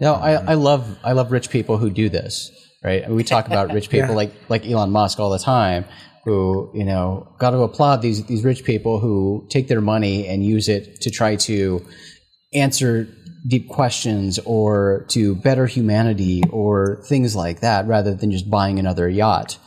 No, 0.00 0.14
I, 0.14 0.32
I 0.32 0.54
love 0.54 0.98
I 1.04 1.12
love 1.12 1.30
rich 1.30 1.50
people 1.50 1.78
who 1.78 1.90
do 1.90 2.08
this, 2.08 2.50
right? 2.82 3.08
We 3.08 3.24
talk 3.24 3.46
about 3.46 3.72
rich 3.72 3.90
people 3.94 4.14
like 4.14 4.32
like 4.48 4.66
Elon 4.66 4.90
Musk 4.90 5.20
all 5.20 5.30
the 5.30 5.38
time, 5.38 5.84
who 6.24 6.70
you 6.74 6.84
know 6.84 7.28
got 7.38 7.50
to 7.50 7.58
applaud 7.58 8.02
these 8.02 8.24
these 8.24 8.42
rich 8.42 8.64
people 8.64 8.98
who 8.98 9.46
take 9.50 9.68
their 9.68 9.80
money 9.80 10.26
and 10.26 10.44
use 10.44 10.68
it 10.68 11.00
to 11.02 11.10
try 11.10 11.36
to 11.36 11.84
answer 12.52 13.08
deep 13.46 13.68
questions 13.68 14.38
or 14.44 15.04
to 15.08 15.34
better 15.36 15.66
humanity 15.66 16.42
or 16.50 17.02
things 17.08 17.36
like 17.36 17.60
that, 17.60 17.86
rather 17.86 18.14
than 18.14 18.30
just 18.30 18.50
buying 18.50 18.78
another 18.78 19.08
yacht. 19.08 19.58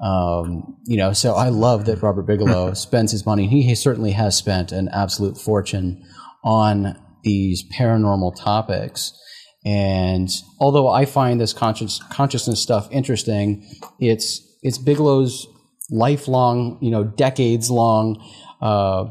Um, 0.00 0.76
you 0.84 0.96
know, 0.96 1.12
so 1.12 1.34
I 1.34 1.48
love 1.48 1.86
that 1.86 2.02
Robert 2.02 2.26
Bigelow 2.26 2.74
spends 2.74 3.12
his 3.12 3.24
money. 3.24 3.46
He 3.46 3.74
certainly 3.74 4.12
has 4.12 4.36
spent 4.36 4.72
an 4.72 4.88
absolute 4.88 5.38
fortune 5.38 6.04
on 6.44 6.96
these 7.22 7.64
paranormal 7.76 8.40
topics. 8.40 9.12
And 9.64 10.30
although 10.60 10.88
I 10.88 11.06
find 11.06 11.40
this 11.40 11.52
conscious 11.52 12.00
consciousness 12.10 12.62
stuff 12.62 12.88
interesting, 12.92 13.66
it's 13.98 14.40
it's 14.62 14.78
Bigelow's 14.78 15.46
lifelong, 15.90 16.78
you 16.80 16.90
know, 16.90 17.04
decades 17.04 17.70
long 17.70 18.22
uh, 18.60 19.06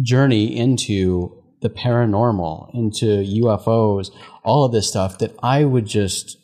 journey 0.00 0.56
into 0.56 1.39
the 1.60 1.70
paranormal, 1.70 2.70
into 2.74 3.06
UFOs, 3.06 4.10
all 4.44 4.64
of 4.64 4.72
this 4.72 4.88
stuff 4.88 5.18
that 5.18 5.34
I 5.42 5.64
would 5.64 5.86
just 5.86 6.36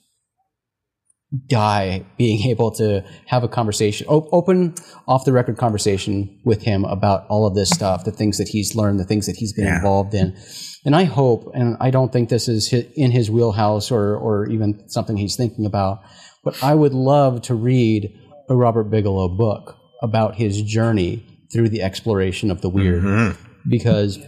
die 1.48 2.04
being 2.16 2.48
able 2.48 2.70
to 2.72 3.04
have 3.26 3.42
a 3.42 3.48
conversation, 3.48 4.06
op- 4.08 4.28
open 4.32 4.74
off 5.08 5.24
the 5.24 5.32
record 5.32 5.56
conversation 5.56 6.40
with 6.44 6.62
him 6.62 6.84
about 6.84 7.26
all 7.28 7.46
of 7.46 7.54
this 7.54 7.70
stuff, 7.70 8.04
the 8.04 8.12
things 8.12 8.38
that 8.38 8.48
he's 8.48 8.74
learned, 8.74 9.00
the 9.00 9.04
things 9.04 9.26
that 9.26 9.36
he's 9.36 9.52
been 9.52 9.66
Yeah. 9.66 9.76
involved 9.76 10.14
in. 10.14 10.36
And 10.84 10.94
I 10.94 11.04
hope, 11.04 11.50
and 11.54 11.76
I 11.80 11.90
don't 11.90 12.12
think 12.12 12.28
this 12.28 12.48
is 12.48 12.72
in 12.72 13.10
his 13.10 13.30
wheelhouse 13.30 13.90
or, 13.90 14.16
or 14.16 14.46
even 14.46 14.88
something 14.88 15.16
he's 15.16 15.36
thinking 15.36 15.66
about, 15.66 16.00
but 16.44 16.62
I 16.62 16.74
would 16.74 16.94
love 16.94 17.42
to 17.42 17.54
read 17.54 18.12
a 18.48 18.54
Robert 18.54 18.84
Bigelow 18.84 19.28
book 19.36 19.76
about 20.02 20.36
his 20.36 20.62
journey 20.62 21.24
through 21.52 21.68
the 21.68 21.82
exploration 21.82 22.50
of 22.50 22.60
the 22.60 22.68
weird 22.68 23.02
mm-hmm. 23.02 23.42
because 23.68 24.18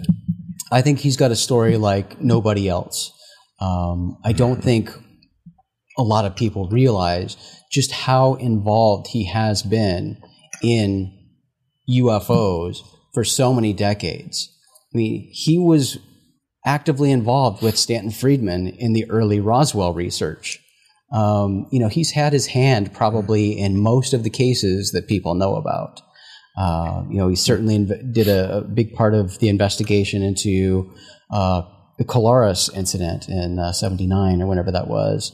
I 0.70 0.82
think 0.82 0.98
he's 0.98 1.16
got 1.16 1.30
a 1.30 1.36
story 1.36 1.76
like 1.76 2.20
nobody 2.20 2.68
else. 2.68 3.12
Um, 3.60 4.18
I 4.24 4.32
don't 4.32 4.62
think 4.62 4.90
a 5.96 6.02
lot 6.02 6.24
of 6.24 6.36
people 6.36 6.68
realize 6.68 7.36
just 7.72 7.90
how 7.90 8.34
involved 8.34 9.08
he 9.08 9.24
has 9.26 9.62
been 9.62 10.20
in 10.62 11.12
UFOs 11.90 12.78
for 13.14 13.24
so 13.24 13.52
many 13.52 13.72
decades. 13.72 14.54
I 14.94 14.98
mean, 14.98 15.28
he 15.32 15.58
was 15.58 15.98
actively 16.64 17.10
involved 17.10 17.62
with 17.62 17.78
Stanton 17.78 18.10
Friedman 18.10 18.68
in 18.68 18.92
the 18.92 19.08
early 19.10 19.40
Roswell 19.40 19.94
research. 19.94 20.60
Um, 21.12 21.66
you 21.72 21.80
know, 21.80 21.88
he's 21.88 22.10
had 22.10 22.32
his 22.32 22.48
hand 22.48 22.92
probably 22.92 23.58
in 23.58 23.80
most 23.80 24.12
of 24.12 24.22
the 24.22 24.30
cases 24.30 24.92
that 24.92 25.08
people 25.08 25.34
know 25.34 25.56
about. 25.56 26.02
Uh, 26.58 27.04
you 27.08 27.18
know, 27.18 27.28
he 27.28 27.36
certainly 27.36 27.78
inv- 27.78 28.12
did 28.12 28.26
a, 28.26 28.58
a 28.58 28.60
big 28.62 28.92
part 28.94 29.14
of 29.14 29.38
the 29.38 29.48
investigation 29.48 30.22
into 30.22 30.92
uh, 31.30 31.62
the 31.98 32.04
Colares 32.04 32.74
incident 32.74 33.28
in 33.28 33.58
uh, 33.58 33.72
'79 33.72 34.42
or 34.42 34.46
whenever 34.46 34.72
that 34.72 34.88
was. 34.88 35.32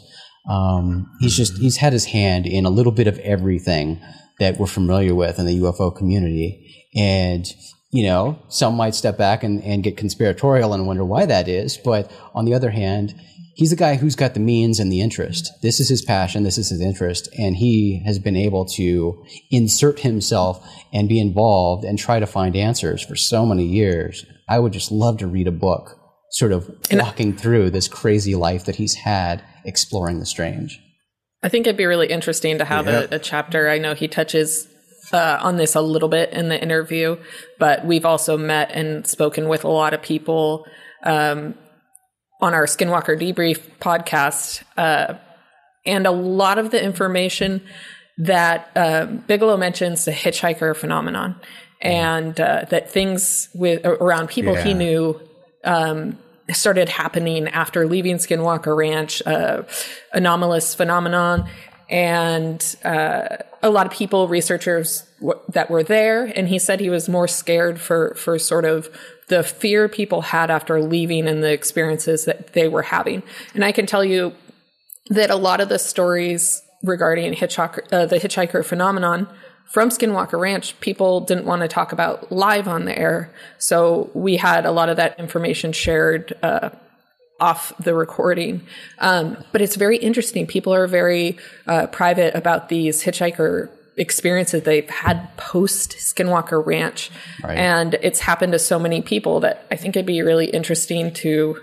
Um, 0.48 1.10
he's 1.20 1.36
just 1.36 1.56
he's 1.58 1.78
had 1.78 1.92
his 1.92 2.04
hand 2.04 2.46
in 2.46 2.66
a 2.66 2.70
little 2.70 2.92
bit 2.92 3.06
of 3.06 3.18
everything 3.20 4.00
that 4.38 4.58
we're 4.58 4.66
familiar 4.66 5.14
with 5.14 5.38
in 5.38 5.46
the 5.46 5.60
UFO 5.60 5.94
community, 5.94 6.86
and 6.94 7.46
you 7.94 8.02
know, 8.02 8.36
some 8.48 8.74
might 8.74 8.96
step 8.96 9.16
back 9.16 9.44
and, 9.44 9.62
and 9.62 9.84
get 9.84 9.96
conspiratorial 9.96 10.74
and 10.74 10.84
wonder 10.84 11.04
why 11.04 11.26
that 11.26 11.46
is. 11.46 11.76
But 11.76 12.10
on 12.34 12.44
the 12.44 12.52
other 12.52 12.70
hand, 12.70 13.14
he's 13.54 13.72
a 13.72 13.76
guy 13.76 13.96
who's 13.96 14.16
got 14.16 14.34
the 14.34 14.40
means 14.40 14.80
and 14.80 14.90
the 14.90 15.00
interest. 15.00 15.50
This 15.62 15.80
is 15.80 15.88
his 15.88 16.02
passion. 16.02 16.42
This 16.42 16.58
is 16.58 16.68
his 16.70 16.80
interest. 16.80 17.28
And 17.38 17.56
he 17.56 18.02
has 18.04 18.18
been 18.18 18.36
able 18.36 18.64
to 18.76 19.24
insert 19.50 20.00
himself 20.00 20.66
and 20.92 21.08
be 21.08 21.20
involved 21.20 21.84
and 21.84 21.98
try 21.98 22.18
to 22.20 22.26
find 22.26 22.56
answers 22.56 23.02
for 23.04 23.16
so 23.16 23.46
many 23.46 23.64
years. 23.64 24.24
I 24.48 24.58
would 24.58 24.72
just 24.72 24.90
love 24.92 25.18
to 25.18 25.26
read 25.26 25.46
a 25.48 25.52
book 25.52 25.98
sort 26.32 26.52
of 26.52 26.68
walking 26.92 27.32
through 27.36 27.70
this 27.70 27.86
crazy 27.88 28.34
life 28.34 28.64
that 28.64 28.76
he's 28.76 28.94
had 28.94 29.42
exploring 29.64 30.18
the 30.18 30.26
strange. 30.26 30.80
I 31.42 31.48
think 31.48 31.66
it'd 31.66 31.76
be 31.76 31.86
really 31.86 32.08
interesting 32.08 32.58
to 32.58 32.64
have 32.64 32.86
Yeah. 32.86 33.06
a, 33.10 33.16
a 33.16 33.18
chapter. 33.18 33.68
I 33.68 33.78
know 33.78 33.94
he 33.94 34.08
touches 34.08 34.66
uh, 35.12 35.38
on 35.40 35.56
this 35.58 35.74
a 35.74 35.80
little 35.80 36.08
bit 36.08 36.30
in 36.32 36.48
the 36.48 36.60
interview, 36.60 37.18
but 37.58 37.84
we've 37.84 38.04
also 38.06 38.36
met 38.36 38.70
and 38.72 39.06
spoken 39.06 39.48
with 39.48 39.62
a 39.62 39.68
lot 39.68 39.94
of 39.94 40.02
people 40.02 40.66
um, 41.04 41.54
on 42.44 42.52
our 42.52 42.66
Skinwalker 42.66 43.18
Debrief 43.18 43.58
podcast. 43.80 44.62
Uh, 44.76 45.14
and 45.86 46.06
a 46.06 46.10
lot 46.10 46.58
of 46.58 46.70
the 46.70 46.82
information 46.82 47.62
that 48.18 48.70
um, 48.76 49.24
Bigelow 49.26 49.56
mentions 49.56 50.04
the 50.04 50.12
hitchhiker 50.12 50.76
phenomenon 50.76 51.40
and 51.80 52.38
uh, 52.38 52.66
that 52.68 52.90
things 52.90 53.48
with 53.54 53.84
around 53.84 54.28
people 54.28 54.54
he 54.54 54.74
knew 54.74 55.20
um, 55.64 56.18
started 56.52 56.90
happening 56.90 57.48
after 57.48 57.86
leaving 57.86 58.16
Skinwalker 58.16 58.76
Ranch, 58.76 59.22
uh, 59.26 59.62
anomalous 60.12 60.74
phenomenon, 60.74 61.48
and 61.88 62.76
uh, 62.84 63.38
a 63.62 63.70
lot 63.70 63.86
of 63.86 63.92
people, 63.92 64.28
researchers 64.28 65.04
w- 65.20 65.40
that 65.48 65.70
were 65.70 65.82
there. 65.82 66.24
And 66.24 66.48
he 66.48 66.58
said 66.58 66.80
he 66.80 66.90
was 66.90 67.08
more 67.08 67.26
scared 67.26 67.80
for 67.80 68.14
for 68.14 68.38
sort 68.38 68.66
of 68.66 68.90
the 69.28 69.42
fear 69.42 69.88
people 69.88 70.22
had 70.22 70.50
after 70.50 70.80
leaving 70.80 71.26
and 71.26 71.42
the 71.42 71.52
experiences 71.52 72.24
that 72.24 72.52
they 72.52 72.68
were 72.68 72.82
having. 72.82 73.22
And 73.54 73.64
I 73.64 73.72
can 73.72 73.86
tell 73.86 74.04
you 74.04 74.34
that 75.08 75.30
a 75.30 75.36
lot 75.36 75.60
of 75.60 75.68
the 75.68 75.78
stories 75.78 76.62
regarding 76.82 77.34
hitchhiker, 77.34 77.92
uh, 77.92 78.06
the 78.06 78.16
hitchhiker 78.16 78.64
phenomenon 78.64 79.28
from 79.66 79.88
Skinwalker 79.88 80.38
Ranch, 80.38 80.78
people 80.80 81.20
didn't 81.20 81.46
want 81.46 81.62
to 81.62 81.68
talk 81.68 81.92
about 81.92 82.30
live 82.30 82.68
on 82.68 82.84
the 82.84 82.96
air. 82.96 83.32
So 83.58 84.10
we 84.14 84.36
had 84.36 84.66
a 84.66 84.70
lot 84.70 84.88
of 84.88 84.96
that 84.98 85.18
information 85.18 85.72
shared 85.72 86.34
uh, 86.42 86.70
off 87.40 87.72
the 87.78 87.94
recording. 87.94 88.66
Um, 88.98 89.42
but 89.52 89.60
it's 89.62 89.76
very 89.76 89.96
interesting. 89.96 90.46
People 90.46 90.72
are 90.74 90.86
very 90.86 91.38
uh, 91.66 91.86
private 91.88 92.34
about 92.34 92.68
these 92.68 93.02
hitchhiker 93.02 93.70
experiences 93.96 94.62
they've 94.62 94.88
had 94.90 95.36
post 95.36 95.92
Skinwalker 95.92 96.64
Ranch. 96.64 97.10
Right. 97.42 97.56
And 97.56 97.94
it's 98.02 98.20
happened 98.20 98.52
to 98.52 98.58
so 98.58 98.78
many 98.78 99.02
people 99.02 99.40
that 99.40 99.66
I 99.70 99.76
think 99.76 99.96
it'd 99.96 100.06
be 100.06 100.22
really 100.22 100.46
interesting 100.46 101.12
to 101.14 101.56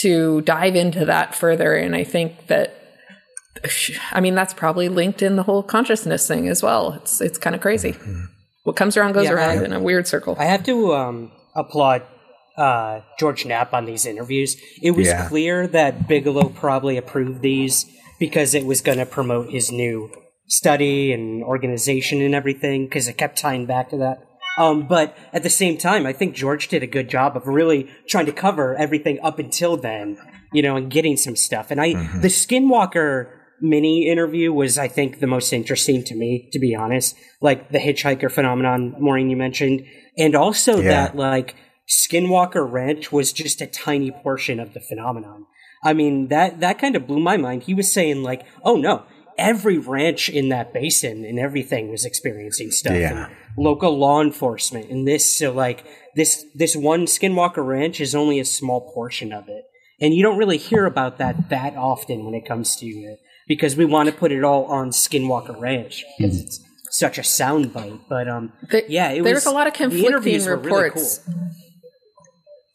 to 0.00 0.40
dive 0.42 0.74
into 0.74 1.04
that 1.04 1.34
further. 1.34 1.74
And 1.74 1.94
I 1.94 2.02
think 2.04 2.46
that, 2.46 2.74
I 4.12 4.20
mean, 4.20 4.34
that's 4.34 4.54
probably 4.54 4.88
linked 4.88 5.20
in 5.22 5.36
the 5.36 5.42
whole 5.42 5.62
consciousness 5.62 6.26
thing 6.26 6.48
as 6.48 6.62
well. 6.62 6.92
It's 6.94 7.20
it's 7.20 7.38
kind 7.38 7.54
of 7.54 7.60
crazy. 7.60 7.94
What 8.64 8.76
comes 8.76 8.96
around 8.96 9.12
goes 9.12 9.24
Yeah, 9.26 9.32
around 9.32 9.58
I- 9.58 9.64
in 9.64 9.72
a 9.72 9.80
weird 9.80 10.06
circle. 10.06 10.36
I 10.38 10.44
have 10.46 10.64
to 10.64 10.94
um, 10.94 11.32
applaud 11.54 12.02
uh, 12.56 13.00
George 13.18 13.44
Knapp 13.44 13.72
on 13.74 13.86
these 13.86 14.06
interviews. 14.06 14.56
It 14.82 14.92
was 14.92 15.08
Yeah. 15.08 15.26
clear 15.28 15.66
that 15.68 16.06
Bigelow 16.08 16.50
probably 16.50 16.96
approved 16.96 17.42
these 17.42 17.86
because 18.18 18.54
it 18.54 18.64
was 18.64 18.80
going 18.82 18.98
to 18.98 19.06
promote 19.06 19.50
his 19.50 19.72
new 19.72 20.10
study 20.52 21.12
and 21.12 21.42
organization 21.42 22.20
and 22.20 22.34
everything 22.34 22.84
because 22.84 23.08
it 23.08 23.16
kept 23.16 23.38
tying 23.38 23.64
back 23.66 23.88
to 23.90 23.96
that. 23.96 24.18
Um, 24.58 24.86
but 24.86 25.16
at 25.32 25.42
the 25.42 25.48
same 25.50 25.78
time, 25.78 26.04
I 26.04 26.12
think 26.12 26.34
George 26.34 26.68
did 26.68 26.82
a 26.82 26.86
good 26.86 27.08
job 27.08 27.36
of 27.38 27.46
really 27.46 27.88
trying 28.06 28.26
to 28.26 28.32
cover 28.32 28.76
everything 28.76 29.18
up 29.22 29.38
until 29.38 29.78
then, 29.78 30.18
you 30.52 30.60
know, 30.62 30.76
and 30.76 30.90
getting 30.90 31.16
some 31.16 31.36
stuff. 31.36 31.70
And 31.70 31.80
I, 31.80 31.94
the 32.20 32.28
Skinwalker 32.28 33.30
mini 33.62 34.06
interview 34.10 34.52
was, 34.52 34.76
I 34.76 34.88
think, 34.88 35.20
the 35.20 35.26
most 35.26 35.54
interesting 35.54 36.04
to 36.04 36.14
me, 36.14 36.50
to 36.52 36.58
be 36.58 36.74
honest. 36.74 37.16
Like 37.40 37.70
the 37.70 37.78
hitchhiker 37.78 38.30
phenomenon, 38.30 38.94
Maureen, 38.98 39.30
you 39.30 39.38
mentioned, 39.38 39.86
and 40.18 40.34
also 40.34 40.80
Yeah. 40.82 40.88
that 40.90 41.16
like 41.16 41.54
Skinwalker 41.88 42.70
Ranch 42.70 43.10
was 43.10 43.32
just 43.32 43.62
a 43.62 43.66
tiny 43.66 44.10
portion 44.10 44.60
of 44.60 44.74
the 44.74 44.80
phenomenon. 44.80 45.46
I 45.82 45.94
mean, 45.94 46.28
that 46.28 46.60
that 46.60 46.78
kind 46.78 46.94
of 46.94 47.06
blew 47.06 47.20
my 47.20 47.36
mind. 47.36 47.64
He 47.64 47.74
was 47.74 47.92
saying 47.92 48.22
like, 48.22 48.42
"Oh 48.62 48.76
no, 48.76 49.04
every 49.50 49.78
ranch 49.78 50.28
in 50.28 50.48
that 50.50 50.72
basin 50.72 51.24
and 51.24 51.38
everything 51.38 51.90
was 51.90 52.04
experiencing 52.04 52.70
stuff. 52.70 52.94
Yeah. 52.94 53.26
And 53.26 53.36
local 53.58 53.92
law 53.98 54.20
enforcement 54.22 54.90
and 54.90 55.06
this 55.06 55.24
so 55.38 55.52
like 55.52 55.84
this 56.16 56.44
this 56.54 56.74
one 56.76 57.02
Skinwalker 57.06 57.64
Ranch 57.66 58.00
is 58.00 58.14
only 58.14 58.38
a 58.40 58.44
small 58.44 58.80
portion 58.94 59.32
of 59.32 59.44
it. 59.48 59.64
And 60.00 60.14
you 60.14 60.22
don't 60.22 60.38
really 60.38 60.58
hear 60.58 60.84
about 60.86 61.18
that 61.18 61.48
that 61.50 61.76
often 61.76 62.24
when 62.24 62.34
it 62.34 62.46
comes 62.46 62.76
to 62.76 62.86
it 62.86 63.18
because 63.46 63.76
we 63.76 63.84
want 63.84 64.08
to 64.08 64.14
put 64.14 64.30
it 64.32 64.42
all 64.44 64.64
on 64.66 64.90
Skinwalker 64.90 65.58
Ranch 65.60 66.04
because 66.18 66.40
it's 66.40 66.60
such 66.90 67.18
a 67.18 67.22
soundbite. 67.22 68.00
But 68.08 68.28
um, 68.28 68.52
The- 68.70 68.84
yeah, 68.88 69.10
it 69.10 69.22
there's 69.22 69.44
was 69.44 69.46
a 69.46 69.50
lot 69.50 69.66
of 69.66 69.72
conflicting 69.74 70.06
interviews 70.10 70.46
were 70.46 70.56
really 70.56 70.84
reports. 70.84 71.18
cool. 71.26 71.34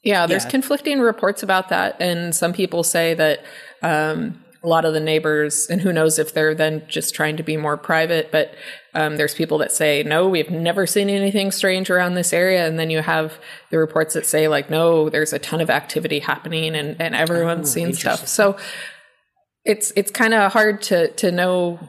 Yeah, 0.04 0.26
there's 0.28 0.46
Yeah. 0.46 0.52
conflicting 0.52 1.00
reports 1.00 1.44
about 1.44 1.70
that, 1.70 1.98
and 2.00 2.34
some 2.36 2.54
people 2.54 2.84
say 2.84 3.14
that 3.16 3.40
um, 3.84 4.44
a 4.68 4.70
lot 4.70 4.84
of 4.84 4.94
the 4.94 5.00
neighbors, 5.00 5.68
and 5.70 5.80
who 5.80 5.94
knows 5.94 6.20
if 6.20 6.34
they're 6.34 6.54
then 6.54 6.84
just 6.90 7.16
trying 7.16 7.38
to 7.38 7.44
be 7.44 7.56
more 7.56 7.78
private, 7.78 8.34
but 8.34 8.54
um, 8.94 9.16
there's 9.16 9.34
people 9.34 9.58
that 9.60 9.72
say 9.72 10.04
no, 10.04 10.28
we've 10.28 10.50
never 10.50 10.86
seen 10.86 11.10
anything 11.10 11.52
strange 11.52 11.90
around 11.90 12.16
this 12.16 12.34
area, 12.34 12.68
and 12.68 12.78
then 12.78 12.90
you 12.90 13.02
have 13.02 13.40
the 13.72 13.78
reports 13.78 14.14
that 14.14 14.26
say 14.26 14.50
like 14.50 14.70
no, 14.70 15.10
there's 15.10 15.32
a 15.32 15.40
ton 15.40 15.62
of 15.62 15.70
activity 15.70 16.20
happening, 16.20 16.76
and 16.76 17.00
and 17.00 17.16
everyone's 17.16 17.72
seeing 17.72 17.94
stuff. 17.94 18.28
So 18.28 18.58
it's 19.64 19.94
it's 19.96 20.12
kind 20.12 20.34
of 20.34 20.52
hard 20.52 20.82
to 20.84 21.12
to 21.14 21.32
know 21.32 21.80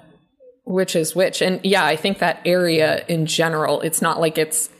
which 0.64 0.94
is 0.94 1.16
which, 1.16 1.42
and 1.42 1.60
yeah, 1.64 1.84
I 1.84 1.96
think 1.96 2.18
that 2.18 2.42
area 2.44 3.04
in 3.08 3.26
general, 3.26 3.80
it's 3.80 4.00
not 4.00 4.20
like 4.20 4.38
it's 4.38 4.70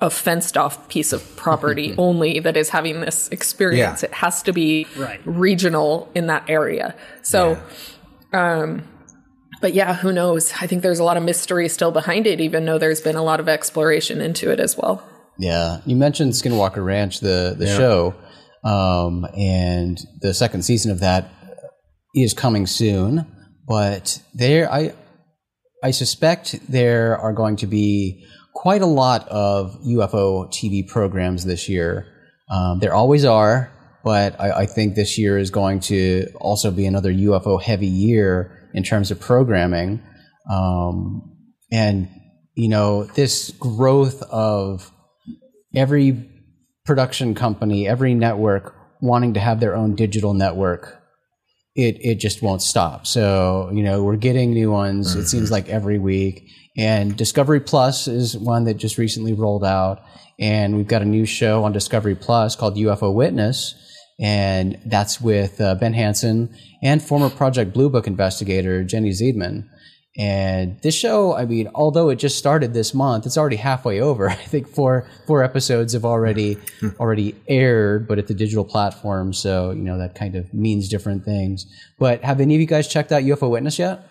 a 0.00 0.10
fenced 0.10 0.56
off 0.56 0.88
piece 0.88 1.12
of 1.12 1.36
property 1.36 1.94
only 1.98 2.40
that 2.40 2.56
is 2.56 2.70
having 2.70 3.00
this 3.00 3.28
experience. 3.28 4.02
Yeah. 4.02 4.08
It 4.08 4.14
has 4.14 4.42
to 4.42 4.52
be 4.52 4.86
Right. 4.96 5.20
regional 5.24 6.10
in 6.14 6.26
that 6.26 6.44
area. 6.48 6.94
So, 7.22 7.60
um, 8.32 8.82
but 9.60 9.72
yeah, 9.72 9.94
who 9.94 10.12
knows? 10.12 10.52
I 10.60 10.66
think 10.66 10.82
there's 10.82 10.98
a 10.98 11.04
lot 11.04 11.16
of 11.16 11.22
mystery 11.22 11.68
still 11.68 11.90
behind 11.92 12.26
it, 12.26 12.40
even 12.40 12.64
though 12.66 12.78
there's 12.78 13.00
been 13.00 13.16
a 13.16 13.22
lot 13.22 13.40
of 13.40 13.48
exploration 13.48 14.20
into 14.20 14.50
it 14.50 14.60
as 14.60 14.76
well. 14.76 15.02
Yeah, 15.38 15.80
you 15.86 15.96
mentioned 15.96 16.32
Skinwalker 16.32 16.84
Ranch, 16.84 17.20
the 17.20 17.54
the 17.58 17.66
show, 17.66 18.14
um, 18.64 19.26
and 19.36 19.98
the 20.20 20.34
second 20.34 20.62
season 20.62 20.90
of 20.90 21.00
that 21.00 21.28
is 22.14 22.34
coming 22.34 22.66
soon. 22.66 23.26
But 23.66 24.20
there, 24.34 24.70
I 24.70 24.92
I 25.82 25.90
suspect 25.92 26.58
there 26.68 27.16
are 27.18 27.32
going 27.32 27.56
to 27.56 27.66
be 27.66 28.24
quite 28.54 28.82
a 28.82 28.86
lot 28.86 29.28
of 29.28 29.78
UFO 29.84 30.48
TV 30.48 30.86
programs 30.86 31.44
this 31.44 31.68
year. 31.68 32.06
Um, 32.48 32.78
there 32.78 32.94
always 32.94 33.24
are, 33.24 33.70
but 34.04 34.40
I, 34.40 34.60
I 34.60 34.66
think 34.66 34.94
this 34.94 35.18
year 35.18 35.38
is 35.38 35.50
going 35.50 35.80
to 35.80 36.28
also 36.40 36.70
be 36.70 36.86
another 36.86 37.12
UFO 37.12 37.60
heavy 37.60 37.86
year 37.86 38.70
in 38.72 38.82
terms 38.82 39.10
of 39.10 39.20
programming. 39.20 40.02
Um, 40.50 41.36
and 41.70 42.08
you 42.54 42.68
know, 42.68 43.04
this 43.04 43.50
growth 43.50 44.22
of 44.22 44.90
every 45.74 46.30
production 46.84 47.34
company, 47.34 47.88
every 47.88 48.14
network 48.14 48.76
wanting 49.00 49.34
to 49.34 49.40
have 49.40 49.58
their 49.60 49.74
own 49.74 49.96
digital 49.96 50.34
network, 50.34 51.02
it 51.74 51.96
it 52.00 52.20
just 52.20 52.42
won't 52.42 52.62
stop. 52.62 53.06
So 53.06 53.70
you 53.72 53.82
know 53.82 54.04
we're 54.04 54.16
getting 54.16 54.52
new 54.52 54.70
ones. 54.70 55.16
It 55.16 55.26
seems 55.26 55.50
like 55.50 55.68
every 55.68 55.98
week. 55.98 56.48
And 56.76 57.16
Discovery 57.16 57.60
Plus 57.60 58.08
is 58.08 58.36
one 58.36 58.64
that 58.64 58.74
just 58.74 58.98
recently 58.98 59.32
rolled 59.32 59.64
out, 59.64 60.02
and 60.38 60.76
we've 60.76 60.88
got 60.88 61.02
a 61.02 61.06
new 61.06 61.24
show 61.24 61.62
on 61.64 61.72
Discovery 61.72 62.16
Plus 62.16 62.56
called 62.56 62.76
UFO 62.76 63.14
Witness, 63.14 63.74
and 64.18 64.78
that's 64.86 65.20
with 65.20 65.60
uh, 65.60 65.76
Ben 65.76 65.92
Hansen 65.92 66.54
and 66.82 67.02
former 67.02 67.30
Project 67.30 67.72
Blue 67.72 67.88
Book 67.88 68.06
investigator 68.06 68.82
Jennie 68.82 69.10
Zeidman. 69.10 69.68
And 70.16 70.80
this 70.82 70.94
show, 70.94 71.34
I 71.34 71.44
mean, 71.44 71.68
although 71.74 72.08
it 72.08 72.16
just 72.16 72.38
started 72.38 72.72
this 72.72 72.94
month, 72.94 73.26
it's 73.26 73.36
already 73.36 73.56
halfway 73.56 74.00
over. 74.00 74.28
I 74.30 74.34
think 74.34 74.68
four 74.68 75.08
four 75.26 75.42
episodes 75.42 75.92
have 75.92 76.04
already 76.04 76.58
already 77.00 77.34
aired, 77.48 78.06
but 78.08 78.18
at 78.18 78.26
the 78.26 78.34
digital 78.34 78.64
platform, 78.64 79.32
so 79.32 79.70
you 79.70 79.82
know 79.82 79.98
that 79.98 80.14
kind 80.14 80.34
of 80.34 80.52
means 80.52 80.88
different 80.88 81.24
things. 81.24 81.66
But 81.98 82.22
have 82.24 82.40
any 82.40 82.54
of 82.54 82.60
you 82.60 82.66
guys 82.66 82.88
checked 82.88 83.12
out 83.12 83.22
UFO 83.22 83.50
Witness 83.50 83.78
yet? 83.78 84.08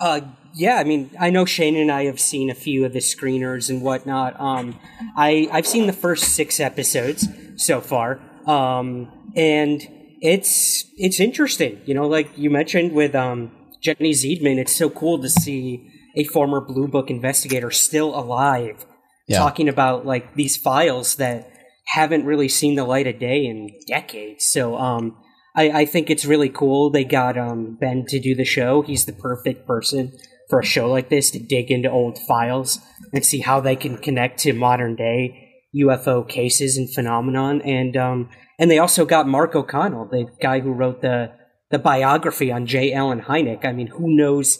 Uh, 0.00 0.20
yeah, 0.54 0.76
I 0.76 0.84
mean, 0.84 1.10
I 1.18 1.30
know 1.30 1.44
Shane 1.44 1.76
and 1.76 1.90
I 1.90 2.04
have 2.04 2.20
seen 2.20 2.48
a 2.50 2.54
few 2.54 2.84
of 2.84 2.92
the 2.92 3.00
screeners 3.00 3.68
and 3.68 3.82
whatnot. 3.82 4.38
Um, 4.40 4.78
I 5.16 5.48
I've 5.52 5.66
seen 5.66 5.86
the 5.86 5.92
first 5.92 6.24
six 6.34 6.60
episodes 6.60 7.26
so 7.56 7.80
far, 7.80 8.20
um, 8.46 9.10
and 9.34 9.82
it's 10.20 10.84
it's 10.96 11.20
interesting. 11.20 11.80
You 11.86 11.94
know, 11.94 12.06
like 12.06 12.36
you 12.38 12.50
mentioned 12.50 12.92
with 12.92 13.14
um, 13.14 13.50
Jennie 13.82 14.12
Zeidman, 14.12 14.58
it's 14.58 14.74
so 14.76 14.88
cool 14.88 15.20
to 15.22 15.28
see 15.28 15.90
a 16.16 16.24
former 16.24 16.60
Blue 16.60 16.86
Book 16.88 17.10
investigator 17.10 17.70
still 17.72 18.16
alive, 18.16 18.86
Yeah. 19.26 19.38
talking 19.38 19.68
about 19.68 20.06
like 20.06 20.34
these 20.36 20.56
files 20.56 21.16
that 21.16 21.50
haven't 21.86 22.24
really 22.24 22.48
seen 22.48 22.76
the 22.76 22.84
light 22.84 23.06
of 23.06 23.18
day 23.18 23.44
in 23.44 23.70
decades. 23.86 24.46
So, 24.46 24.76
um, 24.76 25.16
I, 25.56 25.70
I 25.82 25.84
think 25.84 26.10
it's 26.10 26.24
really 26.24 26.48
cool 26.48 26.90
they 26.90 27.04
got 27.04 27.36
um, 27.36 27.76
Ben 27.80 28.04
to 28.08 28.18
do 28.20 28.34
the 28.34 28.44
show. 28.44 28.82
He's 28.82 29.04
the 29.04 29.12
perfect 29.12 29.66
person 29.66 30.12
for 30.50 30.60
a 30.60 30.64
show 30.64 30.88
like 30.90 31.08
this 31.08 31.30
to 31.32 31.38
dig 31.38 31.70
into 31.70 31.90
old 31.90 32.18
files 32.18 32.78
and 33.12 33.24
see 33.24 33.40
how 33.40 33.60
they 33.60 33.76
can 33.76 33.96
connect 33.96 34.38
to 34.40 34.52
modern 34.52 34.94
day 34.94 35.40
UFO 35.76 36.28
cases 36.28 36.76
and 36.76 36.92
phenomenon. 36.92 37.60
And 37.62 37.96
um, 37.96 38.28
and 38.58 38.70
they 38.70 38.78
also 38.78 39.04
got 39.04 39.26
Mark 39.26 39.54
O'Connell, 39.56 40.06
the 40.10 40.26
guy 40.40 40.60
who 40.60 40.72
wrote 40.72 41.00
the 41.02 41.32
the 41.70 41.78
biography 41.78 42.52
on 42.52 42.66
J. 42.66 42.92
Allen 42.92 43.22
Hynek. 43.22 43.64
I 43.64 43.72
mean, 43.72 43.88
who 43.88 44.14
knows 44.14 44.58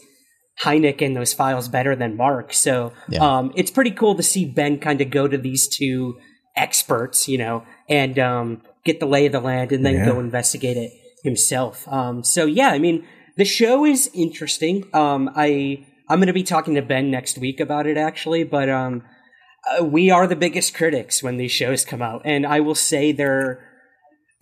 Hynek 0.62 1.03
and 1.03 1.14
those 1.16 1.32
files 1.32 1.68
better 1.68 1.95
than 1.95 2.16
Mark? 2.16 2.53
So 2.53 2.93
Yeah. 3.09 3.20
um, 3.39 3.53
it's 3.55 3.70
pretty 3.70 3.91
cool 3.93 4.14
to 4.16 4.22
see 4.22 4.45
Ben 4.47 4.78
kind 4.78 5.01
of 5.01 5.11
go 5.11 5.28
to 5.28 5.37
these 5.39 5.68
two 5.68 6.16
experts, 6.57 7.28
you 7.28 7.39
know, 7.39 7.64
and 7.89 8.18
um, 8.18 8.62
get 8.85 9.01
the 9.01 9.07
lay 9.07 9.26
of 9.26 9.32
the 9.32 9.41
land 9.41 9.72
and 9.72 9.85
then 9.85 9.95
Yeah. 9.95 10.07
go 10.07 10.20
investigate 10.20 10.76
it 10.76 10.91
himself. 11.22 11.87
Um, 11.89 12.24
so 12.24 12.47
yeah, 12.47 12.68
I 12.68 12.78
mean, 12.78 13.05
the 13.37 13.45
show 13.45 13.85
is 13.85 14.11
interesting. 14.14 14.89
Um, 14.95 15.30
I 15.35 15.87
I'm 16.09 16.18
going 16.18 16.26
to 16.26 16.32
be 16.32 16.43
talking 16.43 16.74
to 16.74 16.82
Ben 16.82 17.11
next 17.11 17.39
week 17.39 17.61
about 17.61 17.87
it 17.87 17.97
actually, 17.97 18.45
but 18.45 18.68
um, 18.68 19.03
uh, 19.78 19.85
we 19.85 20.11
are 20.11 20.26
the 20.26 20.37
biggest 20.37 20.74
critics 20.74 21.22
when 21.22 21.37
these 21.37 21.53
shows 21.53 21.85
come 21.85 22.03
out, 22.03 22.22
and 22.24 22.47
I 22.47 22.61
will 22.61 22.74
say 22.74 23.12
there 23.12 23.70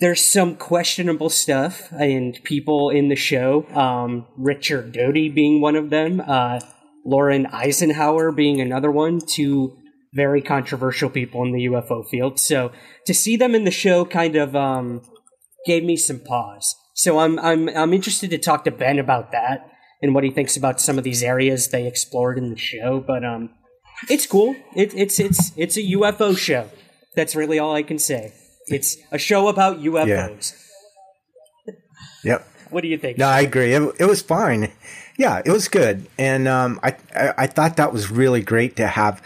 there's 0.01 0.24
some 0.24 0.57
questionable 0.57 1.30
stuff 1.30 1.93
and 1.93 2.43
people 2.43 2.90
in 2.90 3.09
the 3.09 3.16
show. 3.16 3.64
Um, 3.72 4.26
Richard 4.36 4.93
Doty 4.93 5.28
being 5.28 5.61
one 5.61 5.76
of 5.76 5.90
them, 5.90 6.20
uh, 6.26 6.59
Laura 7.05 7.38
Eisenhower 7.53 8.32
being 8.32 8.61
another 8.61 8.90
one. 8.90 9.20
Two 9.20 9.76
very 10.12 10.43
controversial 10.43 11.09
people 11.09 11.43
in 11.45 11.53
the 11.53 11.66
UFO 11.66 12.07
field. 12.09 12.38
So 12.38 12.72
to 13.07 13.14
see 13.14 13.36
them 13.36 13.55
in 13.55 13.64
the 13.64 13.70
show 13.70 14.05
kind 14.05 14.36
of 14.36 14.55
um, 14.55 15.03
gave 15.66 15.84
me 15.84 15.97
some 15.97 16.20
pause. 16.20 16.74
So 16.95 17.18
I'm 17.18 17.38
I'm 17.38 17.68
I'm 17.70 17.93
interested 17.93 18.30
to 18.30 18.38
talk 18.38 18.64
to 18.64 18.70
Ben 18.70 18.99
about 18.99 19.32
that 19.32 19.70
and 20.03 20.14
what 20.14 20.24
he 20.24 20.30
thinks 20.30 20.57
about 20.57 20.80
some 20.80 20.99
of 20.99 21.05
these 21.05 21.22
areas 21.22 21.68
they 21.68 21.86
explored 21.86 22.36
in 22.38 22.51
the 22.51 22.59
show. 22.59 23.01
But 23.07 23.24
um, 23.24 23.51
it's 24.09 24.26
cool. 24.26 24.57
It, 24.74 24.95
it's 24.95 25.18
it's 25.18 25.53
it's 25.57 25.76
a 25.76 25.82
UFO 25.82 26.36
show. 26.36 26.68
That's 27.14 27.34
really 27.34 27.59
all 27.59 27.74
I 27.74 27.82
can 27.82 27.99
say. 27.99 28.32
It's 28.66 28.97
a 29.11 29.18
show 29.18 29.49
about 29.49 29.80
UFOs. 29.80 30.55
Yep. 32.24 32.47
What 32.70 32.82
do 32.82 32.88
you 32.88 32.99
think? 32.99 33.18
No, 33.18 33.26
I 33.26 33.40
agree. 33.40 33.74
It, 33.74 33.82
it 34.01 34.07
was 34.07 34.22
fine. 34.22 34.72
Yeah, 35.18 35.43
it 35.45 35.51
was 35.51 35.68
good, 35.68 36.07
and 36.18 36.49
um, 36.49 36.80
I, 36.82 36.97
I 37.14 37.34
I 37.38 37.47
thought 37.47 37.76
that 37.76 37.93
was 37.93 38.11
really 38.11 38.40
great 38.40 38.76
to 38.76 38.86
have 38.86 39.22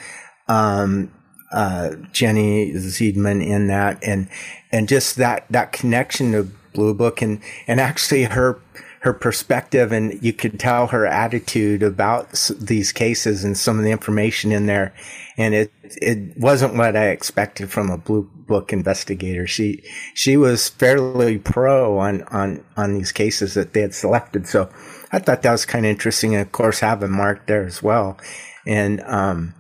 um, 0.49 1.13
uh, 1.53 1.91
Jennie 2.13 2.73
Zeidman 2.73 3.47
in 3.47 3.69
that, 3.69 4.03
and 4.03 4.29
and 4.73 4.89
just 4.89 5.17
that 5.17 5.47
that 5.51 5.73
connection 5.73 6.33
to 6.33 6.51
Blue 6.77 6.95
Book, 6.95 7.23
and 7.23 7.41
and 7.67 7.81
actually 7.81 8.25
her 8.25 8.61
her 9.07 9.13
perspective, 9.13 9.93
and 9.93 10.21
you 10.21 10.33
could 10.33 10.59
tell 10.59 10.89
her 10.89 11.07
attitude 11.07 11.81
about 11.81 12.51
these 12.59 12.93
cases 12.93 13.45
and 13.45 13.57
some 13.57 13.79
of 13.79 13.85
the 13.85 13.93
information 13.93 14.51
in 14.51 14.67
there, 14.67 14.93
and 15.37 15.55
it 15.55 15.73
it 15.83 16.37
wasn't 16.37 16.75
what 16.75 16.97
I 16.97 17.11
expected 17.11 17.71
from 17.71 17.89
a 17.89 17.99
Blue 17.99 18.29
Book 18.49 18.73
investigator. 18.73 19.47
She 19.47 19.83
she 20.15 20.37
was 20.37 20.69
fairly 20.69 21.39
pro 21.39 21.99
on 21.99 22.23
on 22.25 22.65
on 22.77 22.95
these 22.95 23.13
cases 23.13 23.55
that 23.55 23.73
they 23.75 23.81
had 23.81 23.95
selected. 23.95 24.49
So 24.49 24.69
I 25.13 25.21
thought 25.21 25.43
that 25.43 25.53
was 25.53 25.65
kind 25.65 25.87
of 25.87 25.91
interesting. 25.91 26.35
And 26.35 26.43
of 26.43 26.53
course, 26.53 26.81
having 26.81 27.13
Mark 27.13 27.47
there 27.47 27.65
as 27.65 27.83
well, 27.83 28.19
and 28.67 29.01
um, 29.03 29.55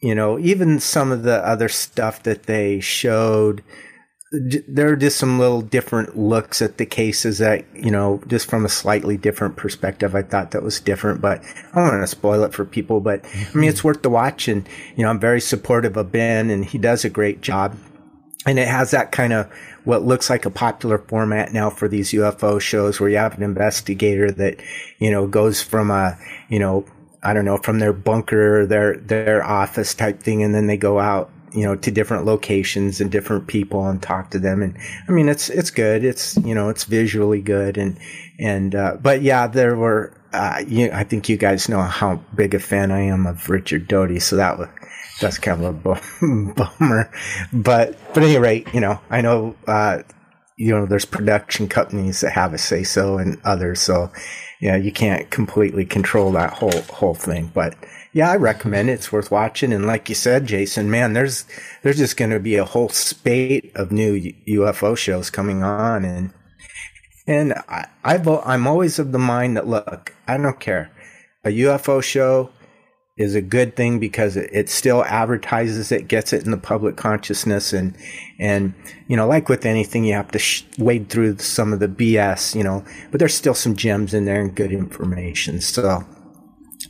you 0.00 0.16
know, 0.16 0.38
even 0.38 0.80
some 0.80 1.12
of 1.12 1.22
the 1.22 1.46
other 1.46 1.68
stuff 1.68 2.22
that 2.24 2.44
they 2.44 2.80
showed. 2.80 3.62
There 4.68 4.92
are 4.92 4.96
just 4.96 5.18
some 5.18 5.38
little 5.38 5.62
different 5.62 6.16
looks 6.16 6.60
at 6.60 6.78
the 6.78 6.86
cases 6.86 7.38
that, 7.38 7.64
you 7.74 7.90
know, 7.90 8.20
just 8.26 8.48
from 8.48 8.64
a 8.64 8.68
slightly 8.68 9.16
different 9.16 9.56
perspective. 9.56 10.14
I 10.14 10.22
thought 10.22 10.50
that 10.50 10.62
was 10.62 10.80
different, 10.80 11.20
but 11.20 11.42
I 11.72 11.74
don't 11.74 11.88
want 11.88 12.02
to 12.02 12.06
spoil 12.06 12.42
it 12.42 12.52
for 12.52 12.64
people. 12.64 13.00
But 13.00 13.24
I 13.24 13.54
mean, 13.54 13.68
it's 13.68 13.78
mm-hmm. 13.78 13.88
worth 13.88 14.02
the 14.02 14.10
watch. 14.10 14.48
And, 14.48 14.68
you 14.96 15.04
know, 15.04 15.10
I'm 15.10 15.20
very 15.20 15.40
supportive 15.40 15.96
of 15.96 16.10
Ben 16.10 16.50
and 16.50 16.64
he 16.64 16.78
does 16.78 17.04
a 17.04 17.10
great 17.10 17.40
job 17.40 17.76
and 18.46 18.58
it 18.58 18.68
has 18.68 18.90
that 18.90 19.12
kind 19.12 19.32
of 19.32 19.50
what 19.84 20.04
looks 20.04 20.28
like 20.28 20.44
a 20.44 20.50
popular 20.50 20.98
format 20.98 21.52
now 21.52 21.70
for 21.70 21.88
these 21.88 22.12
UFO 22.12 22.60
shows 22.60 23.00
where 23.00 23.08
you 23.08 23.16
have 23.16 23.36
an 23.36 23.42
investigator 23.42 24.30
that, 24.32 24.60
you 24.98 25.10
know, 25.10 25.26
goes 25.26 25.62
from 25.62 25.90
a, 25.90 26.18
you 26.48 26.58
know, 26.58 26.84
I 27.22 27.32
don't 27.32 27.44
know, 27.44 27.56
from 27.58 27.78
their 27.78 27.92
bunker, 27.92 28.66
their, 28.66 28.96
their 28.96 29.42
office 29.42 29.94
type 29.94 30.22
thing. 30.22 30.42
And 30.42 30.54
then 30.54 30.66
they 30.66 30.76
go 30.76 30.98
out, 30.98 31.30
you 31.54 31.62
know, 31.62 31.76
to 31.76 31.90
different 31.90 32.26
locations 32.26 33.00
and 33.00 33.12
different 33.12 33.46
people 33.46 33.86
and 33.86 34.02
talk 34.02 34.30
to 34.30 34.40
them. 34.40 34.60
And 34.60 34.76
I 35.08 35.12
mean, 35.12 35.28
it's, 35.28 35.48
it's 35.48 35.70
good. 35.70 36.04
It's, 36.04 36.36
you 36.38 36.54
know, 36.54 36.68
it's 36.68 36.84
visually 36.84 37.40
good. 37.40 37.78
And, 37.78 37.96
and, 38.40 38.74
uh, 38.74 38.96
but 39.00 39.22
yeah, 39.22 39.46
there 39.46 39.76
were, 39.76 40.12
uh, 40.32 40.64
you, 40.66 40.90
I 40.92 41.04
think 41.04 41.28
you 41.28 41.36
guys 41.36 41.68
know 41.68 41.80
how 41.80 42.16
big 42.34 42.54
a 42.54 42.58
fan 42.58 42.90
I 42.90 43.02
am 43.02 43.26
of 43.26 43.48
Richard 43.48 43.86
Doty. 43.86 44.18
So 44.18 44.34
that 44.34 44.58
was, 44.58 44.68
that's 45.20 45.38
kind 45.38 45.64
of 45.64 45.86
a 45.86 46.52
bummer. 46.54 47.12
But, 47.52 47.96
but 48.12 48.16
at 48.16 48.22
any 48.24 48.38
rate, 48.38 48.66
you 48.74 48.80
know, 48.80 49.00
I 49.08 49.20
know, 49.20 49.54
uh, 49.68 50.02
you 50.56 50.72
know, 50.72 50.86
there's 50.86 51.04
production 51.04 51.68
companies 51.68 52.20
that 52.20 52.32
have 52.32 52.52
a 52.52 52.58
say 52.58 52.82
so 52.82 53.18
and 53.18 53.40
others. 53.44 53.80
So, 53.80 54.10
yeah, 54.60 54.76
you 54.76 54.90
can't 54.90 55.30
completely 55.30 55.84
control 55.84 56.32
that 56.32 56.52
whole, 56.52 56.82
whole 56.82 57.14
thing. 57.14 57.52
But 57.54 57.76
yeah, 58.14 58.30
I 58.30 58.36
recommend 58.36 58.88
it. 58.88 58.94
It's 58.94 59.12
worth 59.12 59.32
watching. 59.32 59.72
And 59.72 59.86
like 59.86 60.08
you 60.08 60.14
said, 60.14 60.46
Jason, 60.46 60.88
man, 60.88 61.12
there's, 61.14 61.44
there's 61.82 61.98
just 61.98 62.16
going 62.16 62.30
to 62.30 62.38
be 62.38 62.54
a 62.54 62.64
whole 62.64 62.88
spate 62.88 63.72
of 63.74 63.90
new 63.90 64.32
UFO 64.48 64.96
shows 64.96 65.30
coming 65.30 65.64
on. 65.64 66.04
And, 66.04 66.32
and 67.26 67.54
I, 67.68 67.88
I've, 68.04 68.28
I'm 68.28 68.68
always 68.68 69.00
of 69.00 69.10
the 69.10 69.18
mind 69.18 69.56
that, 69.56 69.66
look, 69.66 70.14
I 70.28 70.36
don't 70.36 70.60
care. 70.60 70.92
A 71.44 71.48
UFO 71.48 72.00
show 72.00 72.50
is 73.16 73.34
a 73.34 73.42
good 73.42 73.74
thing 73.74 73.98
because 73.98 74.36
it, 74.36 74.48
it 74.52 74.68
still 74.68 75.04
advertises 75.04 75.90
it, 75.90 76.06
gets 76.06 76.32
it 76.32 76.44
in 76.44 76.52
the 76.52 76.56
public 76.56 76.96
consciousness, 76.96 77.72
and 77.72 77.96
and 78.40 78.74
you 79.06 79.16
know, 79.16 79.26
like 79.26 79.48
with 79.48 79.64
anything, 79.64 80.04
you 80.04 80.14
have 80.14 80.30
to 80.32 80.38
sh- 80.38 80.64
wade 80.78 81.08
through 81.10 81.38
some 81.38 81.72
of 81.72 81.78
the 81.78 81.86
BS, 81.86 82.56
you 82.56 82.64
know, 82.64 82.84
but 83.10 83.20
there's 83.20 83.34
still 83.34 83.54
some 83.54 83.76
gems 83.76 84.14
in 84.14 84.24
there 84.24 84.40
and 84.40 84.54
good 84.54 84.72
information. 84.72 85.60
So 85.60 86.04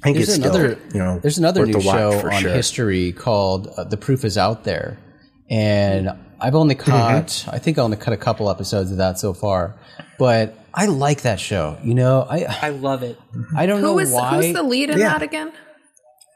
I 0.05 0.12
think 0.12 0.16
There's 0.18 0.28
it's 0.28 0.38
another, 0.38 0.76
still, 0.76 0.92
you 0.92 0.98
know, 0.98 1.18
there's 1.18 1.38
another 1.38 1.64
new 1.66 1.78
a 1.78 1.80
show 1.80 2.28
on 2.28 2.42
sure. 2.42 2.52
history 2.52 3.12
called 3.12 3.68
uh, 3.76 3.84
"The 3.84 3.96
Proof 3.96 4.24
Is 4.24 4.36
Out 4.36 4.64
There," 4.64 4.98
and 5.48 6.11
I've 6.40 6.55
only 6.55 6.74
Mm-hmm. 6.74 6.90
caught, 6.90 7.44
I 7.50 7.59
think 7.59 7.78
I 7.78 7.82
only 7.82 7.96
cut 7.96 8.12
a 8.12 8.18
couple 8.18 8.50
episodes 8.50 8.90
of 8.90 8.98
that 8.98 9.18
so 9.18 9.32
far, 9.32 9.74
but 10.18 10.55
I 10.74 10.86
like 10.86 11.22
that 11.22 11.40
show. 11.40 11.78
You 11.82 11.94
know, 11.94 12.26
I 12.28 12.44
I 12.62 12.68
love 12.70 13.02
it. 13.02 13.18
I 13.57 13.64
don't 13.66 13.80
know 13.80 13.92
Who 13.94 13.98
is 14.00 14.11
why. 14.12 14.36
who's 14.42 14.52
the 14.55 14.62
lead 14.62 14.90
in 14.90 14.98
Yeah. 14.98 15.11
that 15.14 15.22
again? 15.22 15.52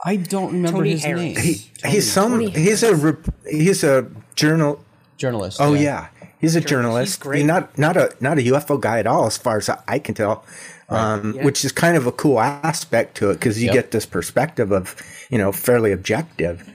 I 0.05 0.17
don't 0.17 0.53
remember 0.53 0.79
Tony 0.79 0.91
his 0.93 1.05
Harris. 1.05 1.21
name. 1.23 1.37
He, 1.37 1.71
he's 1.85 2.11
some, 2.11 2.41
he's 2.41 2.83
a, 2.85 2.95
rep- 2.95 3.35
he's 3.51 3.83
a 3.85 4.07
journal. 4.37 4.83
Journalist. 5.17 5.59
Oh 5.61 5.75
yeah, 5.75 6.09
he's 6.41 6.55
a 6.55 6.61
journalist. 6.61 7.19
great. 7.21 7.39
He's 7.39 7.47
not 7.47 7.77
not 7.77 7.97
a 7.97 8.15
not 8.21 8.39
a 8.39 8.43
UFO 8.43 8.81
guy 8.81 9.01
at 9.01 9.07
all, 9.09 9.27
as 9.27 9.37
far 9.37 9.57
as 9.59 9.69
I 9.89 9.99
can 9.99 10.15
tell. 10.15 10.45
Um, 10.91 11.35
Yeah. 11.37 11.45
Which 11.45 11.65
is 11.65 11.73
kind 11.73 11.97
of 11.97 12.07
a 12.07 12.13
cool 12.13 12.41
aspect 12.41 13.17
to 13.19 13.31
it 13.31 13.35
because 13.35 13.61
you 13.61 13.67
Yep. 13.67 13.75
get 13.75 13.91
this 13.91 14.07
perspective 14.07 14.73
of 14.73 14.97
you 15.31 15.37
know 15.39 15.53
fairly 15.53 15.93
objective. 15.93 16.67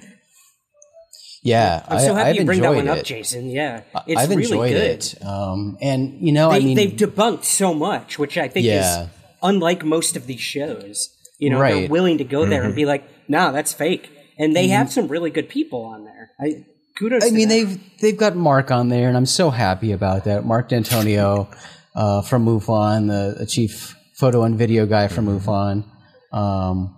yeah. 1.41 1.83
I'm 1.87 1.99
so 1.99 2.13
happy 2.15 2.29
I've 2.29 2.35
you 2.37 2.45
bring 2.45 2.61
that 2.61 2.67
enjoyed 2.71 2.87
one 2.87 2.95
it. 2.97 2.99
up, 2.99 3.05
Jason. 3.05 3.49
Yeah, 3.49 3.81
it's 4.07 4.21
I've 4.21 4.29
really 4.29 4.43
enjoyed 4.43 4.71
good. 4.71 4.81
it. 5.03 5.25
Um, 5.25 5.77
and 5.81 6.21
you 6.21 6.31
know, 6.31 6.49
They, 6.51 6.57
I 6.57 6.59
mean, 6.59 6.75
they've 6.75 6.91
debunked 6.91 7.43
so 7.43 7.73
much, 7.73 8.17
which 8.19 8.37
I 8.37 8.47
think 8.47 8.65
Yeah. 8.65 9.03
is 9.03 9.09
unlike 9.41 9.83
most 9.83 10.15
of 10.15 10.27
these 10.27 10.39
shows. 10.41 11.09
You 11.39 11.49
know, 11.49 11.59
they're 11.59 11.75
Mm-hmm. 11.75 11.91
willing 11.91 12.17
to 12.19 12.23
go 12.23 12.45
there 12.45 12.63
and 12.63 12.73
be 12.75 12.85
like, 12.85 13.03
"No, 13.27 13.51
that's 13.51 13.73
fake," 13.73 14.09
and 14.39 14.55
they 14.55 14.67
have 14.69 14.91
some 14.93 15.07
really 15.09 15.29
good 15.31 15.49
people 15.49 15.83
on 15.83 16.05
there. 16.05 16.29
I 16.39 16.63
kudos. 16.97 17.23
I 17.23 17.29
to 17.29 17.33
mean, 17.33 17.49
them. 17.49 17.57
they've 17.67 17.79
they've 17.99 18.17
got 18.17 18.35
Mark 18.37 18.71
on 18.71 18.87
there, 18.89 19.07
and 19.09 19.17
I'm 19.17 19.25
so 19.25 19.49
happy 19.49 19.91
about 19.91 20.23
that. 20.25 20.45
Mark 20.45 20.69
D'Antonio 20.69 21.49
uh, 21.95 22.21
from 22.21 22.45
MUFON, 22.45 23.07
the, 23.07 23.39
the 23.39 23.45
chief 23.45 23.95
photo 24.13 24.43
and 24.43 24.57
video 24.57 24.85
guy 24.85 25.07
from 25.07 25.25
MUFON. 25.27 25.83
Um, 26.31 26.95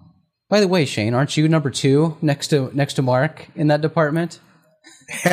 by 0.49 0.59
the 0.59 0.67
way, 0.67 0.85
Shane, 0.85 1.13
aren't 1.13 1.35
you 1.37 1.47
number 1.49 1.69
two 1.69 2.17
next 2.21 2.47
to 2.49 2.69
next 2.73 2.93
to 2.95 3.01
Mark 3.01 3.47
in 3.55 3.67
that 3.67 3.81
department? 3.81 4.39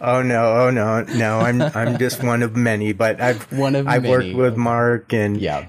oh 0.00 0.22
no, 0.22 0.54
oh 0.62 0.70
no, 0.70 1.02
no! 1.02 1.38
I'm 1.40 1.62
I'm 1.62 1.98
just 1.98 2.22
one 2.32 2.42
of 2.42 2.56
many, 2.56 2.92
but 2.92 3.20
I've 3.20 3.50
One 3.52 3.74
of 3.76 3.86
I've 3.86 4.02
many. 4.02 4.34
worked 4.34 4.36
with 4.36 4.56
Mark 4.56 5.12
and 5.12 5.40
Yeah. 5.40 5.66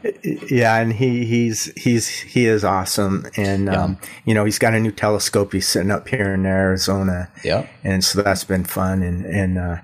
yeah, 0.50 0.78
and 0.78 0.92
he 0.94 1.26
he's 1.26 1.66
he's 1.82 2.08
he 2.08 2.46
is 2.48 2.64
awesome, 2.64 3.28
and 3.38 3.70
um, 3.70 3.98
you 4.26 4.34
know 4.34 4.46
he's 4.46 4.58
got 4.60 4.74
a 4.74 4.80
new 4.80 4.92
telescope 4.92 5.54
he's 5.54 5.68
sitting 5.68 5.92
up 5.92 6.08
here 6.08 6.34
in 6.34 6.46
Arizona, 6.46 7.30
Yep. 7.44 7.70
and 7.84 8.04
so 8.04 8.22
that's 8.24 8.44
been 8.44 8.64
fun, 8.64 9.04
and 9.04 9.26
and 9.26 9.58
uh, 9.60 9.78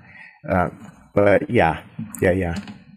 uh, 0.48 0.70
but 1.14 1.48
yeah, 1.48 1.82
yeah, 2.20 2.32
yeah, 2.32 2.56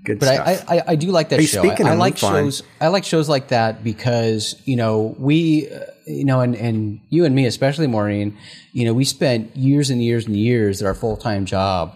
good 0.10 0.20
But 0.20 0.36
stuff. 0.36 0.66
I, 0.68 0.78
I, 0.78 0.84
I 0.88 0.95
do 0.95 1.07
like 1.07 1.30
that 1.30 1.39
Hey, 1.39 1.45
show. 1.45 1.62
speaking 1.62 1.88
I, 1.88 1.91
I 1.91 1.95
like 1.95 2.18
shows. 2.18 2.64
I 2.82 2.88
like 2.88 3.03
shows 3.03 3.30
like 3.30 3.49
that 3.49 3.84
because 3.84 4.55
you 4.66 4.76
know 4.76 5.16
we, 5.18 5.70
uh, 5.70 5.80
you 6.07 6.26
know, 6.26 6.41
and 6.41 6.55
and 6.55 6.99
you 7.10 7.26
and 7.26 7.36
me 7.36 7.45
especially, 7.45 7.88
Maureen. 7.88 8.38
You 8.74 8.86
know, 8.86 8.93
we 8.93 9.05
spent 9.05 9.55
years 9.55 9.89
and 9.89 10.03
years 10.03 10.26
and 10.26 10.36
years 10.36 10.82
at 10.82 10.88
our 10.88 10.95
full 10.95 11.18
time 11.18 11.45
job 11.45 11.95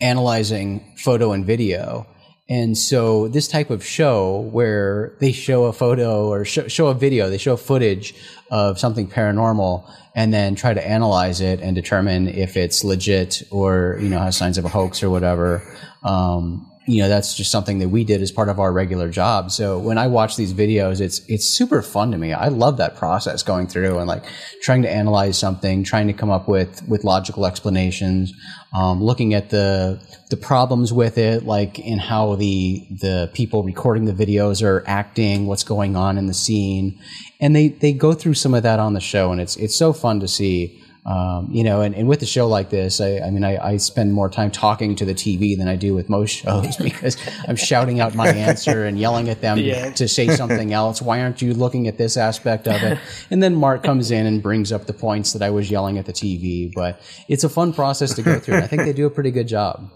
analyzing 0.00 0.94
photo 0.98 1.32
and 1.32 1.44
video. 1.44 2.06
And 2.48 2.76
so 2.76 3.28
this 3.28 3.48
type 3.48 3.70
of 3.70 3.84
show 3.84 4.40
where 4.52 5.16
they 5.20 5.32
show 5.32 5.64
a 5.64 5.72
photo 5.72 6.28
or 6.28 6.44
show, 6.44 6.68
show 6.68 6.88
a 6.88 6.94
video, 6.94 7.30
they 7.30 7.38
show 7.38 7.56
footage 7.56 8.14
of 8.50 8.78
something 8.78 9.08
paranormal 9.08 9.88
and 10.14 10.34
then 10.34 10.54
try 10.54 10.74
to 10.74 10.86
analyze 10.86 11.40
it 11.40 11.60
and 11.60 11.74
determine 11.74 12.28
if 12.28 12.56
it's 12.56 12.84
legit 12.84 13.42
or, 13.50 13.96
you 14.02 14.08
know, 14.08 14.18
has 14.18 14.36
signs 14.36 14.58
of 14.58 14.64
a 14.64 14.68
hoax 14.68 15.02
or 15.02 15.08
whatever. 15.08 15.62
Um, 16.02 16.68
you 16.86 17.00
know 17.02 17.08
that's 17.08 17.34
just 17.34 17.50
something 17.50 17.78
that 17.78 17.88
we 17.88 18.04
did 18.04 18.20
as 18.22 18.32
part 18.32 18.48
of 18.48 18.58
our 18.58 18.72
regular 18.72 19.08
job. 19.08 19.50
So 19.50 19.78
when 19.78 19.98
i 19.98 20.06
watch 20.06 20.36
these 20.36 20.52
videos 20.52 21.00
it's 21.00 21.20
it's 21.28 21.46
super 21.46 21.82
fun 21.82 22.10
to 22.12 22.18
me. 22.18 22.32
I 22.32 22.48
love 22.48 22.76
that 22.78 22.96
process 22.96 23.42
going 23.42 23.68
through 23.68 23.98
and 23.98 24.08
like 24.08 24.24
trying 24.62 24.82
to 24.82 24.90
analyze 24.90 25.38
something 25.38 25.84
trying 25.84 26.06
to 26.08 26.12
come 26.12 26.30
up 26.30 26.48
with 26.48 26.86
with 26.88 27.04
logical 27.04 27.46
explanations 27.46 28.32
um, 28.72 29.02
looking 29.02 29.34
at 29.34 29.50
the 29.50 30.00
the 30.30 30.36
problems 30.36 30.92
with 30.92 31.18
it 31.18 31.44
like 31.44 31.78
in 31.78 31.98
how 31.98 32.34
the 32.36 32.86
the 32.90 33.30
people 33.34 33.62
recording 33.62 34.06
the 34.06 34.12
videos 34.12 34.62
are 34.62 34.82
acting 34.86 35.46
what's 35.46 35.64
going 35.64 35.94
on 35.94 36.18
in 36.18 36.26
the 36.26 36.34
scene. 36.34 36.98
And 37.40 37.54
they 37.54 37.68
they 37.68 37.92
go 37.92 38.14
through 38.14 38.34
some 38.34 38.54
of 38.54 38.62
that 38.62 38.80
on 38.80 38.94
the 38.94 39.00
show 39.00 39.30
and 39.30 39.40
it's 39.40 39.56
it's 39.56 39.76
so 39.76 39.92
fun 39.92 40.20
to 40.20 40.28
see 40.28 40.81
um, 41.04 41.48
you 41.50 41.64
know, 41.64 41.80
and, 41.80 41.96
and 41.96 42.08
with 42.08 42.22
a 42.22 42.26
show 42.26 42.46
like 42.46 42.70
this, 42.70 43.00
I, 43.00 43.18
I 43.18 43.30
mean, 43.30 43.42
I, 43.42 43.72
I, 43.72 43.76
spend 43.78 44.12
more 44.12 44.28
time 44.28 44.52
talking 44.52 44.94
to 44.96 45.04
the 45.04 45.14
TV 45.14 45.58
than 45.58 45.66
I 45.66 45.74
do 45.74 45.96
with 45.96 46.08
most 46.08 46.30
shows 46.30 46.76
because 46.82 47.16
I'm 47.48 47.56
shouting 47.56 47.98
out 47.98 48.14
my 48.14 48.28
answer 48.28 48.84
and 48.84 48.96
yelling 48.96 49.28
at 49.28 49.40
them 49.40 49.58
yeah. 49.58 49.86
to, 49.86 49.94
to, 49.94 50.08
say 50.08 50.28
something 50.28 50.72
else. 50.72 51.02
Why 51.02 51.20
aren't 51.20 51.42
you 51.42 51.54
looking 51.54 51.88
at 51.88 51.98
this 51.98 52.16
aspect 52.16 52.68
of 52.68 52.80
it? 52.84 52.98
And 53.30 53.42
then 53.42 53.56
Mark 53.56 53.82
comes 53.82 54.12
in 54.12 54.26
and 54.26 54.40
brings 54.40 54.70
up 54.70 54.86
the 54.86 54.92
points 54.92 55.32
that 55.32 55.42
I 55.42 55.50
was 55.50 55.72
yelling 55.72 55.98
at 55.98 56.06
the 56.06 56.12
TV. 56.12 56.72
But 56.72 57.00
it's 57.26 57.42
a 57.42 57.48
fun 57.48 57.72
process 57.72 58.14
to 58.14 58.22
go 58.22 58.38
through. 58.38 58.54
And 58.54 58.64
I 58.64 58.68
think 58.68 58.82
they 58.82 58.92
do 58.92 59.06
a 59.06 59.10
pretty 59.10 59.32
good 59.32 59.48
job. 59.48 59.90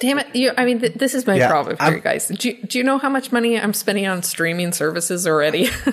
Damn 0.00 0.18
it! 0.18 0.34
You, 0.34 0.52
I 0.56 0.64
mean, 0.64 0.80
th- 0.80 0.94
this 0.94 1.14
is 1.14 1.26
my 1.26 1.36
yeah, 1.36 1.48
problem 1.48 1.76
for 1.76 1.94
you 1.94 2.00
guys. 2.00 2.26
Do 2.28 2.48
you, 2.48 2.62
do 2.62 2.78
you 2.78 2.84
know 2.84 2.98
how 2.98 3.08
much 3.08 3.30
money 3.30 3.58
I'm 3.58 3.72
spending 3.72 4.06
on 4.06 4.24
streaming 4.24 4.72
services 4.72 5.24
already? 5.26 5.68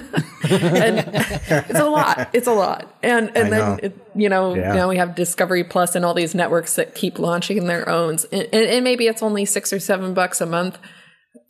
and 0.49 1.05
it's 1.07 1.79
a 1.79 1.85
lot. 1.85 2.29
It's 2.33 2.47
a 2.47 2.53
lot. 2.53 2.93
And 3.03 3.29
and 3.35 3.47
I 3.47 3.49
then 3.49 3.59
know. 3.59 3.79
It, 3.81 4.07
you 4.15 4.29
know 4.29 4.55
yeah. 4.55 4.73
now 4.73 4.89
we 4.89 4.97
have 4.97 5.13
Discovery 5.13 5.63
Plus 5.63 5.95
and 5.95 6.03
all 6.03 6.15
these 6.15 6.33
networks 6.33 6.75
that 6.75 6.95
keep 6.95 7.19
launching 7.19 7.67
their 7.67 7.87
own. 7.87 8.17
And, 8.31 8.53
and 8.53 8.83
maybe 8.83 9.05
it's 9.05 9.21
only 9.21 9.45
six 9.45 9.71
or 9.71 9.79
seven 9.79 10.15
bucks 10.15 10.41
a 10.41 10.47
month. 10.47 10.79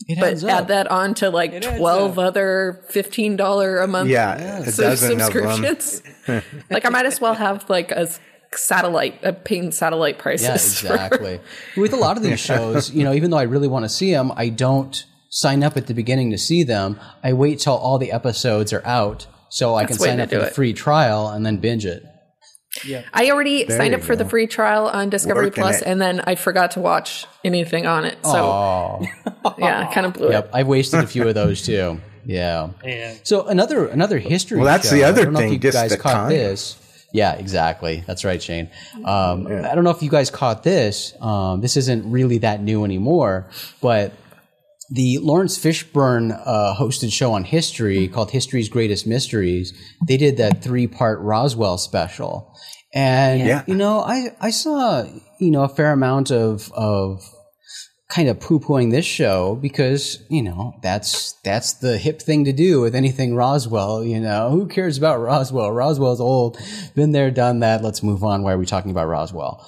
It 0.08 0.20
but 0.20 0.44
add 0.44 0.68
that 0.68 0.88
on 0.90 1.14
to 1.16 1.30
like 1.30 1.54
it 1.54 1.64
twelve 1.64 2.20
other 2.20 2.84
fifteen 2.90 3.38
dollar 3.38 3.80
a 3.80 3.88
month 3.88 4.10
yeah, 4.10 4.64
subscriptions. 4.66 6.02
like 6.70 6.86
I 6.86 6.90
might 6.90 7.06
as 7.06 7.22
well 7.22 7.34
have 7.34 7.70
like 7.70 7.92
a 7.92 8.10
satellite, 8.56 9.24
uh, 9.24 9.32
paying 9.32 9.72
satellite 9.72 10.18
prices. 10.18 10.48
Yeah, 10.84 10.94
exactly. 10.94 11.40
With 11.78 11.94
a 11.94 11.98
lot 11.98 12.18
of 12.18 12.24
these 12.24 12.40
shows, 12.40 12.92
you 12.92 13.04
know, 13.04 13.14
even 13.14 13.32
though 13.32 13.38
I 13.38 13.44
really 13.44 13.68
want 13.68 13.86
to 13.86 13.90
see 13.90 14.12
them, 14.12 14.32
I 14.36 14.50
don't 14.50 15.06
sign 15.30 15.64
up 15.64 15.78
at 15.78 15.88
the 15.88 15.94
beginning 15.94 16.32
to 16.32 16.38
see 16.38 16.64
them. 16.64 17.00
I 17.24 17.34
wait 17.34 17.60
till 17.60 17.76
all 17.76 17.98
the 17.98 18.12
episodes 18.12 18.74
are 18.74 18.86
out 18.86 19.28
so 19.50 19.76
I 19.76 19.84
That's 19.84 19.98
can 19.98 20.06
sign 20.06 20.20
up 20.20 20.30
for 20.30 20.40
the 20.40 20.48
free 20.48 20.74
trial 20.74 21.28
and 21.28 21.46
then 21.46 21.58
binge 21.58 21.86
it. 21.86 22.04
Yeah. 22.86 23.04
I 23.14 23.30
already 23.32 23.66
there 23.66 23.78
signed 23.78 23.94
up 23.94 24.00
go. 24.00 24.08
for 24.08 24.16
the 24.16 24.28
free 24.28 24.48
trial 24.48 24.88
on 24.88 25.10
Discovery 25.10 25.48
Working 25.48 25.64
Plus, 25.64 25.82
it. 25.82 25.88
and 25.88 26.02
then 26.02 26.22
I 26.22 26.36
forgot 26.36 26.72
to 26.72 26.80
watch 26.80 27.26
anything 27.44 27.86
on 27.86 28.06
it. 28.06 28.18
So, 28.24 29.06
yeah, 29.58 29.92
kind 29.94 30.06
of 30.06 30.14
blew 30.14 30.30
yep, 30.30 30.46
it. 30.46 30.52
I've 30.54 30.68
wasted 30.68 31.02
a 31.02 31.08
few 31.08 31.28
of 31.28 31.36
those 31.36 31.64
too. 31.64 32.00
Yeah. 32.26 32.70
yeah. 32.84 33.16
So 33.24 33.48
another 33.48 33.88
another 33.88 34.20
history. 34.20 34.58
Well, 34.58 34.68
that's 34.68 34.90
show. 34.90 34.96
the 34.96 35.04
other 35.04 35.32
thing. 35.34 35.54
you 35.54 35.60
guys 35.60 35.96
caught 35.98 36.14
con- 36.14 36.30
this. 36.30 36.78
Yeah, 37.14 37.34
exactly. 37.34 38.04
That's 38.08 38.24
right, 38.24 38.42
Shane. 38.42 38.70
Um, 39.04 39.48
yeah. 39.48 39.70
I 39.70 39.76
don't 39.76 39.84
know 39.84 39.90
if 39.90 40.02
you 40.02 40.10
guys 40.10 40.30
caught 40.30 40.64
this. 40.64 41.14
Um, 41.22 41.62
this 41.62 41.76
isn't 41.78 42.10
really 42.10 42.40
that 42.40 42.62
new 42.62 42.86
anymore, 42.86 43.50
but 43.82 44.14
the 44.90 45.20
Laurence 45.20 45.58
Fishburne 45.58 46.32
uh, 46.46 46.76
hosted 46.78 47.14
show 47.14 47.34
on 47.34 47.46
history 47.46 48.08
called 48.08 48.32
History's 48.32 48.70
Greatest 48.70 49.08
Mysteries, 49.08 49.74
they 50.06 50.18
did 50.18 50.38
that 50.38 50.62
three 50.62 50.88
part 50.88 51.20
Roswell 51.22 51.78
special. 51.78 52.54
And, 52.94 53.40
yeah. 53.40 53.64
you 53.68 53.76
know, 53.76 54.00
I, 54.00 54.36
I 54.42 54.50
saw, 54.52 55.06
you 55.40 55.50
know, 55.50 55.64
a 55.64 55.70
fair 55.70 55.94
amount 55.94 56.30
of, 56.30 56.72
of 56.74 57.24
kind 58.12 58.28
of 58.28 58.40
poo 58.40 58.60
pooing 58.60 58.92
this 58.92 59.06
show 59.06 59.56
because, 59.56 60.22
you 60.30 60.44
know, 60.44 60.74
that's, 60.84 61.34
that's 61.44 61.74
the 61.74 61.98
hip 61.98 62.22
thing 62.22 62.44
to 62.44 62.52
do 62.52 62.82
with 62.82 62.94
anything 62.94 63.36
Roswell. 63.36 64.04
You 64.04 64.20
know, 64.20 64.50
who 64.50 64.68
cares 64.68 64.98
about 64.98 65.22
Roswell? 65.22 65.72
Roswell's 65.72 66.20
old, 66.20 66.58
been 66.94 67.14
there, 67.14 67.32
done 67.32 67.62
that. 67.62 67.82
Let's 67.82 68.04
move 68.04 68.24
on. 68.24 68.44
Why 68.44 68.54
are 68.54 68.58
we 68.58 68.66
talking 68.66 68.92
about 68.92 69.08
Roswell? 69.08 69.66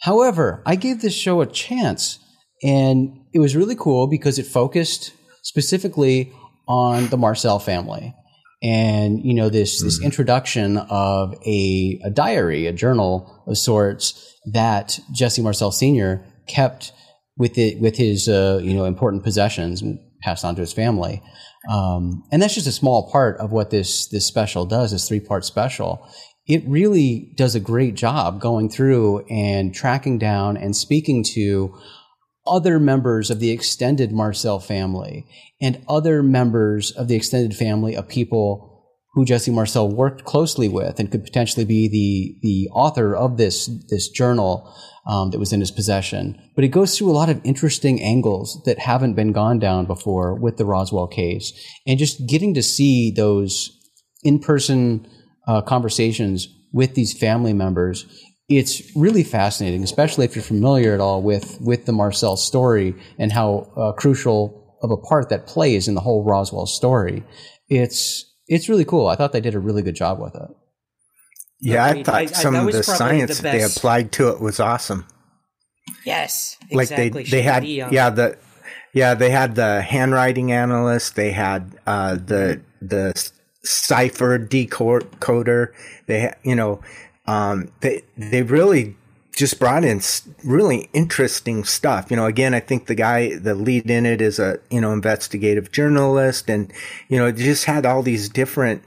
However, 0.00 0.62
I 0.66 0.76
gave 0.76 1.00
this 1.00 1.14
show 1.14 1.40
a 1.40 1.46
chance 1.46 2.18
and 2.62 3.18
it 3.32 3.38
was 3.38 3.56
really 3.56 3.76
cool 3.76 4.06
because 4.06 4.38
it 4.38 4.46
focused 4.46 5.12
specifically 5.42 6.32
on 6.68 7.08
the 7.08 7.16
Marcel 7.16 7.58
family. 7.58 8.14
And, 8.62 9.24
you 9.24 9.32
know, 9.32 9.48
this, 9.48 9.78
mm-hmm. 9.78 9.86
this 9.86 10.02
introduction 10.02 10.76
of 10.76 11.34
a, 11.46 12.00
a 12.04 12.10
diary, 12.10 12.66
a 12.66 12.72
journal 12.72 13.42
of 13.46 13.56
sorts 13.56 14.34
that 14.52 15.00
Jesse 15.12 15.42
Marcel 15.42 15.70
Sr. 15.70 16.24
kept 16.46 16.92
with 17.36 17.58
it, 17.58 17.80
with 17.80 17.96
his, 17.96 18.28
uh, 18.28 18.60
you 18.62 18.74
know, 18.74 18.84
important 18.84 19.22
possessions 19.22 19.82
passed 20.22 20.44
on 20.44 20.54
to 20.54 20.60
his 20.62 20.72
family. 20.72 21.22
Um, 21.70 22.24
and 22.32 22.40
that's 22.40 22.54
just 22.54 22.66
a 22.66 22.72
small 22.72 23.10
part 23.10 23.38
of 23.38 23.52
what 23.52 23.70
this, 23.70 24.08
this 24.08 24.26
special 24.26 24.64
does, 24.64 24.92
this 24.92 25.08
three 25.08 25.20
part 25.20 25.44
special. 25.44 26.08
It 26.46 26.62
really 26.66 27.32
does 27.36 27.54
a 27.54 27.60
great 27.60 27.94
job 27.94 28.40
going 28.40 28.70
through 28.70 29.26
and 29.26 29.74
tracking 29.74 30.18
down 30.18 30.56
and 30.56 30.76
speaking 30.76 31.24
to 31.34 31.76
other 32.46 32.78
members 32.78 33.30
of 33.30 33.40
the 33.40 33.50
extended 33.50 34.12
Marcel 34.12 34.60
family 34.60 35.26
and 35.60 35.82
other 35.88 36.22
members 36.22 36.92
of 36.92 37.08
the 37.08 37.16
extended 37.16 37.56
family 37.56 37.96
of 37.96 38.08
people 38.08 38.75
who 39.16 39.24
Jesse 39.24 39.50
Marcel 39.50 39.88
worked 39.88 40.24
closely 40.24 40.68
with 40.68 41.00
and 41.00 41.10
could 41.10 41.24
potentially 41.24 41.64
be 41.64 41.88
the 41.88 42.38
the 42.46 42.68
author 42.70 43.16
of 43.16 43.38
this 43.38 43.66
this 43.88 44.08
journal 44.10 44.72
um, 45.08 45.30
that 45.30 45.38
was 45.38 45.54
in 45.54 45.60
his 45.60 45.70
possession. 45.70 46.38
But 46.54 46.64
it 46.64 46.68
goes 46.68 46.96
through 46.96 47.10
a 47.10 47.16
lot 47.16 47.30
of 47.30 47.40
interesting 47.42 48.00
angles 48.02 48.62
that 48.66 48.78
haven't 48.78 49.14
been 49.14 49.32
gone 49.32 49.58
down 49.58 49.86
before 49.86 50.34
with 50.34 50.58
the 50.58 50.66
Roswell 50.66 51.08
case, 51.08 51.52
and 51.86 51.98
just 51.98 52.28
getting 52.28 52.52
to 52.54 52.62
see 52.62 53.10
those 53.10 53.72
in 54.22 54.38
person 54.38 55.08
uh, 55.48 55.62
conversations 55.62 56.46
with 56.74 56.94
these 56.94 57.18
family 57.18 57.54
members 57.54 58.04
it's 58.48 58.94
really 58.94 59.24
fascinating, 59.24 59.82
especially 59.82 60.24
if 60.24 60.36
you're 60.36 60.42
familiar 60.44 60.94
at 60.94 61.00
all 61.00 61.20
with 61.20 61.58
with 61.60 61.86
the 61.86 61.92
Marcel 61.92 62.36
story 62.36 62.94
and 63.18 63.32
how 63.32 63.72
uh, 63.76 63.92
crucial 63.92 64.76
of 64.82 64.90
a 64.90 64.96
part 64.96 65.30
that 65.30 65.46
plays 65.46 65.88
in 65.88 65.94
the 65.94 66.00
whole 66.00 66.22
Roswell 66.22 66.66
story. 66.66 67.24
It's 67.68 68.24
it's 68.48 68.68
really 68.68 68.84
cool. 68.84 69.08
I 69.08 69.16
thought 69.16 69.32
they 69.32 69.40
did 69.40 69.54
a 69.54 69.58
really 69.58 69.82
good 69.82 69.96
job 69.96 70.20
with 70.20 70.34
it. 70.34 70.48
Yeah, 71.60 71.84
I 71.84 72.02
thought 72.02 72.14
I, 72.14 72.26
some 72.26 72.54
I, 72.54 72.60
of 72.60 72.72
the 72.72 72.82
science 72.82 73.38
the 73.38 73.42
they 73.42 73.62
applied 73.62 74.12
to 74.12 74.28
it 74.28 74.40
was 74.40 74.60
awesome. 74.60 75.06
Yes, 76.04 76.56
exactly. 76.70 77.10
like 77.10 77.26
they 77.26 77.30
they 77.30 77.42
had 77.42 77.64
yeah 77.64 78.10
the 78.10 78.36
yeah 78.92 79.14
they 79.14 79.30
had 79.30 79.54
the 79.54 79.82
handwriting 79.82 80.52
analyst. 80.52 81.16
They 81.16 81.32
had 81.32 81.78
uh, 81.86 82.16
the 82.16 82.60
the 82.82 83.30
cipher 83.62 84.38
decoder. 84.38 85.72
They 86.06 86.32
you 86.42 86.54
know 86.54 86.82
um, 87.26 87.72
they 87.80 88.02
they 88.16 88.42
really 88.42 88.96
just 89.36 89.60
brought 89.60 89.84
in 89.84 90.00
really 90.44 90.88
interesting 90.94 91.62
stuff. 91.62 92.10
You 92.10 92.16
know, 92.16 92.24
again, 92.24 92.54
I 92.54 92.60
think 92.60 92.86
the 92.86 92.94
guy, 92.94 93.36
the 93.36 93.54
lead 93.54 93.88
in 93.90 94.06
it 94.06 94.22
is 94.22 94.38
a, 94.38 94.58
you 94.70 94.80
know, 94.80 94.92
investigative 94.92 95.70
journalist 95.70 96.48
and, 96.48 96.72
you 97.08 97.18
know, 97.18 97.30
just 97.30 97.66
had 97.66 97.84
all 97.84 98.02
these 98.02 98.30
different 98.30 98.82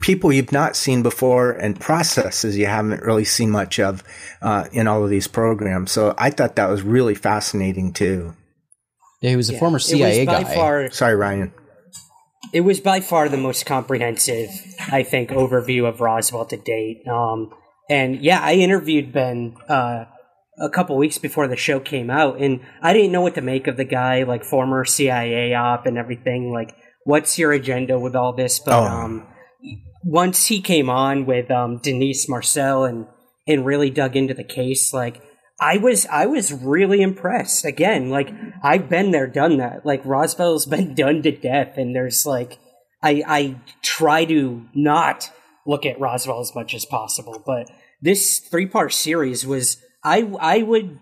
people 0.00 0.32
you've 0.32 0.52
not 0.52 0.74
seen 0.74 1.02
before 1.02 1.52
and 1.52 1.78
processes 1.78 2.58
you 2.58 2.66
haven't 2.66 3.02
really 3.02 3.24
seen 3.24 3.50
much 3.50 3.78
of, 3.78 4.02
uh, 4.42 4.64
in 4.72 4.88
all 4.88 5.04
of 5.04 5.10
these 5.10 5.28
programs. 5.28 5.92
So 5.92 6.12
I 6.18 6.30
thought 6.30 6.56
that 6.56 6.68
was 6.68 6.82
really 6.82 7.14
fascinating 7.14 7.92
too. 7.92 8.34
Yeah, 9.20 9.30
he 9.30 9.36
was 9.36 9.48
a 9.48 9.52
yeah, 9.52 9.58
former 9.60 9.78
CIA 9.78 10.26
guy. 10.26 10.42
Far, 10.42 10.90
Sorry, 10.90 11.14
Ryan. 11.14 11.52
It 12.52 12.62
was 12.62 12.80
by 12.80 13.00
far 13.00 13.28
the 13.28 13.36
most 13.36 13.64
comprehensive, 13.64 14.48
I 14.90 15.04
think, 15.04 15.30
overview 15.30 15.88
of 15.88 16.00
Roswell 16.00 16.46
to 16.46 16.56
date. 16.56 17.06
Um, 17.06 17.52
and 17.88 18.22
yeah, 18.22 18.40
I 18.42 18.54
interviewed 18.54 19.12
Ben 19.12 19.56
uh, 19.68 20.04
a 20.60 20.70
couple 20.70 20.96
weeks 20.96 21.18
before 21.18 21.48
the 21.48 21.56
show 21.56 21.80
came 21.80 22.10
out, 22.10 22.40
and 22.40 22.60
I 22.82 22.92
didn't 22.92 23.12
know 23.12 23.22
what 23.22 23.34
to 23.36 23.40
make 23.40 23.66
of 23.66 23.76
the 23.76 23.84
guy, 23.84 24.24
like 24.24 24.44
former 24.44 24.84
CIA 24.84 25.54
op 25.54 25.86
and 25.86 25.96
everything. 25.96 26.52
Like, 26.52 26.76
what's 27.04 27.38
your 27.38 27.52
agenda 27.52 27.98
with 27.98 28.14
all 28.14 28.32
this? 28.32 28.58
But 28.58 28.74
oh. 28.74 28.84
um, 28.84 29.26
once 30.04 30.46
he 30.46 30.60
came 30.60 30.90
on 30.90 31.26
with 31.26 31.50
um, 31.50 31.78
Denise 31.78 32.28
Marcel 32.28 32.84
and 32.84 33.06
and 33.46 33.64
really 33.64 33.88
dug 33.88 34.16
into 34.16 34.34
the 34.34 34.44
case, 34.44 34.92
like 34.92 35.22
I 35.60 35.78
was 35.78 36.06
I 36.06 36.26
was 36.26 36.52
really 36.52 37.02
impressed. 37.02 37.64
Again, 37.64 38.10
like 38.10 38.30
I've 38.62 38.88
been 38.88 39.10
there, 39.10 39.26
done 39.26 39.56
that. 39.58 39.84
Like 39.84 40.04
Roswell's 40.04 40.66
been 40.76 40.94
done 40.94 41.22
to 41.22 41.32
death, 41.32 41.76
and 41.76 41.94
there's 41.94 42.26
like 42.26 42.58
I 43.02 43.22
I 43.26 43.60
try 43.82 44.24
to 44.26 44.66
not 44.74 45.30
look 45.66 45.84
at 45.84 46.00
Roswell 46.00 46.40
as 46.40 46.54
much 46.54 46.74
as 46.74 46.84
possible. 46.84 47.42
But 47.44 47.70
this 48.00 48.38
three 48.38 48.66
part 48.66 48.92
series 48.92 49.46
was 49.46 49.78
I 50.04 50.30
I 50.40 50.62
would 50.62 50.98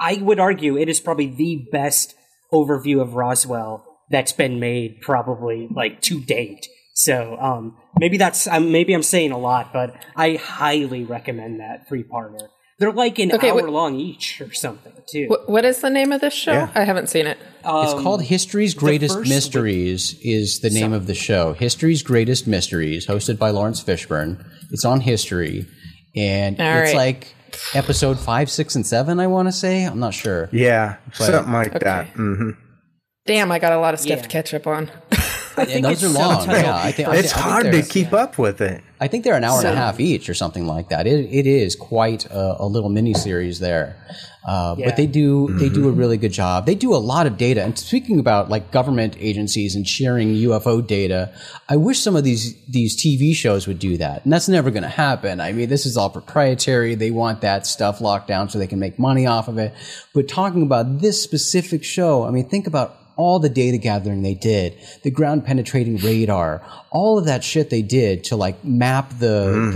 I 0.00 0.14
would 0.14 0.38
argue 0.40 0.76
it 0.76 0.88
is 0.88 1.00
probably 1.00 1.26
the 1.26 1.66
best 1.70 2.14
overview 2.52 3.00
of 3.00 3.14
Roswell 3.14 3.84
that's 4.10 4.32
been 4.32 4.60
made 4.60 5.00
probably 5.00 5.68
like 5.74 6.00
to 6.02 6.20
date. 6.20 6.68
So 6.94 7.36
um, 7.40 7.76
maybe 7.98 8.18
that's 8.18 8.46
um, 8.46 8.70
maybe 8.70 8.92
I'm 8.94 9.02
saying 9.02 9.32
a 9.32 9.38
lot, 9.38 9.72
but 9.72 9.94
I 10.16 10.34
highly 10.34 11.04
recommend 11.04 11.60
that 11.60 11.88
three 11.88 12.04
parter. 12.04 12.48
They're 12.78 12.92
like 12.92 13.18
an 13.20 13.32
Okay, 13.32 13.50
hour 13.50 13.56
wait- 13.62 13.68
long 13.68 13.94
each 14.00 14.40
or 14.40 14.52
something 14.52 14.92
too. 15.08 15.26
Wh- 15.28 15.48
what 15.48 15.64
is 15.64 15.80
the 15.80 15.90
name 15.90 16.10
of 16.12 16.20
this 16.20 16.34
show? 16.34 16.52
Yeah. 16.52 16.70
I 16.74 16.82
haven't 16.84 17.08
seen 17.08 17.26
it. 17.26 17.38
It's 17.64 18.02
called 18.02 18.22
History's 18.22 18.74
Greatest 18.74 19.14
first 19.16 19.28
Mysteries 19.28 20.18
is 20.22 20.60
the 20.60 20.70
name 20.70 20.92
of 20.92 21.06
the 21.06 21.14
show. 21.14 21.52
History's 21.54 22.02
Greatest 22.02 22.46
Mysteries, 22.46 23.06
hosted 23.06 23.38
by 23.38 23.50
Laurence 23.50 23.82
Fishburne. 23.82 24.44
It's 24.70 24.84
on 24.84 25.00
History, 25.00 25.66
and 26.14 26.60
All 26.60 26.66
it's 26.78 26.92
right. 26.92 26.96
like 26.96 27.34
episode 27.74 28.18
five, 28.18 28.50
six, 28.50 28.74
and 28.74 28.86
seven. 28.86 29.20
I 29.20 29.26
want 29.26 29.48
to 29.48 29.52
say. 29.52 29.84
I'm 29.84 29.98
not 30.00 30.14
sure. 30.14 30.48
Yeah, 30.52 30.96
something 31.12 31.52
like 31.52 31.78
that. 31.80 32.08
hmm 32.08 32.50
Damn, 33.26 33.50
I 33.50 33.58
got 33.58 33.72
a 33.72 33.78
lot 33.78 33.94
of 33.94 34.00
stuff 34.00 34.16
Yeah. 34.18 34.22
to 34.22 34.28
catch 34.28 34.52
up 34.52 34.66
on. 34.66 34.90
I 35.56 35.64
think 35.64 35.86
those 35.86 36.02
it's 36.02 36.14
are 36.14 36.18
long. 36.18 36.46
subtitled 36.46 36.62
Yeah, 36.62 36.76
I 36.76 36.92
think 36.92 37.08
It's 37.08 37.16
I 37.18 37.22
think 37.22 37.32
hard 37.32 37.64
to 37.66 37.70
they're- 37.70 37.82
keep 37.82 38.12
up 38.12 38.36
with 38.38 38.60
it. 38.60 38.82
I 39.04 39.08
think 39.08 39.22
they're 39.22 39.36
an 39.36 39.44
hour 39.44 39.58
and 39.58 39.68
a 39.68 39.76
half 39.76 40.00
each 40.00 40.30
or 40.30 40.34
something 40.34 40.66
like 40.66 40.88
that. 40.88 41.06
It, 41.06 41.28
it 41.30 41.46
is 41.46 41.76
quite 41.76 42.24
a, 42.24 42.62
a 42.62 42.66
little 42.66 42.88
mini 42.88 43.12
series 43.12 43.58
there. 43.58 43.96
Uh, 44.48 44.76
Yeah. 44.78 44.86
But 44.86 44.96
they 44.96 45.06
do 45.06 45.48
they 45.58 45.68
do 45.68 45.88
a 45.88 45.92
really 45.92 46.16
good 46.16 46.32
job. 46.32 46.64
They 46.64 46.74
do 46.74 46.94
a 46.94 46.96
lot 46.96 47.26
of 47.26 47.36
data. 47.36 47.62
And 47.62 47.78
speaking 47.78 48.18
about 48.18 48.48
like 48.48 48.70
government 48.70 49.16
agencies 49.20 49.76
and 49.76 49.86
sharing 49.86 50.34
UFO 50.34 50.86
data, 50.86 51.34
I 51.68 51.76
wish 51.76 52.00
some 52.00 52.16
of 52.16 52.24
these 52.24 52.54
these 52.64 52.96
TV 52.96 53.34
shows 53.34 53.66
would 53.66 53.78
do 53.78 53.98
that. 53.98 54.24
And 54.24 54.32
that's 54.32 54.48
never 54.48 54.70
going 54.70 54.84
to 54.84 54.88
happen. 54.88 55.38
I 55.38 55.52
mean, 55.52 55.68
this 55.68 55.84
is 55.84 55.98
all 55.98 56.08
proprietary. 56.08 56.94
They 56.94 57.10
want 57.10 57.42
that 57.42 57.66
stuff 57.66 58.00
locked 58.00 58.28
down 58.28 58.48
so 58.48 58.58
they 58.58 58.66
can 58.66 58.78
make 58.78 58.98
money 58.98 59.26
off 59.26 59.48
of 59.48 59.58
it. 59.58 59.74
But 60.14 60.28
talking 60.28 60.62
about 60.62 61.00
this 61.00 61.22
specific 61.22 61.84
show, 61.84 62.24
I 62.24 62.30
mean, 62.30 62.48
think 62.48 62.66
about 62.66 63.03
all 63.16 63.38
the 63.38 63.48
data 63.48 63.78
gathering 63.78 64.22
they 64.22 64.34
did, 64.34 64.76
the 65.02 65.10
ground 65.10 65.44
penetrating 65.44 65.96
radar, 65.98 66.62
all 66.90 67.18
of 67.18 67.26
that 67.26 67.44
shit 67.44 67.70
they 67.70 67.82
did 67.82 68.24
to 68.24 68.36
like 68.36 68.64
map 68.64 69.10
the, 69.10 69.16
the 69.16 69.24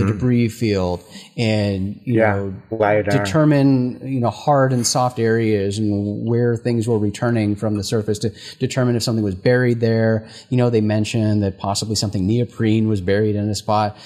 mm-hmm. 0.03 0.07
debris 0.07 0.49
field 0.49 1.03
and 1.37 1.99
you 2.03 2.15
Yeah, 2.15 2.35
know 2.35 2.53
LiDAR. 2.71 3.23
determine 3.23 3.99
you 4.07 4.19
know 4.19 4.29
hard 4.29 4.73
and 4.73 4.85
soft 4.85 5.19
areas 5.19 5.77
and 5.77 6.25
where 6.27 6.55
things 6.57 6.87
were 6.87 6.99
returning 6.99 7.55
from 7.55 7.75
the 7.75 7.83
surface 7.83 8.19
to 8.19 8.29
determine 8.59 8.95
if 8.95 9.03
something 9.03 9.23
was 9.23 9.35
buried 9.35 9.79
there. 9.79 10.27
You 10.49 10.57
know, 10.57 10.69
they 10.69 10.81
mentioned 10.81 11.43
that 11.43 11.57
possibly 11.57 11.95
something 11.95 12.25
neoprene 12.27 12.87
was 12.87 13.01
buried 13.01 13.35
in 13.35 13.49
a 13.49 13.55
spot. 13.55 13.97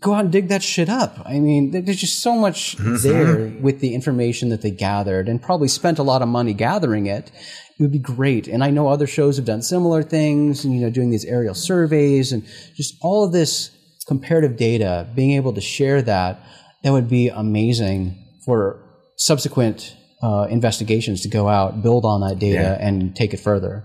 Go 0.00 0.14
out 0.14 0.24
and 0.24 0.32
dig 0.32 0.48
that 0.48 0.64
shit 0.64 0.88
up. 0.88 1.22
I 1.24 1.38
mean, 1.38 1.70
there's 1.70 2.00
just 2.00 2.18
so 2.18 2.34
much 2.34 2.76
there 2.76 3.46
with 3.60 3.78
the 3.78 3.94
information 3.94 4.48
that 4.48 4.62
they 4.62 4.72
gathered 4.72 5.28
and 5.28 5.40
probably 5.40 5.68
spent 5.68 6.00
a 6.00 6.02
lot 6.02 6.22
of 6.22 6.28
money 6.28 6.54
gathering 6.54 7.06
it. 7.06 7.30
It 7.78 7.82
would 7.82 7.92
be 7.92 8.00
great. 8.00 8.48
And 8.48 8.64
I 8.64 8.70
know 8.70 8.88
other 8.88 9.06
shows 9.06 9.36
have 9.36 9.46
done 9.46 9.62
similar 9.62 10.02
things 10.02 10.64
and, 10.64 10.74
you 10.74 10.80
know, 10.80 10.90
doing 10.90 11.10
these 11.10 11.24
aerial 11.24 11.54
surveys 11.54 12.32
and 12.32 12.44
just 12.74 12.94
all 13.00 13.22
of 13.24 13.32
this 13.32 13.70
comparative 14.08 14.56
data, 14.56 15.08
being 15.14 15.32
able 15.32 15.52
to 15.52 15.60
share 15.60 16.02
that, 16.02 16.40
that 16.82 16.92
would 16.92 17.08
be 17.08 17.28
amazing 17.28 18.16
for 18.44 18.82
subsequent 19.18 19.96
uh, 20.22 20.46
investigations 20.50 21.20
to 21.20 21.28
go 21.28 21.48
out, 21.48 21.82
build 21.82 22.04
on 22.04 22.22
that 22.22 22.38
data, 22.40 22.76
and 22.80 23.14
take 23.14 23.34
it 23.34 23.40
further. 23.40 23.84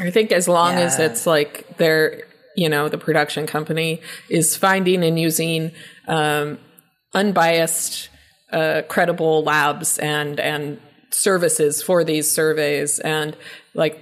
I 0.00 0.10
think 0.10 0.30
as 0.32 0.46
long 0.46 0.74
as 0.74 0.98
it's 0.98 1.26
like 1.26 1.76
they're, 1.76 2.26
you 2.56 2.68
know, 2.68 2.88
the 2.88 2.98
production 2.98 3.46
company 3.46 4.00
is 4.28 4.56
finding 4.56 5.02
and 5.04 5.18
using 5.18 5.72
um, 6.08 6.58
unbiased, 7.14 8.08
uh, 8.52 8.82
credible 8.88 9.42
labs 9.42 9.98
and 9.98 10.38
and 10.40 10.80
services 11.10 11.82
for 11.82 12.04
these 12.04 12.30
surveys, 12.30 12.98
and 13.00 13.36
like, 13.74 14.00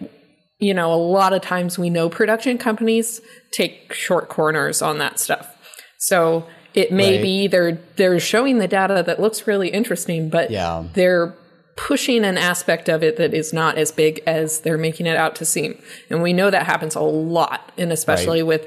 you 0.59 0.73
know, 0.75 0.93
a 0.93 0.97
lot 0.97 1.33
of 1.33 1.43
times 1.43 1.79
we 1.79 1.91
know 1.91 2.09
production 2.09 2.57
companies 2.59 3.21
take 3.53 3.93
short 3.93 4.29
corners 4.29 4.81
on 4.83 4.99
that 4.99 5.19
stuff. 5.19 5.55
So 5.99 6.47
it 6.75 6.91
may 6.91 7.13
Right. 7.17 7.23
be 7.23 7.47
they're 7.49 7.79
they're 7.97 8.19
showing 8.21 8.59
the 8.59 8.69
data 8.69 9.03
that 9.07 9.21
looks 9.21 9.47
really 9.47 9.69
interesting, 9.69 10.29
but 10.31 10.51
Yeah. 10.51 10.85
they're 10.95 11.35
pushing 11.77 12.25
an 12.25 12.37
aspect 12.39 12.89
of 12.89 13.03
it 13.03 13.17
that 13.17 13.33
is 13.35 13.53
not 13.53 13.79
as 13.79 13.91
big 13.93 14.23
as 14.27 14.61
they're 14.61 14.79
making 14.79 15.07
it 15.07 15.17
out 15.17 15.35
to 15.37 15.45
seem. 15.45 15.81
And 16.11 16.23
we 16.23 16.33
know 16.33 16.51
that 16.51 16.67
happens 16.67 16.95
a 16.95 17.01
lot, 17.01 17.73
and 17.79 17.93
especially 17.93 18.43
with 18.43 18.67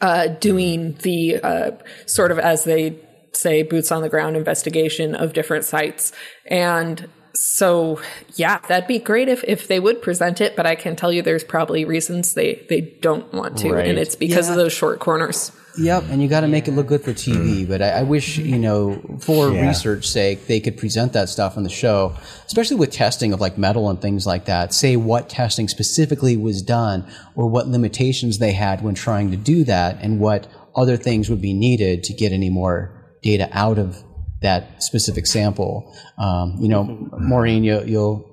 uh, 0.00 0.28
doing 0.28 0.94
the 1.02 1.40
uh, 1.42 1.70
sort 2.06 2.30
of, 2.30 2.38
as 2.38 2.64
they 2.64 2.98
say, 3.32 3.62
boots 3.62 3.90
on 3.92 4.02
the 4.02 4.08
ground 4.08 4.36
investigation 4.36 5.14
of 5.14 5.32
different 5.32 5.64
sites. 5.64 6.12
And 6.46 7.08
so, 7.34 8.00
yeah, 8.36 8.58
that'd 8.68 8.86
be 8.86 8.98
great 8.98 9.28
if, 9.28 9.42
if 9.44 9.66
they 9.66 9.80
would 9.80 10.02
present 10.02 10.40
it, 10.40 10.54
but 10.56 10.66
I 10.66 10.74
can 10.76 10.94
tell 10.94 11.12
you 11.12 11.22
there's 11.22 11.42
probably 11.44 11.84
reasons 11.84 12.34
they, 12.34 12.64
they 12.68 12.80
don't 13.00 13.32
want 13.32 13.58
to, 13.58 13.72
Right. 13.72 13.88
and 13.88 13.98
it's 13.98 14.14
because 14.14 14.48
of 14.50 14.56
those 14.56 14.72
short 14.72 15.00
corners. 15.00 15.50
Yep, 15.76 16.04
and 16.10 16.22
you 16.22 16.28
got 16.28 16.42
to 16.42 16.48
make 16.48 16.68
it 16.68 16.72
look 16.72 16.86
good 16.86 17.02
for 17.02 17.12
TV. 17.12 17.66
But 17.68 17.82
I, 17.82 17.88
I 17.90 18.02
wish, 18.04 18.38
you 18.38 18.58
know, 18.58 19.00
for 19.20 19.50
Yeah. 19.50 19.66
research 19.66 20.06
sake, 20.06 20.46
they 20.46 20.60
could 20.60 20.76
present 20.76 21.12
that 21.14 21.28
stuff 21.28 21.56
on 21.56 21.64
the 21.64 21.68
show, 21.68 22.12
especially 22.46 22.76
with 22.76 22.92
testing 22.92 23.32
of 23.32 23.40
like 23.40 23.58
metal 23.58 23.90
and 23.90 24.00
things 24.00 24.26
like 24.26 24.44
that. 24.44 24.72
Say 24.72 24.96
what 24.96 25.28
testing 25.28 25.66
specifically 25.68 26.36
was 26.36 26.62
done, 26.62 27.04
or 27.34 27.48
what 27.48 27.66
limitations 27.68 28.38
they 28.38 28.52
had 28.52 28.82
when 28.82 28.94
trying 28.94 29.30
to 29.32 29.36
do 29.36 29.64
that, 29.64 29.98
and 30.00 30.20
what 30.20 30.46
other 30.76 30.96
things 30.96 31.28
would 31.28 31.42
be 31.42 31.52
needed 31.54 32.04
to 32.04 32.12
get 32.12 32.32
any 32.32 32.50
more 32.50 33.16
data 33.22 33.48
out 33.52 33.78
of 33.78 34.02
that 34.42 34.82
specific 34.82 35.26
sample. 35.26 35.92
Um, 36.18 36.56
you 36.60 36.68
know, 36.68 36.84
Maureen, 37.18 37.64
you, 37.64 37.82
you'll 37.84 38.30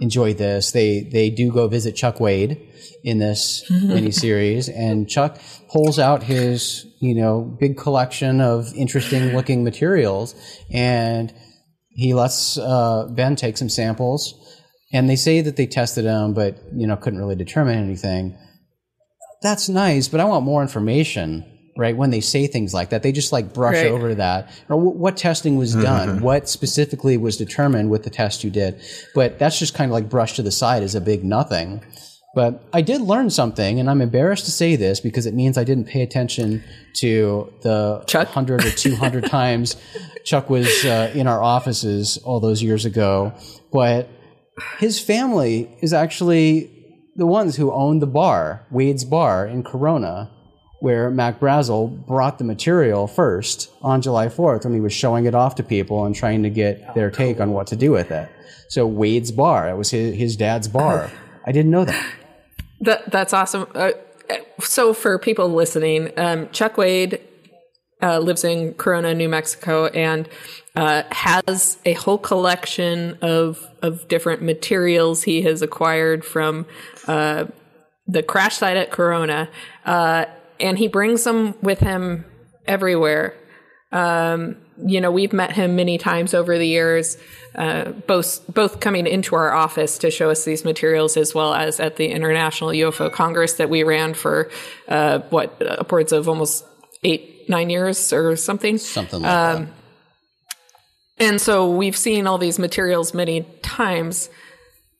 enjoy 0.00 0.34
this. 0.34 0.72
They 0.72 1.00
they 1.00 1.30
do 1.30 1.50
go 1.50 1.68
visit 1.68 1.96
Chuck 1.96 2.20
Wade 2.20 2.60
in 3.02 3.18
this 3.18 3.64
miniseries, 3.70 4.70
and 4.74 5.08
Chuck 5.08 5.38
pulls 5.70 5.98
out 5.98 6.22
his 6.22 6.86
you 7.00 7.14
know 7.14 7.42
big 7.42 7.76
collection 7.76 8.40
of 8.40 8.72
interesting 8.74 9.34
looking 9.34 9.64
materials, 9.64 10.34
and 10.72 11.32
he 11.88 12.14
lets 12.14 12.58
uh, 12.58 13.08
Ben 13.10 13.36
take 13.36 13.56
some 13.56 13.68
samples, 13.68 14.34
and 14.92 15.08
they 15.08 15.16
say 15.16 15.40
that 15.40 15.56
they 15.56 15.66
tested 15.66 16.04
them, 16.04 16.34
but 16.34 16.58
you 16.74 16.86
know 16.86 16.96
couldn't 16.96 17.18
really 17.18 17.36
determine 17.36 17.78
anything. 17.78 18.38
That's 19.42 19.68
nice, 19.68 20.08
but 20.08 20.20
I 20.20 20.24
want 20.24 20.44
more 20.44 20.62
information. 20.62 21.55
Right 21.78 21.96
when 21.96 22.10
they 22.10 22.20
say 22.20 22.46
things 22.46 22.72
like 22.72 22.88
that, 22.90 23.02
they 23.02 23.12
just 23.12 23.32
like 23.32 23.52
brush 23.52 23.74
Right. 23.74 23.86
over 23.86 24.14
that. 24.14 24.48
Or 24.70 24.76
wh- 24.80 24.96
what 24.96 25.16
testing 25.16 25.56
was 25.56 25.74
done? 25.74 26.20
What 26.22 26.48
specifically 26.48 27.16
was 27.18 27.36
determined 27.36 27.90
with 27.90 28.02
the 28.04 28.10
test 28.10 28.42
you 28.44 28.50
did? 28.50 28.80
But 29.14 29.38
that's 29.38 29.58
just 29.58 29.74
kind 29.74 29.90
of 29.90 29.94
like 29.94 30.08
brushed 30.08 30.36
to 30.36 30.42
the 30.42 30.50
side 30.50 30.82
as 30.82 30.94
a 30.94 31.00
big 31.00 31.22
nothing. 31.24 31.82
But 32.34 32.62
I 32.72 32.82
did 32.82 33.00
learn 33.00 33.30
something, 33.30 33.80
and 33.80 33.88
I'm 33.88 34.02
embarrassed 34.02 34.44
to 34.44 34.50
say 34.50 34.76
this 34.76 35.00
because 35.00 35.24
it 35.26 35.32
means 35.34 35.56
I 35.56 35.64
didn't 35.64 35.86
pay 35.86 36.02
attention 36.02 36.62
to 36.96 37.50
the 37.62 38.02
Chuck? 38.06 38.26
100 38.28 38.64
or 38.64 38.70
200 38.70 39.24
times 39.30 39.76
Chuck 40.24 40.50
was 40.50 40.84
uh, 40.84 41.10
in 41.14 41.26
our 41.26 41.42
offices 41.42 42.18
all 42.24 42.40
those 42.40 42.62
years 42.62 42.84
ago. 42.84 43.32
But 43.72 44.08
his 44.78 45.00
family 45.00 45.70
is 45.80 45.92
actually 45.94 46.70
the 47.16 47.26
ones 47.26 47.56
who 47.56 47.72
owned 47.72 48.02
the 48.02 48.06
bar, 48.06 48.66
Wade's 48.70 49.04
Bar 49.04 49.46
in 49.46 49.62
Corona, 49.62 50.30
where 50.80 51.10
Mac 51.10 51.40
Brazel 51.40 52.06
brought 52.06 52.38
the 52.38 52.44
material 52.44 53.06
first 53.06 53.70
on 53.82 54.02
July 54.02 54.26
4th 54.26 54.64
when 54.64 54.74
he 54.74 54.80
was 54.80 54.92
showing 54.92 55.24
it 55.24 55.34
off 55.34 55.54
to 55.56 55.62
people 55.62 56.04
and 56.04 56.14
trying 56.14 56.42
to 56.42 56.50
get 56.50 56.94
their 56.94 57.10
take 57.10 57.40
on 57.40 57.52
what 57.52 57.66
to 57.68 57.76
do 57.76 57.90
with 57.90 58.10
it. 58.10 58.28
So 58.68 58.86
Wade's 58.86 59.32
Bar, 59.32 59.68
it 59.70 59.76
was 59.76 59.90
his, 59.90 60.14
his 60.16 60.36
dad's 60.36 60.68
bar. 60.68 61.10
I 61.46 61.52
didn't 61.52 61.70
know 61.70 61.84
that. 61.84 62.12
That 62.80 63.10
that's 63.10 63.32
awesome. 63.32 63.66
Uh, 63.74 63.92
so 64.60 64.92
for 64.92 65.18
people 65.18 65.48
listening, 65.48 66.12
um, 66.18 66.50
Chuck 66.50 66.76
Wade 66.76 67.20
uh, 68.02 68.18
lives 68.18 68.44
in 68.44 68.74
Corona, 68.74 69.14
New 69.14 69.28
Mexico, 69.28 69.86
and 69.86 70.28
uh, 70.74 71.04
has 71.10 71.78
a 71.86 71.94
whole 71.94 72.18
collection 72.18 73.16
of 73.22 73.66
of 73.82 74.06
different 74.08 74.42
materials 74.42 75.22
he 75.22 75.42
has 75.42 75.62
acquired 75.62 76.24
from 76.24 76.66
uh, 77.06 77.46
the 78.06 78.22
crash 78.22 78.56
site 78.56 78.76
at 78.76 78.90
Corona, 78.90 79.48
uh, 79.84 80.26
and 80.60 80.78
he 80.78 80.88
brings 80.88 81.24
them 81.24 81.54
with 81.62 81.80
him 81.80 82.24
everywhere. 82.66 83.34
Um, 83.92 84.56
you 84.84 85.00
know, 85.00 85.10
we've 85.10 85.32
met 85.32 85.52
him 85.52 85.76
many 85.76 85.96
times 85.96 86.34
over 86.34 86.58
the 86.58 86.66
years, 86.66 87.16
uh, 87.54 87.92
both 87.92 88.42
both 88.52 88.80
coming 88.80 89.06
into 89.06 89.34
our 89.34 89.52
office 89.52 89.98
to 89.98 90.10
show 90.10 90.30
us 90.30 90.44
these 90.44 90.64
materials, 90.64 91.16
as 91.16 91.34
well 91.34 91.54
as 91.54 91.80
at 91.80 91.96
the 91.96 92.08
International 92.08 92.70
UFO 92.70 93.10
Congress 93.10 93.54
that 93.54 93.70
we 93.70 93.84
ran 93.84 94.12
for 94.12 94.50
uh, 94.88 95.20
what 95.30 95.62
upwards 95.66 96.12
of 96.12 96.28
almost 96.28 96.64
eight 97.04 97.48
nine 97.48 97.70
years 97.70 98.12
or 98.12 98.36
something. 98.36 98.76
Something 98.78 99.22
like 99.22 99.30
that. 99.30 99.68
And 101.18 101.40
so 101.40 101.70
we've 101.70 101.96
seen 101.96 102.26
all 102.26 102.38
these 102.38 102.58
materials 102.58 103.14
many 103.14 103.42
times. 103.62 104.28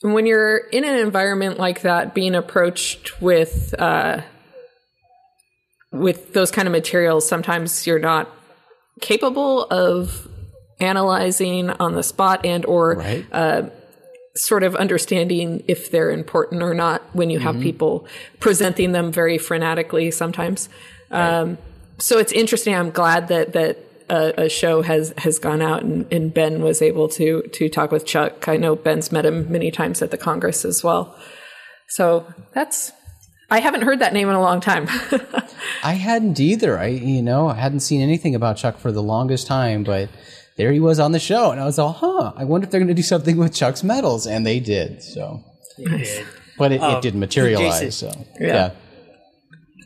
When 0.03 0.25
you're 0.25 0.57
in 0.57 0.85
an 0.85 0.97
environment 0.97 1.59
like 1.59 1.83
that, 1.83 2.15
being 2.15 2.35
approached 2.35 3.21
with 3.21 3.75
uh, 3.79 4.23
with 5.93 6.33
those 6.33 6.51
kind 6.51 6.69
of 6.69 6.73
materials, 6.73 7.29
sometimes 7.29 7.87
you're 7.87 7.99
not 7.99 8.31
capable 9.01 9.65
of 9.65 10.29
analyzing 10.81 11.71
on 11.71 11.95
the 11.95 12.03
spot 12.03 12.45
and 12.45 12.65
or 12.67 12.95
Right. 12.95 13.27
Uh, 13.33 13.71
sort 14.37 14.63
of 14.63 14.77
understanding 14.77 15.65
if 15.67 15.91
they're 15.91 16.11
important 16.11 16.63
or 16.63 16.75
not 16.75 17.03
when 17.15 17.31
you 17.31 17.39
have 17.39 17.55
mm-hmm. 17.55 17.63
people 17.63 18.07
presenting 18.39 18.93
them 18.93 19.11
very 19.11 19.39
frenetically 19.39 20.13
sometimes. 20.13 20.69
Um, 21.11 21.57
so 21.99 22.19
it's 22.19 22.33
interesting. 22.33 22.75
I'm 22.75 22.91
glad 22.91 23.29
that 23.29 23.55
that 23.55 23.79
a, 24.11 24.45
a 24.45 24.49
show 24.49 24.83
has 24.83 25.15
has 25.19 25.39
gone 25.39 25.63
out 25.63 25.83
and, 25.83 26.11
and 26.13 26.33
Ben 26.33 26.63
was 26.63 26.83
able 26.83 27.09
to 27.11 27.43
to 27.43 27.69
talk 27.69 27.91
with 27.91 28.05
Chuck. 28.05 28.47
I 28.49 28.57
know 28.57 28.77
Ben's 28.77 29.11
met 29.11 29.25
him 29.25 29.51
many 29.51 29.71
times 29.71 30.03
at 30.03 30.11
the 30.11 30.19
Congress 30.19 30.65
as 30.65 30.85
well. 30.85 31.19
So 31.89 32.27
that's 32.53 32.93
I 33.51 33.61
haven't 33.61 33.83
heard 33.83 34.01
that 34.01 34.13
name 34.13 34.29
in 34.29 34.35
a 34.35 34.41
long 34.41 34.61
time. 34.61 34.89
I 35.85 35.93
hadn't 35.93 36.41
either. 36.41 36.79
I 36.79 36.87
you 36.89 37.23
know 37.23 37.49
I 37.49 37.55
hadn't 37.55 37.81
seen 37.81 38.01
anything 38.01 38.35
about 38.35 38.57
Chuck 38.57 38.79
for 38.79 38.91
the 38.91 39.03
longest 39.03 39.47
time, 39.47 39.85
but 39.85 40.09
there 40.57 40.73
he 40.73 40.81
was 40.81 40.99
on 40.99 41.13
the 41.13 41.21
show, 41.21 41.51
and 41.51 41.61
I 41.61 41.65
was 41.65 41.79
all, 41.79 41.93
huh. 41.93 42.33
I 42.35 42.45
wonder 42.45 42.65
if 42.65 42.71
they're 42.71 42.81
going 42.81 42.89
to 42.89 42.95
do 42.95 43.03
something 43.03 43.37
with 43.37 43.55
Chuck's 43.55 43.85
metals, 43.85 44.27
and 44.27 44.47
they 44.47 44.59
did. 44.59 45.03
So, 45.03 45.45
but 46.59 46.73
it, 46.73 46.83
it 46.83 47.03
didn't 47.03 47.21
materialize. 47.21 47.81
Jason. 47.81 48.13
so 48.13 48.27
Yeah. 48.41 48.47
yeah. 48.49 48.71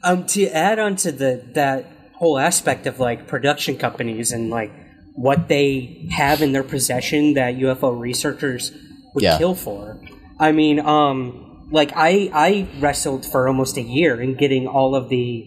Um, 0.03 0.27
to 0.27 0.47
add 0.47 0.79
on 0.79 0.97
to 0.97 1.13
the 1.13 1.45
that 1.55 1.87
whole 2.15 2.39
aspect 2.39 2.87
of 2.87 3.01
like 3.01 3.27
production 3.27 3.77
companies 3.77 4.33
and 4.33 4.49
like 4.49 4.71
what 5.17 5.49
they 5.49 6.09
have 6.13 6.41
in 6.41 6.53
their 6.53 6.63
possession 6.63 7.35
that 7.35 7.57
UFO 7.57 7.99
researchers 7.99 8.73
would 9.15 9.25
Yeah. 9.25 9.37
kill 9.39 9.55
for. 9.55 10.01
I 10.39 10.53
mean, 10.53 10.81
um, 10.81 11.50
like 11.71 11.93
I 11.95 12.31
I 12.33 12.69
wrestled 12.81 13.25
for 13.25 13.49
almost 13.49 13.77
a 13.77 13.83
year 13.83 14.21
in 14.21 14.35
getting 14.35 14.67
all 14.67 14.95
of 14.95 15.09
the 15.09 15.47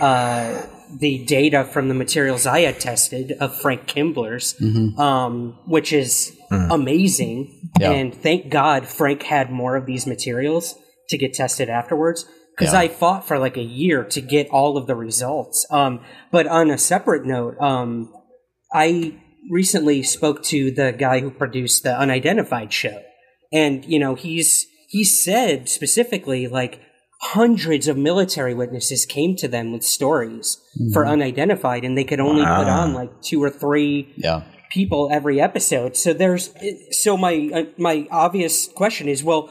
uh, 0.00 0.62
the 0.98 1.24
data 1.24 1.64
from 1.64 1.88
the 1.88 1.94
materials 1.94 2.46
I 2.46 2.60
had 2.60 2.80
tested 2.80 3.32
of 3.40 3.54
Frank 3.60 3.86
Kimbler's, 3.86 4.60
um, 4.98 5.58
which 5.66 5.92
is 5.92 6.36
amazing. 6.50 7.70
Yeah. 7.78 7.92
And 7.92 8.14
thank 8.14 8.50
God 8.50 8.86
Frank 8.86 9.22
had 9.22 9.50
more 9.52 9.76
of 9.76 9.86
these 9.86 10.06
materials 10.06 10.74
to 11.10 11.18
get 11.18 11.34
tested 11.34 11.68
afterwards 11.68 12.26
because 12.56 12.72
Yeah. 12.72 12.80
I 12.80 12.88
fought 12.88 13.26
for 13.28 13.38
like 13.38 13.56
a 13.56 13.62
year 13.62 14.02
to 14.04 14.20
get 14.20 14.48
all 14.50 14.76
of 14.76 14.86
the 14.86 14.96
results. 14.96 15.64
Um, 15.70 16.00
but 16.32 16.46
on 16.48 16.70
a 16.70 16.78
separate 16.78 17.24
note, 17.24 17.56
um, 17.60 18.12
I 18.72 19.14
recently 19.50 20.02
spoke 20.02 20.42
to 20.44 20.70
the 20.72 20.92
guy 20.92 21.20
who 21.20 21.30
produced 21.30 21.82
the 21.84 21.96
Unidentified 21.96 22.72
show, 22.72 23.00
and 23.52 23.84
you 23.84 23.98
know 23.98 24.14
he's 24.14 24.66
he 24.90 25.04
said 25.04 25.68
specifically 25.68 26.48
like 26.48 26.80
hundreds 27.22 27.86
of 27.86 27.96
military 27.96 28.54
witnesses 28.54 29.04
came 29.06 29.36
to 29.36 29.46
them 29.46 29.72
with 29.72 29.84
stories 29.84 30.58
for 30.92 31.06
unidentified, 31.06 31.84
and 31.84 31.96
they 31.96 32.04
could 32.04 32.18
only 32.20 32.42
put 32.42 32.66
on 32.66 32.92
like 32.94 33.10
two 33.22 33.42
or 33.42 33.50
three 33.50 34.12
Yeah. 34.16 34.42
people 34.70 35.08
every 35.12 35.40
episode. 35.40 35.96
So 35.96 36.12
there's 36.12 36.52
so 36.90 37.16
my 37.16 37.34
uh, 37.54 37.64
my 37.78 38.06
obvious 38.10 38.68
question 38.68 39.06
is, 39.08 39.22
well, 39.22 39.50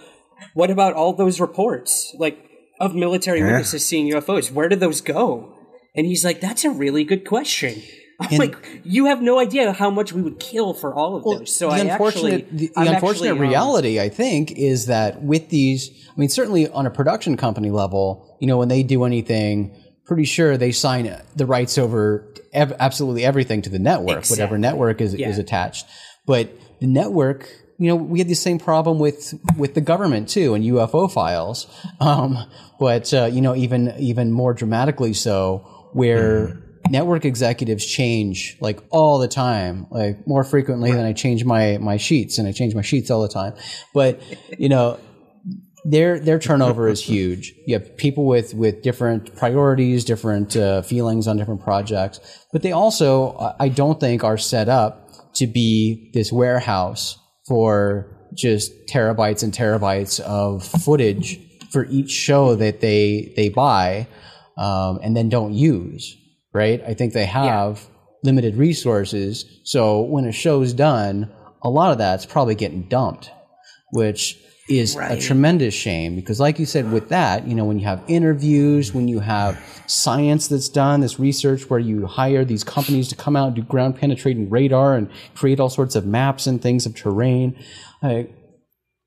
what 0.53 0.69
about 0.71 0.93
all 0.93 1.13
those 1.13 1.39
reports 1.39 2.15
like 2.17 2.37
of 2.79 2.95
military 2.95 3.41
witnesses 3.43 3.85
seeing 3.85 4.09
UFOs? 4.11 4.51
Where 4.51 4.67
did 4.69 4.79
those 4.79 5.01
go? 5.01 5.55
And 5.95 6.05
he's 6.05 6.23
like, 6.25 6.39
that's 6.41 6.63
a 6.65 6.69
really 6.71 7.03
good 7.03 7.25
question. 7.27 7.81
I'm 8.19 8.37
like, 8.37 8.81
you 8.83 9.05
have 9.05 9.21
no 9.21 9.39
idea 9.39 9.71
how 9.71 9.89
much 9.89 10.13
we 10.13 10.21
would 10.21 10.39
kill 10.39 10.73
for 10.73 10.93
all 10.93 11.15
of 11.15 11.23
those. 11.23 11.55
So 11.55 11.69
the 11.69 11.75
I 11.75 11.79
unfortunate, 11.79 12.43
actually, 12.43 12.57
the, 12.57 12.67
the 12.67 12.73
unfortunate 12.75 13.29
actually, 13.29 13.29
um, 13.29 13.39
reality, 13.39 13.99
I 13.99 14.09
think, 14.09 14.51
is 14.51 14.87
that 14.87 15.21
with 15.21 15.49
these, 15.49 15.89
I 16.09 16.19
mean, 16.19 16.29
certainly 16.29 16.67
on 16.69 16.85
a 16.85 16.91
production 16.91 17.37
company 17.37 17.69
level, 17.71 18.37
you 18.39 18.47
know, 18.47 18.57
when 18.57 18.67
they 18.67 18.83
do 18.83 19.03
anything, 19.05 19.75
pretty 20.05 20.25
sure 20.25 20.57
they 20.57 20.71
sign 20.71 21.15
the 21.35 21.45
rights 21.45 21.77
over 21.77 22.33
ev- 22.51 22.73
absolutely 22.79 23.23
everything 23.23 23.61
to 23.61 23.69
the 23.69 23.79
network, 23.79 24.25
whatever 24.29 24.57
network 24.57 25.01
is, 25.01 25.13
Yeah. 25.13 25.29
is 25.29 25.37
attached. 25.37 25.85
But 26.25 26.49
the 26.79 26.87
network, 26.87 27.49
you 27.77 27.87
know, 27.87 27.95
we 27.95 28.19
had 28.19 28.27
the 28.27 28.33
same 28.35 28.59
problem 28.59 28.99
with 28.99 29.33
with 29.57 29.73
the 29.73 29.81
government 29.81 30.27
too, 30.27 30.53
and 30.53 30.63
UFO 30.65 31.11
files. 31.11 31.67
Um, 31.99 32.37
but 32.79 33.13
uh, 33.13 33.25
you 33.31 33.41
know, 33.41 33.55
even 33.55 33.93
even 33.99 34.31
more 34.31 34.53
dramatically 34.53 35.13
so, 35.13 35.89
where 35.93 36.61
network 36.89 37.25
executives 37.25 37.85
change 37.85 38.57
like 38.61 38.79
all 38.89 39.19
the 39.19 39.27
time, 39.27 39.87
like 39.91 40.27
more 40.27 40.43
frequently 40.43 40.91
than 40.91 41.05
I 41.05 41.13
change 41.13 41.45
my 41.45 41.77
my 41.79 41.97
sheets, 41.97 42.37
and 42.37 42.47
I 42.47 42.51
change 42.51 42.75
my 42.75 42.81
sheets 42.81 43.09
all 43.11 43.21
the 43.21 43.29
time. 43.29 43.53
But 43.93 44.21
you 44.57 44.69
know, 44.69 44.99
their 45.85 46.19
their 46.19 46.39
turnover 46.39 46.87
is 46.89 47.01
huge. 47.01 47.53
You 47.65 47.75
have 47.79 47.95
people 47.97 48.25
with 48.25 48.53
with 48.53 48.81
different 48.81 49.35
priorities, 49.35 50.03
different 50.05 50.55
uh, 50.55 50.81
feelings 50.81 51.27
on 51.27 51.37
different 51.37 51.61
projects, 51.61 52.19
but 52.51 52.61
they 52.63 52.71
also, 52.71 53.37
I- 53.37 53.55
I 53.65 53.69
don't 53.69 53.99
think, 53.99 54.23
are 54.23 54.37
set 54.37 54.67
up 54.69 55.09
to 55.35 55.47
be 55.47 56.11
this 56.13 56.31
warehouse 56.31 57.17
for 57.47 58.15
just 58.35 58.71
terabytes 58.87 59.41
and 59.41 59.53
terabytes 59.53 60.19
of 60.19 60.63
footage 60.63 61.39
for 61.71 61.85
each 61.85 62.11
show 62.11 62.55
that 62.55 62.81
they 62.81 63.33
they 63.35 63.49
buy 63.49 64.07
um, 64.57 64.99
and 65.01 65.15
then 65.15 65.29
don't 65.29 65.53
use. 65.53 66.15
Right? 66.53 66.81
I 66.85 66.93
think 66.93 67.13
they 67.13 67.25
have 67.25 67.87
limited 68.23 68.55
resources, 68.55 69.45
so 69.63 70.01
when 70.01 70.25
a 70.25 70.31
show's 70.31 70.73
done, 70.73 71.31
a 71.61 71.69
lot 71.69 71.91
of 71.91 71.97
that's 71.97 72.25
probably 72.25 72.55
getting 72.55 72.83
dumped, 72.83 73.31
which 73.91 74.37
is 74.69 74.95
a 74.95 75.19
tremendous 75.19 75.73
shame 75.73 76.15
because 76.15 76.39
like 76.39 76.59
you 76.59 76.65
said 76.65 76.91
with 76.91 77.09
that 77.09 77.47
you 77.47 77.55
know 77.55 77.65
when 77.65 77.79
you 77.79 77.85
have 77.85 78.03
interviews 78.07 78.93
when 78.93 79.07
you 79.07 79.19
have 79.19 79.59
science 79.87 80.47
that's 80.47 80.69
done 80.69 81.01
this 81.01 81.19
research 81.19 81.69
where 81.69 81.79
you 81.79 82.05
hire 82.05 82.45
these 82.45 82.63
companies 82.63 83.07
to 83.07 83.15
come 83.15 83.35
out 83.35 83.47
and 83.47 83.55
do 83.55 83.63
ground 83.63 83.95
penetrating 83.95 84.47
radar 84.49 84.95
and 84.95 85.09
create 85.33 85.59
all 85.59 85.69
sorts 85.69 85.95
of 85.95 86.05
maps 86.05 86.45
and 86.45 86.61
things 86.61 86.85
of 86.85 86.95
terrain 86.95 87.57
I, 88.03 88.29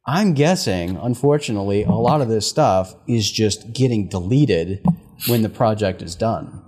i'm 0.05 0.35
guessing 0.35 0.97
unfortunately 0.97 1.85
a 1.85 1.93
lot 1.93 2.21
of 2.21 2.29
this 2.29 2.49
stuff 2.49 2.95
is 3.07 3.31
just 3.31 3.73
getting 3.73 4.09
deleted 4.09 4.85
when 5.29 5.43
the 5.43 5.49
project 5.49 6.03
is 6.03 6.17
done 6.17 6.61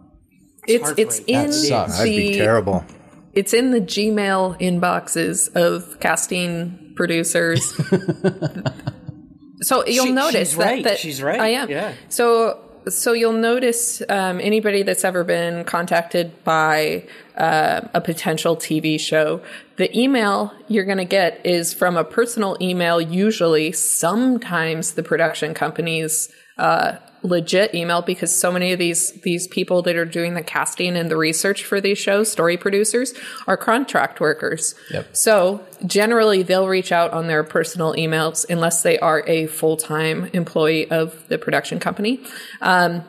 it's 0.66 0.92
it's 0.96 1.18
in 1.26 1.52
sucks. 1.52 1.98
That'd 1.98 2.12
be 2.12 2.32
the 2.32 2.38
terrible. 2.38 2.84
it's 3.32 3.52
in 3.54 3.70
the 3.70 3.80
Gmail 3.80 4.58
inboxes 4.60 5.54
of 5.56 5.98
casting 6.00 6.92
producers. 6.96 7.64
so 9.62 9.86
you'll 9.86 10.06
She- 10.06 10.12
notice 10.12 10.50
she's 10.50 10.56
that, 10.58 10.64
right. 10.64 10.84
that 10.84 10.98
She's 10.98 11.22
right. 11.22 11.40
I 11.40 11.48
am. 11.48 11.70
Yeah. 11.70 11.92
So 12.08 12.60
so 12.86 13.14
you'll 13.14 13.32
notice 13.32 14.02
um, 14.10 14.40
anybody 14.42 14.82
that's 14.82 15.04
ever 15.04 15.24
been 15.24 15.64
contacted 15.64 16.44
by 16.44 17.06
uh, 17.34 17.80
a 17.94 18.00
potential 18.02 18.56
TV 18.56 19.00
show, 19.00 19.40
the 19.76 19.88
email 19.98 20.52
you're 20.68 20.84
going 20.84 20.98
to 20.98 21.06
get 21.06 21.40
is 21.46 21.72
from 21.72 21.96
a 21.96 22.04
personal 22.04 22.58
email. 22.60 23.00
Usually, 23.00 23.72
sometimes 23.72 24.92
the 24.92 25.02
production 25.02 25.54
companies. 25.54 26.28
Uh, 26.58 26.96
legit 27.24 27.74
email 27.74 28.02
because 28.02 28.32
so 28.32 28.52
many 28.52 28.72
of 28.72 28.78
these 28.78 29.12
these 29.22 29.48
people 29.48 29.82
that 29.82 29.96
are 29.96 30.04
doing 30.04 30.34
the 30.34 30.42
casting 30.42 30.94
and 30.94 31.10
the 31.10 31.16
research 31.16 31.64
for 31.64 31.80
these 31.80 31.98
shows 31.98 32.30
story 32.30 32.56
producers 32.56 33.14
are 33.46 33.56
contract 33.56 34.20
workers. 34.20 34.74
Yep. 34.90 35.16
so 35.16 35.66
generally 35.86 36.42
they'll 36.42 36.68
reach 36.68 36.92
out 36.92 37.12
on 37.12 37.26
their 37.26 37.42
personal 37.42 37.94
emails 37.94 38.48
unless 38.48 38.82
they 38.82 38.98
are 38.98 39.24
a 39.26 39.46
full-time 39.46 40.26
employee 40.34 40.90
of 40.90 41.26
the 41.28 41.38
production 41.38 41.80
company. 41.80 42.20
Um, 42.60 43.02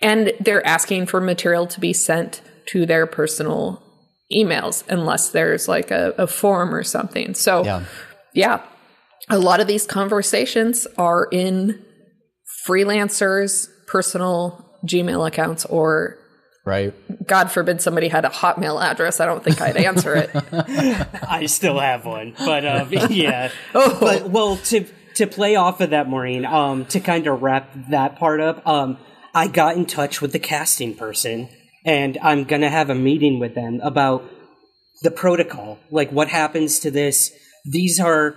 and 0.00 0.32
they're 0.40 0.64
asking 0.64 1.06
for 1.06 1.20
material 1.20 1.66
to 1.66 1.80
be 1.80 1.92
sent 1.92 2.40
to 2.66 2.86
their 2.86 3.06
personal 3.06 3.82
emails 4.32 4.84
unless 4.88 5.30
there's 5.30 5.66
like 5.66 5.90
a, 5.90 6.14
a 6.16 6.28
form 6.28 6.72
or 6.72 6.84
something. 6.84 7.34
So 7.34 7.64
yeah. 7.64 7.84
yeah 8.32 8.62
a 9.28 9.38
lot 9.38 9.60
of 9.60 9.66
these 9.66 9.86
conversations 9.86 10.86
are 10.96 11.28
in 11.32 11.84
freelancers 12.68 13.68
personal 13.86 14.64
gmail 14.84 15.26
accounts 15.26 15.64
or 15.64 16.18
right 16.64 16.94
god 17.26 17.50
forbid 17.50 17.80
somebody 17.80 18.08
had 18.08 18.24
a 18.24 18.28
hotmail 18.28 18.80
address 18.82 19.20
i 19.20 19.26
don't 19.26 19.42
think 19.42 19.60
i'd 19.60 19.76
answer 19.76 20.14
it 20.14 20.30
I 21.38 21.46
still 21.46 21.78
have 21.78 22.04
one, 22.04 22.34
but 22.38 22.66
um, 22.66 22.88
yeah. 23.10 23.50
Oh. 23.74 23.96
But 24.00 24.30
well, 24.30 24.56
to 24.56 24.86
to 25.16 25.26
play 25.26 25.56
off 25.56 25.80
of 25.80 25.90
that, 25.90 26.08
Maureen, 26.08 26.44
um, 26.44 26.84
to 26.86 27.00
kind 27.00 27.26
of 27.26 27.42
wrap 27.42 27.70
that 27.90 28.18
part 28.18 28.40
up, 28.40 28.66
um, 28.66 28.98
I 29.34 29.48
got 29.48 29.76
in 29.76 29.86
touch 29.86 30.20
with 30.20 30.32
the 30.32 30.38
casting 30.38 30.94
person, 30.94 31.48
and 31.84 32.18
I'm 32.22 32.44
gonna 32.44 32.70
have 32.70 32.90
a 32.90 32.94
meeting 32.94 33.38
with 33.38 33.54
them 33.54 33.80
about 33.82 34.24
the 35.02 35.10
protocol, 35.10 35.78
like 35.90 36.10
what 36.10 36.28
happens 36.28 36.80
to 36.80 36.90
this. 36.90 37.32
These 37.64 38.00
are 38.00 38.36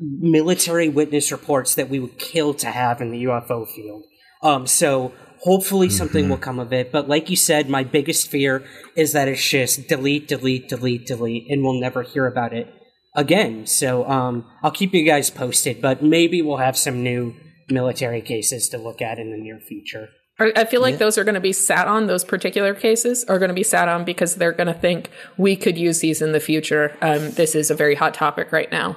military 0.00 0.88
witness 0.88 1.30
reports 1.30 1.74
that 1.74 1.88
we 1.88 1.98
would 1.98 2.18
kill 2.18 2.54
to 2.54 2.66
have 2.66 3.00
in 3.00 3.10
the 3.10 3.24
UFO 3.24 3.68
field. 3.68 4.04
Um, 4.42 4.66
so 4.66 5.12
hopefully 5.40 5.90
something 5.90 6.28
will 6.28 6.38
come 6.38 6.58
of 6.58 6.72
it. 6.72 6.90
But 6.90 7.08
like 7.08 7.30
you 7.30 7.36
said, 7.36 7.68
my 7.68 7.84
biggest 7.84 8.28
fear 8.28 8.64
is 8.96 9.12
that 9.12 9.28
it's 9.28 9.46
just 9.46 9.88
delete, 9.88 10.28
delete, 10.28 10.68
delete, 10.68 11.06
delete, 11.06 11.50
and 11.50 11.62
we'll 11.62 11.80
never 11.80 12.02
hear 12.02 12.26
about 12.26 12.52
it 12.52 12.72
again. 13.14 13.66
So 13.66 14.08
um, 14.08 14.46
I'll 14.62 14.70
keep 14.70 14.94
you 14.94 15.04
guys 15.04 15.30
posted, 15.30 15.82
but 15.82 16.02
maybe 16.02 16.42
we'll 16.42 16.58
have 16.58 16.78
some 16.78 17.02
new 17.02 17.34
military 17.68 18.20
cases 18.20 18.68
to 18.70 18.78
look 18.78 19.02
at 19.02 19.18
in 19.18 19.30
the 19.30 19.36
near 19.36 19.60
future. 19.60 20.08
I 20.38 20.52
I 20.56 20.64
feel 20.64 20.80
like 20.80 20.98
those 20.98 21.18
are 21.18 21.24
going 21.24 21.34
to 21.34 21.40
be 21.40 21.52
sat 21.52 21.86
on, 21.86 22.06
those 22.06 22.24
particular 22.24 22.74
cases 22.74 23.24
are 23.24 23.38
going 23.38 23.48
to 23.48 23.54
be 23.54 23.62
sat 23.62 23.88
on 23.88 24.04
because 24.04 24.36
they're 24.36 24.52
going 24.52 24.66
to 24.66 24.74
think 24.74 25.10
we 25.36 25.54
could 25.54 25.76
use 25.76 26.00
these 26.00 26.22
in 26.22 26.32
the 26.32 26.40
future. 26.40 26.96
Um, 27.02 27.32
this 27.32 27.54
is 27.54 27.70
a 27.70 27.74
very 27.74 27.94
hot 27.94 28.14
topic 28.14 28.50
right 28.50 28.70
now. 28.72 28.96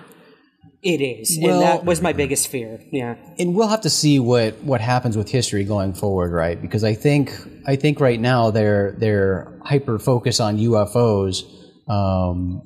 It 0.83 0.99
is, 0.99 1.39
Well- 1.41 1.53
and 1.53 1.61
that 1.61 1.85
was 1.85 2.01
my 2.01 2.11
biggest 2.11 2.49
fear. 2.49 2.79
Yeah, 2.91 3.15
and 3.39 3.55
we'll 3.55 3.69
have 3.69 3.81
to 3.81 3.89
see 3.89 4.19
what 4.19 4.61
what 4.63 4.81
happens 4.81 5.15
with 5.15 5.29
history 5.29 5.63
going 5.63 5.93
forward, 5.93 6.31
right? 6.33 6.61
Because 6.61 6.83
I 6.83 6.93
think 6.93 7.31
I 7.65 7.77
think 7.77 7.99
right 8.01 8.19
now 8.19 8.51
their 8.51 8.95
their 8.99 9.59
hyper 9.63 9.97
focus 9.97 10.41
on 10.41 10.57
UFOs, 10.57 11.43
um, 11.87 12.61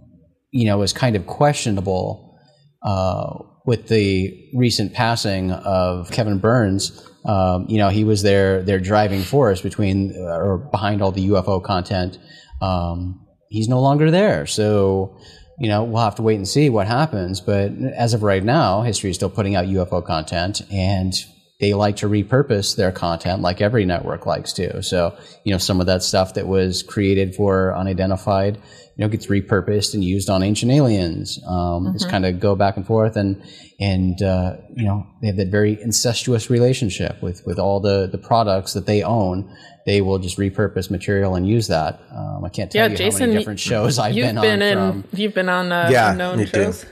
you 0.51 0.65
know, 0.65 0.82
is 0.82 0.93
kind 0.93 1.15
of 1.15 1.28
questionable 1.28 2.39
uh, 2.84 3.34
with 3.68 3.88
the 3.88 4.34
recent 4.55 4.93
passing 4.93 5.51
of 5.51 6.09
Kevin 6.09 6.39
Burns. 6.39 7.03
Um, 7.26 7.65
you 7.68 7.78
know, 7.78 7.89
he 7.89 8.03
was 8.03 8.24
their 8.24 8.63
their 8.63 8.80
driving 8.80 9.22
force 9.22 9.61
between 9.61 10.15
uh, 10.18 10.38
or 10.38 10.57
behind 10.72 11.03
all 11.03 11.11
the 11.11 11.28
UFO 11.30 11.63
content. 11.63 12.18
Um, 12.61 13.26
he's 13.49 13.68
no 13.68 13.80
longer 13.80 14.09
there, 14.09 14.47
so 14.47 15.18
you 15.60 15.68
know, 15.70 15.84
we'll 15.84 16.03
have 16.03 16.16
to 16.16 16.22
wait 16.22 16.36
and 16.36 16.47
see 16.47 16.70
what 16.70 16.88
happens. 16.88 17.41
But 17.41 17.72
as 17.95 18.14
of 18.14 18.24
right 18.24 18.43
now, 18.43 18.84
history 18.84 19.10
is 19.10 19.16
still 19.16 19.30
putting 19.30 19.55
out 19.55 19.66
UFO 19.66 20.05
content 20.05 20.62
and 20.72 21.14
they 21.60 21.74
like 21.74 21.95
to 21.97 22.08
repurpose 22.08 22.76
their 22.76 22.91
content 22.91 23.41
like 23.41 23.62
every 23.62 23.84
network 23.84 24.28
likes 24.28 24.53
to. 24.53 24.84
So, 24.84 25.18
you 25.43 25.51
know, 25.51 25.58
some 25.58 25.80
of 25.80 25.88
that 25.88 26.03
stuff 26.03 26.36
that 26.36 26.47
was 26.47 26.84
created 26.84 27.34
for 27.34 27.76
unidentified, 27.76 28.58
you 28.58 29.03
know, 29.03 29.08
gets 29.08 29.26
repurposed 29.26 29.95
and 29.95 30.03
used 30.03 30.30
on 30.30 30.43
ancient 30.43 30.72
aliens. 30.72 31.39
Um, 31.47 31.93
Just 31.93 32.10
kind 32.10 32.28
of 32.28 32.39
go 32.39 32.55
back 32.55 32.78
and 32.78 32.86
forth 32.86 33.16
and, 33.16 33.41
and, 33.80 34.22
uh, 34.22 34.58
you 34.76 34.86
know, 34.86 35.08
they 35.22 35.28
have 35.28 35.38
that 35.38 35.49
very 35.49 35.82
incestuous 35.82 36.51
relationship 36.51 37.24
with, 37.24 37.43
with 37.47 37.58
all 37.58 37.80
the, 37.80 38.08
the 38.12 38.20
products 38.20 38.74
that 38.74 38.86
they 38.86 39.01
own. 39.01 39.51
They 39.88 40.02
will 40.02 40.20
just 40.20 40.38
repurpose 40.38 40.92
material 40.92 41.36
and 41.36 41.48
use 41.48 41.68
that. 41.70 42.02
Um, 42.14 42.44
I 42.44 42.50
can't 42.50 42.70
tell 42.70 42.82
Yeah, 42.82 42.88
you 42.88 42.92
how 42.92 42.98
Jason, 42.98 43.30
many 43.30 43.38
different 43.40 43.60
shows 43.62 43.98
I've 43.98 44.14
You've 44.16 44.26
been, 44.28 44.36
been, 44.42 44.62
on 44.62 44.62
in. 44.62 45.04
from. 45.04 45.04
You've 45.18 45.34
been 45.34 45.48
on 45.48 45.72
uh, 45.72 45.88
Yeah, 45.90 46.12
unknown 46.12 46.38
me 46.40 46.46
too. 46.46 46.52
shows. 46.52 46.86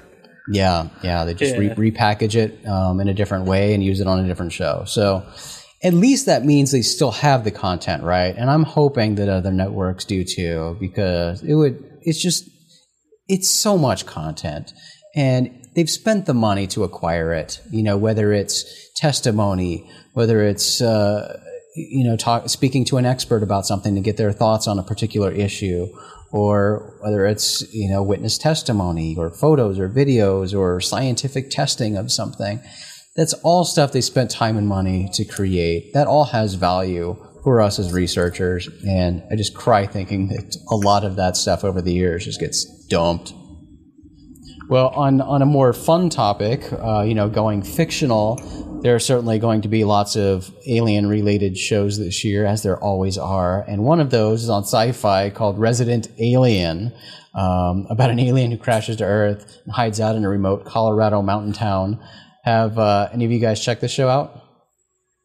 Yeah, 0.49 0.87
yeah. 1.03 1.25
They 1.25 1.33
just 1.33 1.55
Yeah. 1.55 1.73
Re- 1.75 1.91
repackage 1.91 2.35
it 2.35 2.65
um, 2.65 3.01
in 3.01 3.09
a 3.09 3.13
different 3.13 3.45
way 3.45 3.73
and 3.73 3.83
use 3.83 3.99
it 3.99 4.07
on 4.07 4.23
a 4.23 4.27
different 4.27 4.53
show. 4.53 4.83
So 4.87 5.25
at 5.83 5.93
least 5.93 6.27
that 6.27 6.45
means 6.45 6.71
they 6.71 6.81
still 6.83 7.11
have 7.11 7.43
the 7.43 7.51
content, 7.51 8.01
right? 8.03 8.33
And 8.37 8.49
I'm 8.49 8.63
hoping 8.63 9.15
that 9.15 9.27
other 9.27 9.51
networks 9.51 10.05
do 10.05 10.23
too, 10.23 10.77
because 10.79 11.43
it 11.43 11.53
would. 11.55 11.83
It's 12.01 12.21
just 12.21 12.49
it's 13.27 13.49
so 13.49 13.77
much 13.77 14.05
content, 14.05 14.71
and 15.15 15.67
they've 15.75 15.89
spent 15.89 16.27
the 16.27 16.33
money 16.33 16.65
to 16.67 16.85
acquire 16.85 17.33
it. 17.33 17.59
You 17.71 17.83
know, 17.83 17.97
whether 17.97 18.31
it's 18.31 18.63
testimony, 18.95 19.89
whether 20.13 20.43
it's 20.43 20.79
uh, 20.81 21.41
you 21.75 22.03
know 22.03 22.15
talk, 22.15 22.49
speaking 22.49 22.85
to 22.85 22.97
an 22.97 23.05
expert 23.05 23.43
about 23.43 23.65
something 23.65 23.95
to 23.95 24.01
get 24.01 24.17
their 24.17 24.31
thoughts 24.31 24.67
on 24.67 24.79
a 24.79 24.83
particular 24.83 25.31
issue 25.31 25.87
or 26.31 26.97
whether 27.01 27.25
it's 27.25 27.73
you 27.73 27.89
know 27.89 28.01
witness 28.01 28.37
testimony 28.37 29.15
or 29.17 29.29
photos 29.29 29.79
or 29.79 29.89
videos 29.89 30.57
or 30.57 30.81
scientific 30.81 31.49
testing 31.49 31.95
of 31.95 32.11
something 32.11 32.59
that's 33.15 33.33
all 33.43 33.63
stuff 33.63 33.93
they 33.93 34.01
spent 34.01 34.29
time 34.29 34.57
and 34.57 34.67
money 34.67 35.09
to 35.13 35.23
create. 35.23 35.93
That 35.93 36.07
all 36.07 36.25
has 36.25 36.55
value 36.55 37.15
for 37.45 37.61
us 37.61 37.77
as 37.77 37.93
researchers 37.93 38.67
and 38.87 39.21
i 39.31 39.35
just 39.35 39.53
cry 39.53 39.85
thinking 39.85 40.29
that 40.29 40.57
a 40.71 40.75
lot 40.75 41.03
of 41.03 41.15
that 41.15 41.37
stuff 41.37 41.63
over 41.63 41.79
the 41.79 41.93
years 41.93 42.25
just 42.25 42.39
gets 42.39 42.65
dumped. 42.87 43.33
Well, 44.67 44.87
on, 44.95 45.21
on 45.21 45.43
a 45.43 45.45
more 45.45 45.71
fun 45.71 46.09
topic, 46.09 46.67
uh, 46.73 47.03
you 47.03 47.13
know, 47.13 47.29
going 47.29 47.61
fictional, 47.61 48.37
there 48.85 48.93
are 48.93 48.99
certainly 48.99 49.39
going 49.39 49.61
to 49.61 49.67
be 49.67 49.83
lots 49.83 50.15
of 50.15 50.55
alien 50.67 51.09
related 51.09 51.57
shows 51.57 51.97
this 51.97 52.23
year, 52.23 52.45
as 52.45 52.61
there 52.61 52.77
always 52.77 53.17
are. 53.17 53.61
And 53.67 53.83
one 53.83 53.99
of 53.99 54.11
those 54.11 54.43
is 54.43 54.49
on 54.51 54.61
sci 54.61 54.91
fi 54.91 55.31
called 55.31 55.57
Resident 55.57 56.07
Alien, 56.19 56.93
um, 57.33 57.87
about 57.89 58.11
an 58.11 58.19
alien 58.19 58.51
who 58.51 58.59
crashes 58.59 58.97
to 58.97 59.03
Earth 59.03 59.59
and 59.65 59.73
hides 59.73 59.99
out 59.99 60.15
in 60.15 60.23
a 60.23 60.29
remote 60.29 60.65
Colorado 60.65 61.23
mountain 61.23 61.51
town. 61.51 61.99
Have 62.43 62.77
uh, 62.77 63.09
any 63.11 63.25
of 63.25 63.31
you 63.31 63.39
guys 63.39 63.59
checked 63.59 63.81
this 63.81 63.91
show 63.91 64.07
out? 64.07 64.39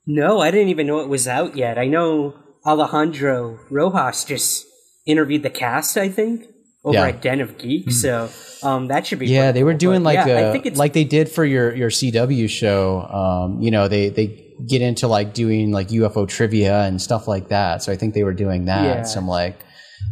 no, 0.07 0.41
I 0.41 0.51
didn't 0.51 0.69
even 0.69 0.87
know 0.87 1.01
it 1.01 1.11
was 1.11 1.29
out 1.29 1.55
yet. 1.55 1.77
I 1.77 1.87
know 1.87 2.35
Alejandro 2.65 3.59
Rojas 3.71 4.25
just 4.25 4.65
interviewed 5.05 5.43
the 5.43 5.51
cast. 5.51 5.99
I 5.99 6.09
think 6.09 6.47
over 6.85 6.95
Yeah. 6.95 7.07
at 7.09 7.21
Den 7.23 7.41
of 7.41 7.59
Geeks, 7.59 8.01
so 8.01 8.29
um, 8.63 8.89
that 8.89 9.07
should 9.07 9.19
be. 9.19 9.27
Yeah, 9.27 9.53
they 9.53 9.65
were 9.65 9.75
doing 9.75 10.03
But 10.03 10.15
like 10.15 10.27
yeah, 10.27 10.39
a, 10.39 10.49
I 10.49 10.53
think 10.53 10.67
it's 10.67 10.79
like 10.79 10.93
they 10.93 11.05
did 11.05 11.29
for 11.29 11.45
your 11.45 11.75
your 11.75 11.91
CW 11.91 12.49
show. 12.49 13.03
Um, 13.03 13.61
you 13.61 13.71
know, 13.71 13.89
they 13.89 14.09
they 14.09 14.47
get 14.67 14.83
into 14.83 15.07
like 15.09 15.33
doing 15.35 15.73
like 15.73 15.89
UFO 15.89 16.29
trivia 16.29 16.83
and 16.85 17.01
stuff 17.01 17.27
like 17.29 17.49
that. 17.49 17.83
So 17.83 17.93
I 17.93 17.97
think 17.97 18.15
they 18.15 18.25
were 18.25 18.35
doing 18.35 18.67
that. 18.67 18.85
Yeah. 18.85 19.03
Some 19.05 19.27
like 19.29 19.59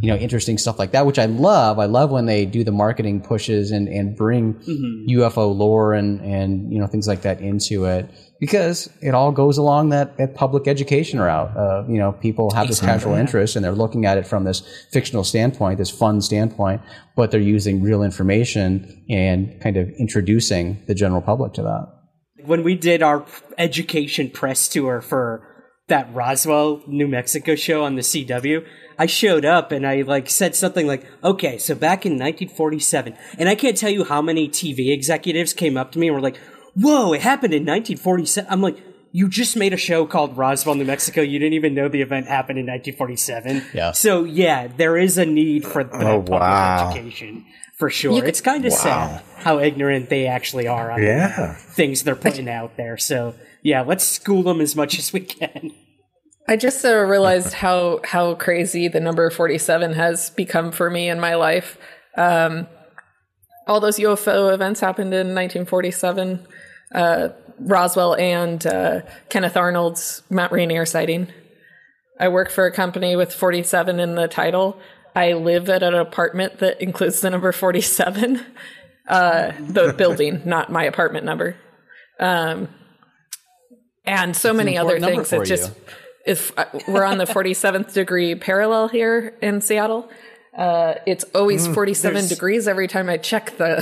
you 0.02 0.08
know 0.10 0.16
interesting 0.16 0.58
stuff 0.58 0.78
like 0.78 0.92
that, 0.92 1.06
which 1.06 1.18
I 1.18 1.24
love. 1.26 1.78
I 1.78 1.86
love 1.86 2.10
when 2.10 2.26
they 2.26 2.44
do 2.44 2.62
the 2.64 2.72
marketing 2.72 3.22
pushes 3.22 3.70
and 3.70 3.88
and 3.88 4.14
bring 4.16 4.54
Mm-hmm. 4.54 5.18
UFO 5.20 5.56
lore 5.56 5.94
and 5.94 6.20
and 6.20 6.72
you 6.72 6.78
know 6.80 6.86
things 6.86 7.08
like 7.08 7.22
that 7.22 7.40
into 7.40 7.86
it 7.86 8.10
because 8.40 8.88
it 9.02 9.14
all 9.14 9.32
goes 9.32 9.58
along 9.58 9.88
that, 9.90 10.16
that 10.18 10.34
public 10.34 10.68
education 10.68 11.20
route. 11.20 11.56
Uh, 11.56 11.84
you 11.88 11.98
know, 11.98 12.12
people 12.12 12.52
have 12.52 12.68
this 12.68 12.80
casual 12.80 13.14
interest 13.14 13.56
and 13.56 13.64
they're 13.64 13.72
looking 13.72 14.06
at 14.06 14.16
it 14.18 14.26
from 14.26 14.44
this 14.44 14.62
fictional 14.92 15.24
standpoint, 15.24 15.78
this 15.78 15.90
fun 15.90 16.20
standpoint, 16.20 16.80
but 17.16 17.30
they're 17.30 17.40
using 17.40 17.82
real 17.82 18.02
information 18.02 19.04
and 19.10 19.60
kind 19.60 19.76
of 19.76 19.88
introducing 19.98 20.82
the 20.86 20.94
general 20.94 21.20
public 21.20 21.52
to 21.54 21.62
that. 21.62 21.88
when 22.44 22.62
we 22.62 22.74
did 22.74 23.02
our 23.02 23.26
education 23.58 24.30
press 24.30 24.68
tour 24.68 25.00
for 25.00 25.44
that 25.88 26.12
Roswell, 26.14 26.82
New 26.86 27.08
Mexico 27.08 27.54
show 27.54 27.82
on 27.82 27.96
the 27.96 28.02
CW, 28.02 28.64
I 28.98 29.06
showed 29.06 29.44
up 29.44 29.72
and 29.72 29.86
I 29.86 30.02
like 30.02 30.28
said 30.30 30.54
something 30.54 30.86
like, 30.86 31.04
"Okay, 31.24 31.58
so 31.58 31.74
back 31.74 32.04
in 32.04 32.12
1947," 32.12 33.14
and 33.38 33.48
I 33.48 33.54
can't 33.54 33.76
tell 33.76 33.90
you 33.90 34.04
how 34.04 34.20
many 34.22 34.48
TV 34.48 34.92
executives 34.92 35.52
came 35.52 35.76
up 35.76 35.92
to 35.92 35.98
me 35.98 36.08
and 36.08 36.14
were 36.14 36.22
like, 36.22 36.38
"Whoa, 36.80 37.12
it 37.12 37.20
happened 37.22 37.54
in 37.54 37.62
1947." 37.64 38.50
I'm 38.52 38.62
like. 38.62 38.76
You 39.10 39.26
just 39.30 39.56
made 39.56 39.72
a 39.72 39.78
show 39.78 40.04
called 40.06 40.36
Roswell, 40.36 40.74
New 40.74 40.84
Mexico. 40.84 41.22
You 41.22 41.38
didn't 41.38 41.54
even 41.54 41.72
know 41.74 41.88
the 41.88 42.02
event 42.02 42.26
happened 42.26 42.58
in 42.58 42.66
1947. 42.66 43.64
Yeah. 43.72 43.92
So 43.92 44.24
yeah, 44.24 44.66
there 44.68 44.98
is 44.98 45.16
a 45.16 45.24
need 45.24 45.64
for 45.66 45.82
that 45.82 45.94
Oh, 45.94 46.18
public 46.20 46.40
wow. 46.42 46.90
education 46.90 47.46
for 47.78 47.88
sure. 47.88 48.22
it's 48.22 48.42
kind 48.42 48.66
of 48.66 48.72
sad 48.74 49.22
how 49.38 49.60
ignorant 49.60 50.10
they 50.10 50.26
actually 50.26 50.68
are 50.68 50.90
on 50.90 51.02
Yeah. 51.02 51.54
things 51.54 52.02
they're 52.02 52.14
putting 52.16 52.50
out 52.50 52.76
there. 52.76 52.98
So 52.98 53.34
yeah, 53.62 53.80
let's 53.80 54.04
school 54.04 54.42
them 54.42 54.60
as 54.60 54.76
much 54.76 54.98
as 54.98 55.10
we 55.10 55.20
can. 55.20 55.70
I 56.46 56.56
just 56.56 56.84
uh, 56.84 56.94
realized 56.98 57.54
how 57.64 58.00
how 58.04 58.34
crazy 58.34 58.88
the 58.88 59.00
number 59.00 59.30
forty 59.30 59.56
seven 59.56 59.94
has 59.94 60.28
become 60.28 60.70
for 60.70 60.90
me 60.90 61.08
in 61.08 61.18
my 61.18 61.34
life. 61.34 61.78
Um, 62.14 62.66
all 63.66 63.80
those 63.80 63.98
UFO 63.98 64.52
events 64.52 64.80
happened 64.80 65.14
in 65.14 65.28
1947. 65.34 66.46
Uh, 66.94 67.30
Roswell 67.60 68.14
and 68.14 68.64
uh, 68.66 69.00
Kenneth 69.28 69.56
Arnold's 69.56 70.22
Mount 70.30 70.52
Rainier 70.52 70.86
sighting. 70.86 71.28
I 72.20 72.28
work 72.28 72.50
for 72.50 72.66
a 72.66 72.72
company 72.72 73.16
with 73.16 73.32
47 73.32 74.00
in 74.00 74.14
the 74.14 74.28
title. 74.28 74.78
I 75.14 75.32
live 75.32 75.68
at 75.68 75.82
an 75.82 75.94
apartment 75.94 76.58
that 76.58 76.80
includes 76.80 77.20
the 77.20 77.30
number 77.30 77.50
47, 77.52 78.44
uh, 79.08 79.52
the 79.58 79.92
building, 79.96 80.42
not 80.44 80.70
my 80.70 80.84
apartment 80.84 81.24
number. 81.24 81.56
Um, 82.20 82.68
and 84.04 84.36
so 84.36 84.52
many 84.52 84.78
other 84.78 84.98
things. 85.00 85.32
It 85.32 85.44
just 85.44 85.72
if 86.26 86.52
uh, 86.58 86.66
we're 86.86 87.04
on 87.04 87.18
the 87.18 87.24
47th 87.24 87.92
degree 87.92 88.34
parallel 88.34 88.88
here 88.88 89.36
in 89.40 89.60
Seattle. 89.60 90.08
Uh, 90.58 90.94
it's 91.06 91.24
always 91.36 91.68
47 91.68 92.14
there's- 92.14 92.28
degrees 92.28 92.66
every 92.66 92.88
time 92.88 93.08
I 93.08 93.16
check 93.16 93.56
the, 93.58 93.76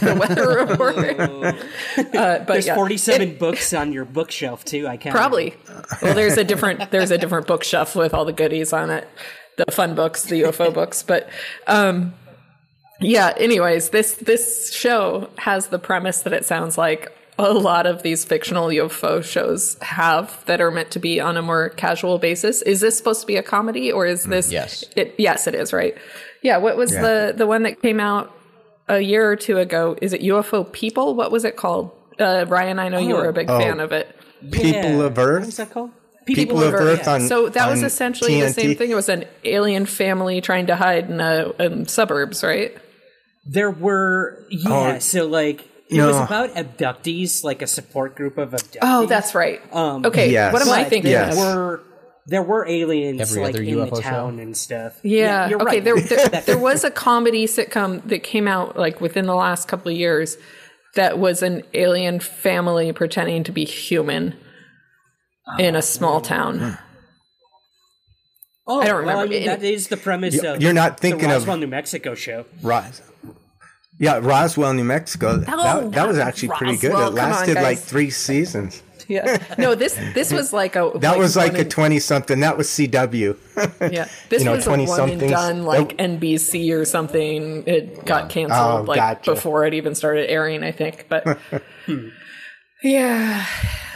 the 0.00 0.14
weather 0.14 0.48
report. 0.64 0.96
uh, 1.20 2.38
but 2.38 2.46
There's 2.46 2.66
yeah, 2.66 2.74
47 2.74 3.28
it- 3.28 3.38
books 3.38 3.74
on 3.74 3.92
your 3.92 4.06
bookshelf 4.06 4.64
too. 4.64 4.88
I 4.88 4.96
can 4.96 5.12
Probably. 5.12 5.54
Well, 6.00 6.14
there's 6.14 6.38
a 6.38 6.44
different 6.44 6.90
there's 6.90 7.10
a 7.10 7.18
different 7.18 7.46
bookshelf 7.46 7.94
with 7.94 8.14
all 8.14 8.24
the 8.24 8.32
goodies 8.32 8.72
on 8.72 8.88
it, 8.88 9.06
the 9.58 9.70
fun 9.70 9.94
books, 9.94 10.22
the 10.24 10.40
UFO 10.42 10.72
books. 10.80 11.02
But 11.02 11.28
um, 11.66 12.14
yeah. 12.98 13.34
Anyways, 13.36 13.90
this 13.90 14.14
this 14.14 14.72
show 14.72 15.28
has 15.36 15.66
the 15.66 15.78
premise 15.78 16.22
that 16.22 16.32
it 16.32 16.46
sounds 16.46 16.78
like 16.78 17.12
a 17.38 17.52
lot 17.52 17.86
of 17.86 18.02
these 18.02 18.24
fictional 18.24 18.68
UFO 18.68 19.24
shows 19.24 19.76
have 19.80 20.44
that 20.46 20.60
are 20.60 20.70
meant 20.70 20.90
to 20.92 20.98
be 20.98 21.20
on 21.20 21.36
a 21.36 21.42
more 21.42 21.70
casual 21.70 22.18
basis. 22.18 22.62
Is 22.62 22.80
this 22.80 22.96
supposed 22.96 23.20
to 23.22 23.26
be 23.26 23.36
a 23.36 23.42
comedy 23.42 23.90
or 23.90 24.06
is 24.06 24.24
this? 24.24 24.52
yes. 24.52 24.84
It, 24.96 25.14
yes, 25.18 25.46
it 25.46 25.54
is. 25.54 25.72
Right. 25.72 25.96
Yeah. 26.42 26.58
What 26.58 26.76
was 26.76 26.90
the 26.90 27.32
the 27.36 27.46
one 27.46 27.62
that 27.62 27.80
came 27.80 28.00
out 28.00 28.34
a 28.88 29.00
year 29.00 29.30
or 29.30 29.36
two 29.36 29.58
ago? 29.58 29.96
Is 30.02 30.12
it 30.12 30.20
UFO 30.22 30.70
People? 30.70 31.14
What 31.14 31.30
was 31.32 31.44
it 31.44 31.56
called? 31.56 31.92
Uh, 32.18 32.44
Ryan, 32.46 32.78
I 32.78 32.88
know 32.88 32.98
you 32.98 33.14
were 33.14 33.28
a 33.28 33.32
big 33.32 33.48
fan 33.48 33.80
of 33.80 33.92
it. 33.92 34.14
People 34.50 35.02
of 35.02 35.16
What 35.16 35.26
Earth. 35.26 35.46
was 35.46 35.56
that 35.56 35.70
called? 35.70 35.90
People 36.26 36.62
of 36.62 36.74
Earth 36.74 37.08
on 37.08 37.22
so 37.22 37.48
that 37.48 37.68
was 37.68 37.80
on 37.80 37.86
essentially 37.86 38.40
the 38.40 38.50
same 38.50 38.76
thing. 38.76 38.90
It 38.90 38.94
was 38.94 39.08
an 39.08 39.24
alien 39.44 39.86
family 39.86 40.40
trying 40.40 40.66
to 40.66 40.76
hide 40.76 41.10
in, 41.10 41.20
a, 41.20 41.50
in 41.58 41.88
suburbs, 41.88 42.44
right? 42.44 42.76
There 43.44 43.70
were 43.70 44.44
yeah. 44.50 44.94
Oh. 44.96 44.98
so 45.00 45.26
like 45.26 45.68
it 45.92 46.02
was 46.06 46.16
about 46.16 46.50
abductees, 46.54 47.44
like 47.44 47.62
a 47.62 47.66
support 47.66 48.14
group 48.16 48.38
of 48.38 48.50
abductees. 48.50 48.78
Oh, 48.82 49.06
that's 49.06 49.34
right. 49.34 49.60
Um, 49.74 50.04
okay, 50.06 50.30
Yes. 50.30 50.52
what 50.52 50.62
am 50.62 50.70
I 50.70 50.82
But 50.82 50.90
thinking? 50.90 51.10
There 51.12 51.26
Yes. 51.28 51.36
were 51.36 51.82
there 52.26 52.42
were 52.42 52.64
aliens 52.68 53.20
Every 53.20 53.42
like 53.42 53.54
other 53.54 53.62
in 53.64 53.74
the 53.76 53.86
UFO 53.86 53.96
show? 53.96 54.10
town 54.10 54.38
and 54.38 54.56
stuff. 54.56 54.94
Yeah. 55.02 55.48
you're 55.48 55.60
okay. 55.62 55.80
right. 55.80 55.84
There, 55.84 55.98
there, 55.98 56.40
there 56.46 56.58
was 56.58 56.84
a 56.84 56.90
comedy 56.90 57.46
sitcom 57.46 58.06
that 58.08 58.22
came 58.22 58.46
out 58.46 58.78
like 58.78 59.00
within 59.00 59.26
the 59.26 59.34
last 59.34 59.66
couple 59.66 59.90
of 59.90 59.98
years 59.98 60.36
that 60.94 61.18
was 61.18 61.42
an 61.42 61.62
alien 61.74 62.20
family 62.20 62.92
pretending 62.92 63.42
to 63.44 63.50
be 63.52 63.64
human 63.64 64.36
in 65.58 65.74
a 65.74 65.82
small 65.82 66.20
town. 66.20 66.78
Oh, 68.68 68.80
I 68.80 68.86
don't 68.86 69.04
well, 69.04 69.16
remember. 69.22 69.30
mean, 69.34 69.46
that 69.46 69.62
is 69.64 69.88
the 69.88 69.96
premise 69.96 70.34
You- 70.40 70.48
of 70.48 70.62
you're 70.62 70.72
not 70.72 71.00
thinking 71.00 71.28
the 71.28 71.34
of- 71.36 71.42
Roswell, 71.42 71.56
New 71.56 71.66
Mexico 71.66 72.14
show. 72.14 72.44
Ros- 72.62 73.02
yeah, 74.02 74.18
Roswell, 74.20 74.74
New 74.74 74.84
Mexico. 74.84 75.38
that, 75.38 75.92
that 75.92 76.06
was 76.08 76.18
actually 76.18 76.50
pretty 76.50 76.76
good. 76.76 76.92
Roswell, 76.92 77.08
It 77.12 77.16
come 77.16 77.24
on, 77.24 77.30
lasted 77.30 77.54
like 77.54 77.64
guys. 77.78 77.84
three 77.84 78.10
seasons. 78.10 78.82
Yeah. 79.08 79.42
No, 79.58 79.74
this 79.74 79.94
this 80.14 80.32
was 80.32 80.52
like 80.52 80.76
a 80.76 80.92
That 81.00 81.18
was 81.18 81.36
like 81.36 81.52
one 81.52 81.56
a 81.60 81.62
and- 81.64 81.70
20 81.70 81.98
something. 81.98 82.40
That 82.40 82.56
was 82.56 82.68
CW. 82.68 83.36
Yeah, 83.92 84.06
this 84.28 84.40
you 84.40 84.44
know, 84.46 84.52
was 84.56 84.66
a 84.66 84.70
one 84.70 84.80
and 84.80 84.88
20-somethings. 84.88 85.30
done 85.30 85.64
like 85.64 85.96
That- 85.96 86.20
NBC 86.20 86.72
or 86.72 86.84
something. 86.84 87.64
It 87.66 88.04
got 88.06 88.30
canceled 88.30 88.80
Oh, 88.80 88.82
like 88.84 88.96
gotcha. 88.96 89.32
before 89.32 89.66
it 89.66 89.74
even 89.74 89.94
started 89.94 90.30
airing, 90.30 90.62
I 90.62 90.70
think. 90.72 91.06
But 91.08 91.38
yeah, 92.82 93.44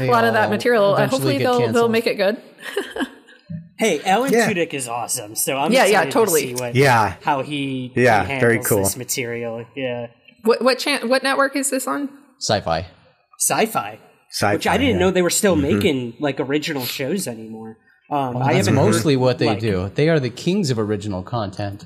a 0.01 0.07
lot 0.07 0.24
of 0.24 0.35
that 0.35 0.45
all 0.47 0.51
material. 0.51 0.85
Uh, 0.91 0.95
eventually 0.95 1.09
hopefully 1.09 1.39
get 1.39 1.45
they'll 1.45 1.59
they'll 1.59 1.89
canceled. 1.89 1.91
make 1.93 2.07
it 2.07 2.15
good. 2.16 2.37
Hey, 3.78 4.01
Alan 4.05 4.32
Yeah. 4.32 4.48
Tudyk 4.51 4.73
is 4.74 4.89
awesome. 4.89 5.35
So 5.35 5.57
I'm 5.57 5.73
Yeah, 5.73 5.81
yeah, 5.85 5.86
excited 6.03 6.12
totally. 6.12 6.40
To 6.53 6.57
see 6.59 6.62
what, 6.62 6.74
Yeah. 6.74 7.15
how 7.23 7.43
he 7.43 7.93
Yeah, 7.94 8.23
he 8.23 8.40
very 8.40 8.55
handles 8.55 8.66
cool. 8.69 8.78
this 8.78 8.97
material. 8.97 9.65
Yeah, 9.77 10.07
What 10.44 10.62
what 10.62 10.78
chan- 10.78 11.09
what 11.09 11.23
network 11.23 11.57
is 11.57 11.70
this 11.70 11.86
on? 11.86 12.09
Sci-fi. 12.40 12.86
sci-fi, 13.39 13.98
Sci-fi, 14.31 14.55
which 14.55 14.66
I 14.66 14.77
didn't 14.78 14.94
yeah. 14.94 14.98
know 14.98 15.11
they 15.11 15.23
were 15.23 15.31
still 15.31 15.57
making 15.57 16.15
like 16.20 16.40
original 16.40 16.85
shows 16.85 17.27
anymore. 17.28 17.77
Um, 18.11 18.36
I 18.36 18.55
That's 18.55 18.66
haven't 18.69 18.77
heard, 18.77 18.86
mostly 18.93 19.16
what 19.16 19.39
they 19.39 19.47
like- 19.48 19.61
do. 19.61 19.90
They 19.94 20.09
are 20.09 20.19
the 20.20 20.31
kings 20.31 20.70
of 20.70 20.78
original 20.78 21.23
content. 21.23 21.85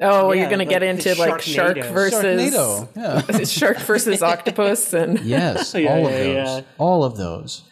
Oh, 0.00 0.32
Yeah, 0.32 0.40
you're 0.42 0.50
gonna 0.50 0.64
get 0.64 0.82
into 0.82 1.14
like 1.14 1.40
shark 1.40 1.78
versus 1.78 2.22
Sharknado. 2.24 2.88
Yeah. 2.96 3.44
shark 3.60 3.78
versus 3.78 4.22
octopus, 4.22 4.92
and 4.92 5.20
Yes, 5.20 5.74
Yeah, 5.78 5.94
all 5.94 6.06
of 6.06 6.12
those. 6.12 6.34
yeah. 6.34 6.60
All 6.78 7.04
of 7.04 7.16
those. 7.16 7.62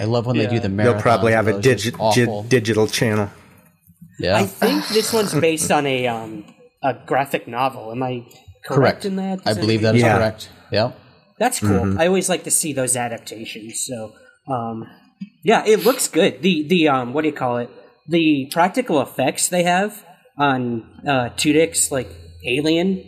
I 0.00 0.04
love 0.04 0.26
when 0.26 0.36
they 0.36 0.46
do 0.46 0.58
the 0.60 0.68
marathon. 0.68 0.94
They'll 0.94 1.02
probably 1.02 1.32
have 1.32 1.46
a 1.48 1.52
Those 1.52 1.66
are 1.66 1.74
just 1.74 1.94
digi- 1.96 2.42
gi- 2.42 2.48
digital 2.48 2.86
channel. 2.88 3.30
yeah. 4.18 4.36
I 4.36 4.46
think 4.46 4.88
this 4.88 5.12
one's 5.12 5.34
based 5.34 5.70
on 5.70 5.86
a 5.86 6.06
um 6.08 6.44
a 6.82 6.94
graphic 7.06 7.46
novel. 7.48 7.92
Am 7.92 8.02
I 8.02 8.26
correct, 8.64 8.66
correct. 8.66 9.04
in 9.04 9.16
that? 9.16 9.40
I 9.46 9.50
Does 9.50 9.58
believe 9.58 9.82
that 9.82 9.94
is 9.94 10.02
anybody- 10.02 10.02
is 10.02 10.02
Yeah. 10.04 10.18
correct. 10.18 10.48
Yep. 10.72 10.98
That's 11.38 11.60
cool. 11.60 11.68
Mm-hmm. 11.70 12.00
I 12.00 12.06
always 12.06 12.28
like 12.28 12.44
to 12.44 12.50
see 12.50 12.72
those 12.72 12.96
adaptations. 12.96 13.84
So, 13.86 14.12
um, 14.48 14.84
yeah, 15.42 15.64
it 15.66 15.84
looks 15.84 16.06
good. 16.08 16.42
The 16.42 16.66
the 16.68 16.88
um, 16.88 17.12
what 17.12 17.22
do 17.22 17.28
you 17.28 17.34
call 17.34 17.58
it? 17.58 17.70
The 18.08 18.48
practical 18.52 19.00
effects 19.00 19.48
they 19.48 19.62
have 19.64 20.04
on 20.38 20.82
uh, 21.06 21.30
Tudyk's 21.36 21.90
like 21.90 22.10
alien 22.46 23.02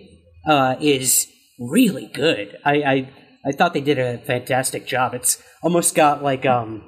uh, 0.48 0.76
is 0.80 1.26
really 1.58 2.06
good. 2.14 2.56
I, 2.64 2.74
I 2.94 3.08
I 3.46 3.52
thought 3.52 3.74
they 3.74 3.80
did 3.80 3.98
a 3.98 4.18
fantastic 4.18 4.86
job. 4.86 5.14
It's 5.14 5.42
almost 5.62 5.94
got 5.94 6.22
like 6.22 6.44
um 6.46 6.82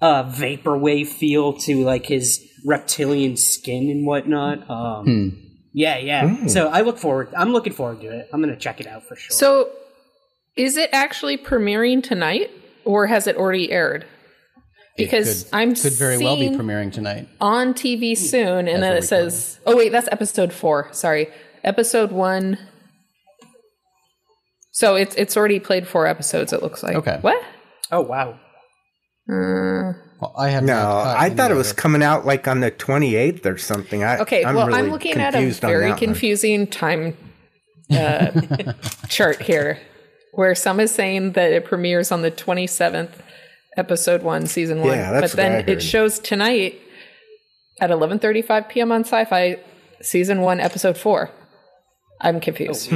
a 0.00 0.24
vaporwave 0.24 1.06
feel 1.08 1.52
to 1.52 1.84
like 1.84 2.06
his 2.06 2.40
reptilian 2.66 3.36
skin 3.36 3.90
and 3.90 4.06
whatnot. 4.06 4.68
Um, 4.70 5.04
Hmm. 5.04 5.28
Yeah, 5.72 5.98
yeah. 5.98 6.46
So 6.46 6.68
I 6.68 6.80
look 6.80 6.98
forward. 6.98 7.28
I'm 7.36 7.52
looking 7.52 7.72
forward 7.72 8.00
to 8.00 8.08
it. 8.08 8.28
I'm 8.32 8.40
gonna 8.40 8.56
check 8.56 8.80
it 8.80 8.86
out 8.88 9.06
for 9.06 9.14
sure. 9.14 9.30
so 9.36 9.70
is 10.56 10.76
it 10.76 10.90
actually 10.92 11.38
premiering 11.38 12.02
tonight, 12.02 12.50
or 12.84 13.06
has 13.06 13.26
it 13.28 13.36
already 13.36 13.70
aired? 13.70 14.04
Because 14.96 15.44
could, 15.44 15.54
I'm 15.54 15.74
could 15.74 15.92
very 15.92 16.18
well 16.18 16.36
be 16.36 16.48
premiering 16.48 16.92
tonight. 16.92 17.28
on 17.40 17.72
TV 17.72 18.16
soon, 18.16 18.66
and 18.68 18.82
then 18.82 18.92
we're 18.92 18.98
it 18.98 19.04
says, 19.04 19.60
"Oh 19.64 19.76
wait, 19.76 19.92
that's 19.92 20.08
episode 20.10 20.52
four. 20.52 20.88
Sorry, 20.92 21.28
episode 21.62 22.10
one." 22.10 22.58
So 24.72 24.94
it's 24.96 25.14
it's 25.16 25.36
already 25.36 25.60
played 25.60 25.86
four 25.86 26.06
episodes. 26.06 26.52
It 26.52 26.62
looks 26.62 26.82
like. 26.82 26.96
Okay. 26.96 27.18
What? 27.20 27.42
oh 27.92 28.02
wow. 28.02 28.38
Well, 29.28 30.34
I 30.36 30.48
have 30.50 30.64
No, 30.64 31.02
I 31.04 31.30
thought 31.30 31.50
it 31.50 31.54
was 31.54 31.72
coming 31.72 32.02
out 32.02 32.26
like 32.26 32.48
on 32.48 32.60
the 32.60 32.70
28th 32.70 33.46
or 33.46 33.56
something. 33.58 34.02
I, 34.02 34.18
Okay. 34.18 34.44
I'm 34.44 34.54
well, 34.54 34.66
really 34.66 34.78
I'm 34.78 34.90
looking 34.90 35.14
at 35.20 35.34
a 35.34 35.50
very 35.50 35.84
that 35.84 35.90
one. 35.90 35.98
confusing 35.98 36.66
time 36.66 37.16
uh, 37.90 38.72
chart 39.08 39.40
here, 39.40 39.78
where 40.32 40.54
some 40.54 40.80
is 40.80 40.90
saying 40.90 41.32
that 41.32 41.52
it 41.52 41.64
premieres 41.64 42.12
on 42.12 42.22
the 42.22 42.30
27th, 42.30 43.10
episode 43.76 44.22
one, 44.22 44.46
season 44.46 44.80
one. 44.80 44.90
Yeah, 44.90 45.12
that's 45.12 45.32
but 45.32 45.36
then 45.36 45.68
it 45.68 45.82
shows 45.82 46.18
tonight 46.18 46.80
at 47.80 47.90
11:35 47.90 48.68
p.m. 48.68 48.92
on 48.92 49.02
Sci-Fi, 49.04 49.58
season 50.02 50.40
one, 50.40 50.60
episode 50.60 50.98
four. 50.98 51.30
I'm 52.20 52.40
confused. 52.40 52.92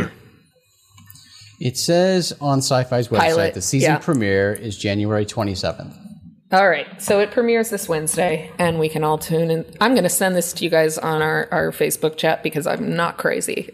It 1.61 1.77
says 1.79 2.33
on 2.41 2.59
Sci-Fi's 2.59 3.09
website 3.09 3.19
Pilot, 3.19 3.55
the 3.55 3.63
season 3.63 3.93
yeah. 3.93 3.99
premiere 3.99 4.53
is 4.53 4.77
January 4.77 5.25
27th. 5.25 6.05
All 6.53 6.69
right, 6.69 7.03
so 7.03 7.19
it 7.19 7.33
premieres 7.33 7.71
this 7.71 7.89
Wednesday, 7.89 8.53
and 8.61 8.79
we 8.79 8.89
can 8.89 9.03
all 9.03 9.19
tune 9.19 9.51
in. 9.51 9.65
I'm 9.81 9.93
going 9.93 10.05
to 10.05 10.09
send 10.09 10.37
this 10.37 10.53
to 10.53 10.63
you 10.63 10.71
guys 10.71 10.99
on 10.99 11.21
our, 11.21 11.49
our 11.51 11.73
Facebook 11.73 12.17
chat 12.17 12.45
because 12.45 12.65
I'm 12.65 12.95
not 12.95 13.19
crazy. 13.19 13.71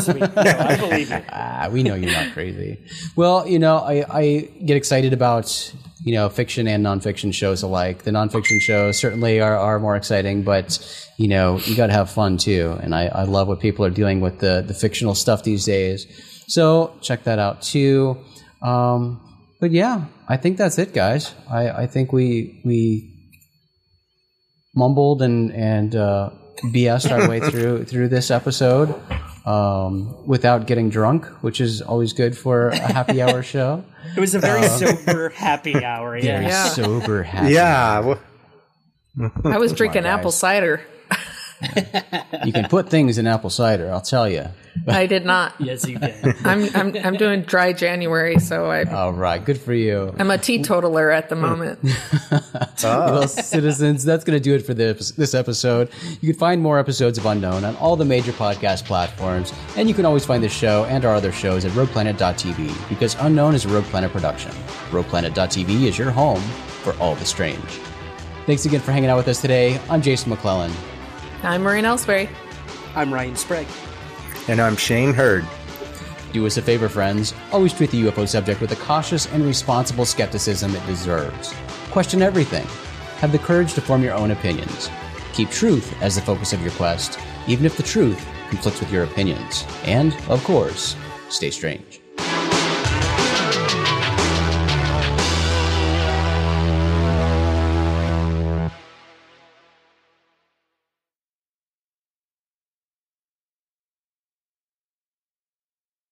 Sweet. 0.00 0.20
No, 0.34 0.58
I 0.58 0.76
believe 0.76 1.12
it. 1.12 1.24
Ah, 1.30 1.68
we 1.70 1.84
know 1.84 1.94
you're 1.94 2.10
not 2.10 2.32
crazy. 2.32 2.82
Well, 3.14 3.46
you 3.46 3.60
know, 3.60 3.76
I, 3.76 4.04
I 4.10 4.50
get 4.64 4.76
excited 4.76 5.12
about 5.12 5.72
you 6.04 6.14
know 6.14 6.28
fiction 6.28 6.66
and 6.66 6.84
nonfiction 6.84 7.32
shows 7.32 7.62
alike. 7.62 8.02
The 8.02 8.10
nonfiction 8.10 8.60
shows 8.60 8.98
certainly 8.98 9.40
are, 9.40 9.56
are 9.56 9.78
more 9.78 9.94
exciting, 9.94 10.42
but 10.42 10.78
you 11.16 11.28
know 11.28 11.58
you 11.60 11.76
got 11.76 11.86
to 11.88 11.92
have 11.92 12.10
fun 12.10 12.38
too. 12.38 12.76
And 12.82 12.94
I, 12.94 13.06
I 13.06 13.22
love 13.22 13.46
what 13.46 13.60
people 13.60 13.84
are 13.84 13.90
doing 13.90 14.20
with 14.20 14.40
the 14.40 14.64
the 14.66 14.74
fictional 14.74 15.14
stuff 15.14 15.44
these 15.44 15.64
days. 15.64 16.06
So 16.46 16.96
check 17.00 17.24
that 17.24 17.38
out 17.38 17.62
too. 17.62 18.18
Um, 18.62 19.20
but 19.60 19.70
yeah, 19.70 20.04
I 20.28 20.36
think 20.36 20.56
that's 20.58 20.78
it, 20.78 20.92
guys. 20.92 21.34
I, 21.50 21.70
I 21.70 21.86
think 21.86 22.12
we 22.12 22.60
we 22.64 23.10
mumbled 24.74 25.22
and 25.22 25.52
and 25.52 25.94
uh, 25.94 26.30
BS'd 26.64 27.10
our 27.12 27.28
way 27.28 27.40
through 27.50 27.84
through 27.84 28.08
this 28.08 28.30
episode 28.30 28.94
um, 29.46 30.26
without 30.26 30.66
getting 30.66 30.90
drunk, 30.90 31.26
which 31.42 31.60
is 31.60 31.80
always 31.82 32.12
good 32.12 32.36
for 32.36 32.68
a 32.68 32.92
happy 32.92 33.22
hour 33.22 33.42
show. 33.54 33.84
It 34.16 34.20
was 34.20 34.34
a 34.34 34.38
very 34.38 34.66
sober, 34.68 35.30
happy 35.30 35.84
hour. 35.84 36.16
Yeah. 36.18 36.22
Very 36.40 36.46
Yeah. 36.46 36.64
sober, 36.68 37.22
happy. 37.22 37.52
Yeah. 37.54 38.14
I 39.44 39.58
was 39.58 39.72
drinking 39.72 40.06
apple 40.06 40.32
cider. 40.32 40.80
You 42.44 42.52
can 42.52 42.68
put 42.68 42.90
things 42.90 43.16
in 43.18 43.26
apple 43.26 43.50
cider, 43.50 43.90
I'll 43.90 44.00
tell 44.00 44.28
you. 44.28 44.46
I 44.86 45.06
did 45.06 45.24
not. 45.24 45.54
Yes, 45.64 45.86
you 45.88 45.98
did. 45.98 46.14
I'm 46.44 46.68
I'm 46.74 46.96
I'm 47.04 47.14
doing 47.16 47.42
dry 47.42 47.72
January, 47.72 48.38
so 48.38 48.66
I 48.70 48.84
All 48.84 49.12
right, 49.12 49.42
good 49.42 49.58
for 49.58 49.72
you. 49.72 50.14
I'm 50.18 50.30
a 50.30 50.36
teetotaler 50.38 51.10
at 51.10 51.28
the 51.28 51.36
moment. 51.36 51.78
Well, 52.82 53.26
citizens, 53.28 54.04
that's 54.04 54.24
going 54.24 54.36
to 54.36 54.42
do 54.42 54.54
it 54.54 54.58
for 54.58 54.74
this, 54.74 55.12
this 55.12 55.34
episode. 55.34 55.88
You 56.20 56.32
can 56.32 56.38
find 56.38 56.60
more 56.60 56.78
episodes 56.78 57.16
of 57.16 57.24
Unknown 57.24 57.64
on 57.64 57.76
all 57.76 57.96
the 57.96 58.04
major 58.04 58.32
podcast 58.32 58.84
platforms, 58.84 59.54
and 59.76 59.88
you 59.88 59.94
can 59.94 60.04
always 60.04 60.26
find 60.26 60.44
the 60.44 60.50
show 60.50 60.84
and 60.84 61.04
our 61.06 61.14
other 61.14 61.32
shows 61.32 61.64
at 61.64 61.72
rogueplanet.tv 61.72 62.88
because 62.90 63.16
Unknown 63.20 63.54
is 63.54 63.64
a 63.64 63.68
Rogue 63.68 63.84
Planet 63.86 64.12
production. 64.12 64.50
Rogueplanet.tv 64.90 65.84
is 65.84 65.96
your 65.96 66.10
home 66.10 66.42
for 66.82 66.94
all 66.98 67.14
the 67.14 67.24
strange. 67.24 67.58
Thanks 68.44 68.66
again 68.66 68.80
for 68.80 68.92
hanging 68.92 69.08
out 69.08 69.16
with 69.16 69.28
us 69.28 69.40
today. 69.40 69.80
I'm 69.88 70.02
Jason 70.02 70.28
McClellan. 70.28 70.72
I'm 71.42 71.62
Maureen 71.62 71.84
Elsberry. 71.84 72.28
I'm 72.94 73.14
Ryan 73.14 73.36
Sprague. 73.36 73.66
And 74.48 74.60
I'm 74.60 74.76
Shane 74.76 75.14
Hurd. 75.14 75.46
Do 76.32 76.46
us 76.46 76.56
a 76.56 76.62
favor, 76.62 76.88
friends. 76.88 77.32
Always 77.52 77.72
treat 77.72 77.90
the 77.90 78.02
UFO 78.04 78.28
subject 78.28 78.60
with 78.60 78.70
the 78.70 78.76
cautious 78.76 79.26
and 79.26 79.44
responsible 79.44 80.04
skepticism 80.04 80.74
it 80.74 80.86
deserves. 80.86 81.54
Question 81.90 82.22
everything. 82.22 82.66
Have 83.18 83.32
the 83.32 83.38
courage 83.38 83.74
to 83.74 83.80
form 83.80 84.02
your 84.02 84.14
own 84.14 84.32
opinions. 84.32 84.90
Keep 85.32 85.50
truth 85.50 85.94
as 86.02 86.16
the 86.16 86.20
focus 86.20 86.52
of 86.52 86.60
your 86.60 86.72
quest, 86.72 87.18
even 87.46 87.64
if 87.64 87.76
the 87.76 87.82
truth 87.82 88.26
conflicts 88.50 88.80
with 88.80 88.92
your 88.92 89.04
opinions. 89.04 89.64
And, 89.84 90.14
of 90.28 90.42
course, 90.44 90.96
stay 91.28 91.50
strange. 91.50 91.93